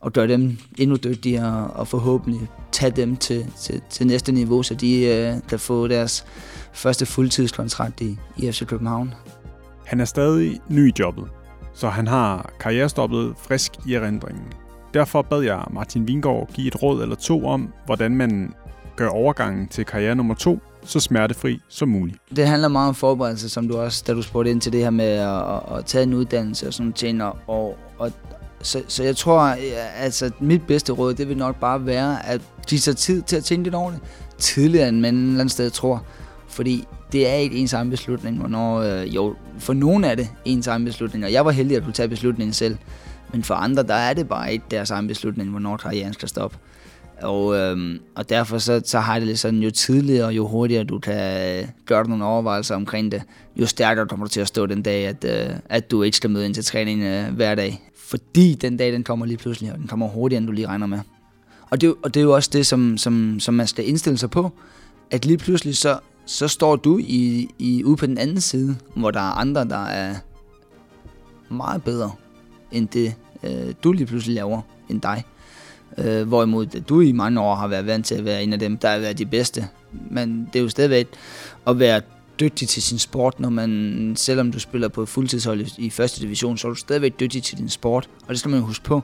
og 0.00 0.12
gøre 0.12 0.28
dem 0.28 0.58
endnu 0.78 0.96
dygtigere, 0.96 1.66
og 1.66 1.88
forhåbentlig 1.88 2.40
tage 2.72 2.90
dem 2.90 3.16
til, 3.16 3.46
til, 3.60 3.80
til 3.90 4.06
næste 4.06 4.32
niveau, 4.32 4.62
så 4.62 4.74
de 4.74 5.04
øh, 5.04 5.34
kan 5.48 5.58
få 5.58 5.88
deres 5.88 6.24
første 6.72 7.06
fuldtidskontrakt 7.06 8.00
i, 8.00 8.18
i 8.36 8.52
FC 8.52 8.66
København. 8.66 9.14
Han 9.86 10.00
er 10.00 10.04
stadig 10.04 10.60
ny 10.68 10.88
i 10.88 10.92
jobbet, 10.98 11.24
så 11.74 11.88
han 11.88 12.06
har 12.08 12.52
karrierestoppet 12.60 13.34
frisk 13.38 13.72
i 13.86 13.94
erindringen. 13.94 14.44
Derfor 14.94 15.22
bad 15.22 15.40
jeg 15.40 15.64
Martin 15.70 16.08
Vingård 16.08 16.52
give 16.52 16.66
et 16.66 16.82
råd 16.82 17.02
eller 17.02 17.16
to 17.16 17.46
om, 17.46 17.72
hvordan 17.86 18.16
man 18.16 18.54
gør 18.96 19.08
overgangen 19.08 19.68
til 19.68 19.84
karriere 19.84 20.14
nummer 20.14 20.34
to 20.34 20.58
så 20.84 21.00
smertefri 21.00 21.60
som 21.68 21.88
muligt. 21.88 22.18
Det 22.36 22.46
handler 22.46 22.68
meget 22.68 22.88
om 22.88 22.94
forberedelse, 22.94 23.48
som 23.48 23.68
du 23.68 23.78
også, 23.78 24.04
da 24.06 24.14
du 24.14 24.22
spurgte 24.22 24.50
ind 24.50 24.60
til 24.60 24.72
det 24.72 24.80
her 24.80 24.90
med 24.90 25.04
at, 25.04 25.28
at, 25.28 25.78
at 25.78 25.84
tage 25.84 26.02
en 26.02 26.14
uddannelse 26.14 26.66
og 26.66 26.74
sådan 26.74 26.92
ting, 26.92 27.22
og, 27.22 27.78
og 27.98 28.12
så, 28.62 28.82
så 28.88 29.02
jeg 29.02 29.16
tror, 29.16 29.42
øh, 29.42 30.04
altså 30.04 30.30
mit 30.40 30.62
bedste 30.66 30.92
råd, 30.92 31.14
det 31.14 31.28
vil 31.28 31.36
nok 31.36 31.56
bare 31.56 31.86
være, 31.86 32.26
at 32.26 32.40
de 32.70 32.78
tager 32.78 32.96
tid 32.96 33.22
til 33.22 33.36
at 33.36 33.44
tænke 33.44 33.64
lidt 33.64 33.74
over 33.74 33.90
det, 33.90 34.00
tidligere 34.38 34.88
end 34.88 35.00
man 35.00 35.14
et 35.14 35.22
eller 35.22 35.40
andet 35.40 35.52
sted 35.52 35.70
tror. 35.70 36.04
Fordi 36.48 36.86
det 37.12 37.28
er 37.28 37.34
ikke 37.34 37.56
ens 37.56 37.72
egen 37.72 37.90
beslutning, 37.90 38.38
hvornår, 38.38 38.80
øh, 38.80 39.14
jo, 39.14 39.34
for 39.58 39.72
nogen 39.72 40.04
er 40.04 40.14
det 40.14 40.28
ens 40.44 40.66
egen 40.66 40.84
beslutning, 40.84 41.24
og 41.24 41.32
jeg 41.32 41.44
var 41.44 41.50
heldig 41.50 41.76
at 41.76 41.82
kunne 41.82 41.92
tage 41.92 42.08
beslutningen 42.08 42.52
selv. 42.52 42.76
Men 43.32 43.44
for 43.44 43.54
andre, 43.54 43.82
der 43.82 43.94
er 43.94 44.12
det 44.12 44.28
bare 44.28 44.52
ikke 44.52 44.64
deres 44.70 44.90
egen 44.90 45.08
beslutning, 45.08 45.50
hvornår 45.50 45.76
karrieren 45.76 46.12
skal 46.12 46.28
stoppe. 46.28 46.58
Og, 47.22 47.56
øhm, 47.56 47.98
og 48.14 48.28
derfor 48.28 48.58
så, 48.58 48.80
så 48.84 48.98
har 48.98 49.18
det 49.18 49.28
lidt 49.28 49.38
sådan, 49.38 49.60
jo 49.60 49.70
tidligere 49.70 50.26
og 50.26 50.36
jo 50.36 50.46
hurtigere 50.46 50.84
du 50.84 50.98
kan 50.98 51.58
øh, 51.58 51.68
gøre 51.86 52.08
nogle 52.08 52.24
overvejelser 52.24 52.74
omkring 52.74 53.12
det, 53.12 53.22
jo 53.56 53.66
stærkere 53.66 54.06
kommer 54.06 54.26
du 54.26 54.30
til 54.30 54.40
at 54.40 54.48
stå 54.48 54.66
den 54.66 54.82
dag, 54.82 55.06
at, 55.06 55.24
øh, 55.24 55.56
at 55.68 55.90
du 55.90 56.02
ikke 56.02 56.16
skal 56.16 56.30
møde 56.30 56.46
ind 56.46 56.54
til 56.54 56.64
træning 56.64 57.02
øh, 57.02 57.34
hver 57.34 57.54
dag. 57.54 57.89
Fordi 58.10 58.54
den 58.54 58.76
dag, 58.76 58.92
den 58.92 59.04
kommer 59.04 59.26
lige 59.26 59.36
pludselig, 59.36 59.72
og 59.72 59.78
den 59.78 59.86
kommer 59.86 60.08
hurtigere, 60.08 60.38
end 60.38 60.46
du 60.46 60.52
lige 60.52 60.66
regner 60.66 60.86
med. 60.86 60.98
Og 61.70 61.80
det, 61.80 61.94
og 62.02 62.14
det 62.14 62.20
er 62.20 62.24
jo 62.24 62.34
også 62.34 62.50
det, 62.52 62.66
som, 62.66 62.98
som, 62.98 63.40
som 63.40 63.54
man 63.54 63.66
skal 63.66 63.88
indstille 63.88 64.18
sig 64.18 64.30
på, 64.30 64.50
at 65.10 65.24
lige 65.24 65.38
pludselig 65.38 65.76
så, 65.76 65.98
så 66.26 66.48
står 66.48 66.76
du 66.76 66.98
i, 66.98 67.48
i, 67.58 67.84
ude 67.84 67.96
på 67.96 68.06
den 68.06 68.18
anden 68.18 68.40
side, 68.40 68.76
hvor 68.96 69.10
der 69.10 69.20
er 69.20 69.32
andre, 69.32 69.64
der 69.64 69.84
er 69.86 70.14
meget 71.48 71.84
bedre 71.84 72.12
end 72.72 72.88
det, 72.88 73.14
øh, 73.42 73.74
du 73.84 73.92
lige 73.92 74.06
pludselig 74.06 74.34
laver, 74.34 74.60
end 74.88 75.00
dig. 75.00 75.24
Øh, 75.98 76.28
hvorimod 76.28 76.66
du 76.66 77.00
i 77.00 77.12
mange 77.12 77.40
år 77.40 77.54
har 77.54 77.68
været 77.68 77.86
vant 77.86 78.06
til 78.06 78.14
at 78.14 78.24
være 78.24 78.42
en 78.42 78.52
af 78.52 78.58
dem, 78.58 78.76
der 78.76 78.88
har 78.90 78.98
været 78.98 79.18
de 79.18 79.26
bedste. 79.26 79.68
Men 80.10 80.48
det 80.52 80.58
er 80.58 80.62
jo 80.62 80.68
stadigvæk 80.68 81.08
at 81.66 81.78
være 81.78 82.00
dygtig 82.40 82.68
til 82.68 82.82
sin 82.82 82.98
sport, 82.98 83.40
når 83.40 83.50
man, 83.50 84.12
selvom 84.16 84.52
du 84.52 84.58
spiller 84.58 84.88
på 84.88 85.06
fuldtidshold 85.06 85.66
i 85.78 85.90
første 85.90 86.20
division, 86.20 86.58
så 86.58 86.68
er 86.68 86.70
du 86.70 86.74
stadigvæk 86.74 87.20
dygtig 87.20 87.42
til 87.42 87.58
din 87.58 87.68
sport, 87.68 88.08
og 88.22 88.28
det 88.28 88.38
skal 88.38 88.50
man 88.50 88.60
huske 88.60 88.84
på. 88.84 89.02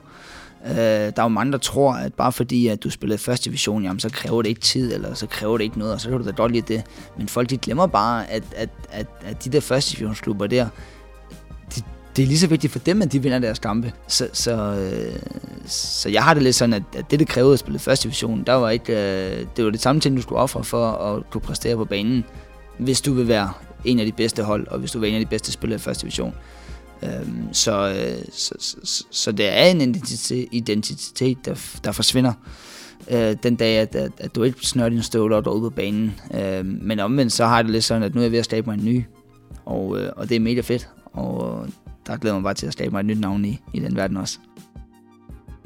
Øh, 0.65 0.75
der 0.75 1.13
er 1.17 1.23
jo 1.23 1.27
mange, 1.27 1.51
der 1.51 1.57
tror, 1.57 1.93
at 1.93 2.13
bare 2.13 2.31
fordi 2.31 2.67
at 2.67 2.83
du 2.83 2.89
spiller 2.89 3.15
i 3.15 3.17
første 3.17 3.45
division, 3.45 3.83
jamen, 3.83 3.99
så 3.99 4.09
kræver 4.09 4.41
det 4.41 4.49
ikke 4.49 4.61
tid, 4.61 4.93
eller 4.93 5.13
så 5.13 5.27
kræver 5.27 5.57
det 5.57 5.63
ikke 5.63 5.79
noget, 5.79 5.93
og 5.93 6.01
så 6.01 6.09
kan 6.09 6.19
du 6.19 6.25
da 6.25 6.31
godt 6.31 6.51
lide 6.51 6.73
det. 6.73 6.83
Men 7.17 7.27
folk 7.27 7.49
de 7.49 7.57
glemmer 7.57 7.87
bare, 7.87 8.31
at, 8.31 8.43
at, 8.55 8.69
at, 8.91 9.07
at 9.25 9.45
de 9.45 9.49
der 9.49 9.59
første 9.59 9.91
divisionsklubber 9.91 10.47
der, 10.47 10.67
de, 11.75 11.81
det 12.15 12.23
er 12.23 12.27
lige 12.27 12.39
så 12.39 12.47
vigtigt 12.47 12.73
for 12.73 12.79
dem, 12.79 13.01
at 13.01 13.11
de 13.11 13.21
vinder 13.21 13.39
deres 13.39 13.59
kampe. 13.59 13.93
Så, 14.07 14.29
så, 14.33 14.53
øh, 14.53 15.19
så 15.65 16.09
jeg 16.09 16.23
har 16.23 16.33
det 16.33 16.43
lidt 16.43 16.55
sådan, 16.55 16.73
at, 16.73 16.83
at 16.95 17.11
det, 17.11 17.19
det 17.19 17.27
krævede 17.27 17.53
at 17.53 17.59
spille 17.59 17.79
første 17.79 18.03
division, 18.03 18.43
der 18.43 18.53
var 18.53 18.69
ikke, 18.69 18.93
øh, 18.93 19.45
det 19.57 19.65
var 19.65 19.71
det 19.71 19.81
samme 19.81 20.01
ting, 20.01 20.17
du 20.17 20.21
skulle 20.21 20.39
ofre 20.39 20.63
for 20.63 20.91
at 20.91 21.29
kunne 21.29 21.41
præstere 21.41 21.75
på 21.75 21.85
banen 21.85 22.25
hvis 22.79 23.01
du 23.01 23.13
vil 23.13 23.27
være 23.27 23.51
en 23.85 23.99
af 23.99 24.05
de 24.05 24.11
bedste 24.11 24.43
hold, 24.43 24.67
og 24.67 24.79
hvis 24.79 24.91
du 24.91 24.99
vil 24.99 25.01
være 25.01 25.09
en 25.09 25.21
af 25.21 25.25
de 25.25 25.29
bedste 25.29 25.51
spillere 25.51 25.75
i 25.75 25.79
første 25.79 26.01
division. 26.01 26.33
Øhm, 27.03 27.53
så, 27.53 27.89
øh, 27.89 28.25
så, 28.31 28.53
så, 28.83 29.05
så 29.11 29.31
det 29.31 29.49
er 29.49 29.65
en 29.65 29.81
identitet, 29.81 30.47
identitet 30.51 31.45
der, 31.45 31.79
der 31.83 31.91
forsvinder 31.91 32.33
øh, 33.11 33.35
den 33.43 33.55
dag, 33.55 33.77
at, 33.77 33.95
at, 33.95 34.11
at 34.17 34.35
du 34.35 34.43
ikke 34.43 34.59
snører 34.61 34.89
dine 34.89 35.03
støvler 35.03 35.41
derude 35.41 35.61
på 35.61 35.69
banen. 35.69 36.19
Øh, 36.33 36.65
men 36.65 36.99
omvendt 36.99 37.33
så 37.33 37.45
har 37.45 37.61
det 37.61 37.71
lidt 37.71 37.83
sådan, 37.83 38.03
at 38.03 38.15
nu 38.15 38.21
er 38.21 38.25
jeg 38.25 38.31
ved 38.31 38.39
at 38.39 38.45
skabe 38.45 38.69
mig 38.69 38.77
en 38.77 38.85
ny, 38.85 39.03
og, 39.65 39.99
øh, 39.99 40.11
og 40.15 40.29
det 40.29 40.35
er 40.35 40.39
mega 40.39 40.61
fedt, 40.61 40.89
og 41.13 41.67
der 42.07 42.17
glæder 42.17 42.35
mig 42.35 42.43
bare 42.43 42.53
til 42.53 42.67
at 42.67 42.73
skabe 42.73 42.91
mig 42.91 42.99
et 42.99 43.05
nyt 43.05 43.19
navn 43.19 43.45
i, 43.45 43.59
i 43.73 43.79
den 43.79 43.95
verden 43.95 44.17
også. 44.17 44.39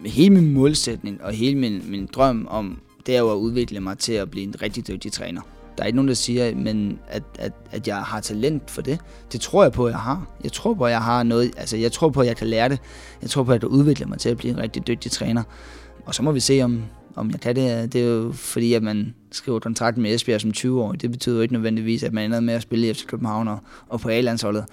hele 0.06 0.34
min 0.36 0.54
målsætning 0.54 1.24
og 1.24 1.34
hele 1.34 1.58
min, 1.58 1.84
min 1.88 2.10
drøm 2.13 2.47
om, 2.50 2.80
det 3.06 3.15
er 3.15 3.19
jo 3.19 3.32
at 3.32 3.36
udvikle 3.36 3.80
mig 3.80 3.97
til 3.97 4.13
at 4.13 4.32
blive 4.32 4.43
en 4.43 4.56
rigtig 4.62 4.88
dygtig 4.88 5.12
træner. 5.12 5.41
Der 5.78 5.84
er 5.84 5.88
ikke 5.88 5.96
nogen, 5.96 6.08
der 6.08 6.14
siger, 6.14 6.56
men 6.56 7.00
at, 7.08 7.24
at, 7.40 7.54
at 7.72 7.88
jeg 7.88 7.98
har 7.98 8.20
talent 8.20 8.72
for 8.72 8.82
det. 8.82 9.00
Det 9.32 9.42
tror 9.42 9.64
jeg 9.64 9.72
på, 9.72 9.86
at 9.86 9.92
jeg 9.92 10.00
har. 10.00 10.28
Jeg 10.44 10.52
tror 10.52 10.74
på, 10.74 10.86
at 10.86 10.92
jeg 10.92 11.02
har 11.02 11.24
noget. 11.24 11.52
Altså, 11.58 11.78
jeg 11.78 11.92
tror 11.92 12.10
på, 12.10 12.22
at 12.22 12.28
jeg 12.28 12.38
kan 12.38 12.48
lære 12.48 12.70
det. 12.70 12.80
Jeg 13.22 13.30
tror 13.30 13.44
på, 13.44 13.52
at 13.52 13.62
jeg 13.62 13.70
udvikler 13.70 13.92
udvikle 13.92 14.06
mig 14.06 14.20
til 14.20 14.30
at 14.30 14.38
blive 14.38 14.54
en 14.54 14.60
rigtig 14.60 14.88
dygtig 14.88 15.12
træner. 15.12 15.44
Og 16.06 16.16
så 16.16 16.24
må 16.24 16.32
vi 16.32 16.40
se, 16.40 16.62
om, 16.62 16.84
om 17.16 17.32
jeg 17.32 17.40
kan 17.40 17.56
det. 17.56 17.94
Det 17.94 18.02
er 18.02 18.06
jo 18.06 18.32
fordi, 18.32 18.74
at 18.74 18.84
man 18.84 19.14
skriver 19.32 19.60
kontrakt 19.60 19.98
med 19.98 20.14
Esbjerg 20.14 20.42
som 20.42 20.52
20 20.52 20.82
år. 20.82 20.92
Det 20.92 21.12
betyder 21.12 21.36
jo 21.36 21.42
ikke 21.42 21.54
nødvendigvis, 21.54 22.04
at 22.04 22.14
man 22.14 22.26
ender 22.26 22.40
med 22.40 22.54
at 22.54 22.62
spille 22.62 22.90
i 22.90 22.94
FC 22.94 23.06
København 23.06 23.48
og, 23.48 23.60
og 23.90 24.00
på 24.00 24.10
A-landsholdet. 24.10 24.66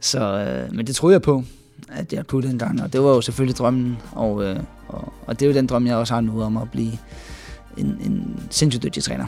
Så, 0.00 0.20
øh, 0.20 0.74
men 0.74 0.86
det 0.86 0.96
tror 0.96 1.10
jeg 1.10 1.22
på, 1.22 1.44
at 1.88 2.12
jeg 2.12 2.26
kunne 2.26 2.48
den 2.48 2.58
gang. 2.58 2.82
Og 2.82 2.92
det 2.92 3.02
var 3.02 3.08
jo 3.08 3.20
selvfølgelig 3.20 3.58
drømmen. 3.58 3.96
Og, 4.12 4.44
øh, 4.44 4.56
og, 4.88 5.12
og 5.26 5.40
det 5.40 5.46
er 5.46 5.50
jo 5.50 5.56
den 5.56 5.66
drøm, 5.66 5.86
jeg 5.86 5.96
også 5.96 6.14
har 6.14 6.20
nu 6.20 6.42
om 6.42 6.56
at 6.56 6.70
blive 6.70 6.92
en, 7.76 7.86
en 7.86 8.40
sindssygt 8.50 8.82
dygtig 8.82 9.02
træner. 9.02 9.26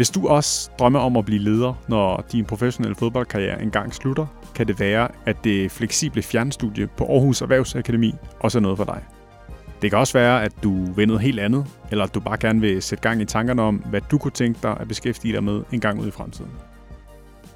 Hvis 0.00 0.10
du 0.10 0.28
også 0.28 0.70
drømmer 0.78 0.98
om 1.00 1.16
at 1.16 1.24
blive 1.24 1.40
leder, 1.40 1.74
når 1.88 2.24
din 2.32 2.44
professionelle 2.44 2.94
fodboldkarriere 2.94 3.62
engang 3.62 3.94
slutter, 3.94 4.26
kan 4.54 4.66
det 4.66 4.80
være, 4.80 5.08
at 5.26 5.44
det 5.44 5.70
fleksible 5.70 6.22
fjernstudie 6.22 6.86
på 6.86 7.04
Aarhus 7.04 7.42
Erhvervsakademi 7.42 8.14
også 8.38 8.58
er 8.58 8.60
noget 8.60 8.78
for 8.78 8.84
dig. 8.84 9.04
Det 9.82 9.90
kan 9.90 9.98
også 9.98 10.12
være, 10.18 10.44
at 10.44 10.52
du 10.62 10.92
vil 10.92 11.06
noget 11.06 11.22
helt 11.22 11.40
andet, 11.40 11.66
eller 11.90 12.04
at 12.04 12.14
du 12.14 12.20
bare 12.20 12.36
gerne 12.38 12.60
vil 12.60 12.82
sætte 12.82 13.02
gang 13.02 13.22
i 13.22 13.24
tankerne 13.24 13.62
om, 13.62 13.76
hvad 13.76 14.00
du 14.10 14.18
kunne 14.18 14.30
tænke 14.30 14.58
dig 14.62 14.76
at 14.80 14.88
beskæftige 14.88 15.34
dig 15.34 15.44
med 15.44 15.62
en 15.72 15.80
gang 15.80 16.00
ud 16.00 16.06
i 16.06 16.10
fremtiden. 16.10 16.50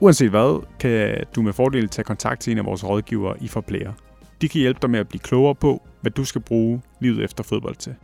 Uanset 0.00 0.30
hvad, 0.30 0.64
kan 0.80 1.24
du 1.34 1.42
med 1.42 1.52
fordel 1.52 1.88
tage 1.88 2.04
kontakt 2.04 2.40
til 2.40 2.50
en 2.50 2.58
af 2.58 2.64
vores 2.64 2.84
rådgivere 2.84 3.42
i 3.42 3.48
Forplayer. 3.48 3.92
De 4.40 4.48
kan 4.48 4.60
hjælpe 4.60 4.78
dig 4.82 4.90
med 4.90 5.00
at 5.00 5.08
blive 5.08 5.20
klogere 5.20 5.54
på, 5.54 5.82
hvad 6.00 6.10
du 6.10 6.24
skal 6.24 6.40
bruge 6.40 6.82
livet 7.00 7.24
efter 7.24 7.44
fodbold 7.44 7.76
til. 7.76 7.94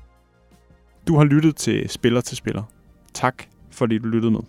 Du 1.08 1.16
har 1.16 1.24
lyttet 1.24 1.56
til 1.56 1.88
Spiller 1.88 2.20
til 2.20 2.36
Spiller. 2.36 2.62
Tak, 3.14 3.44
fordi 3.70 3.98
du 3.98 4.08
lyttede 4.08 4.32
med. 4.32 4.40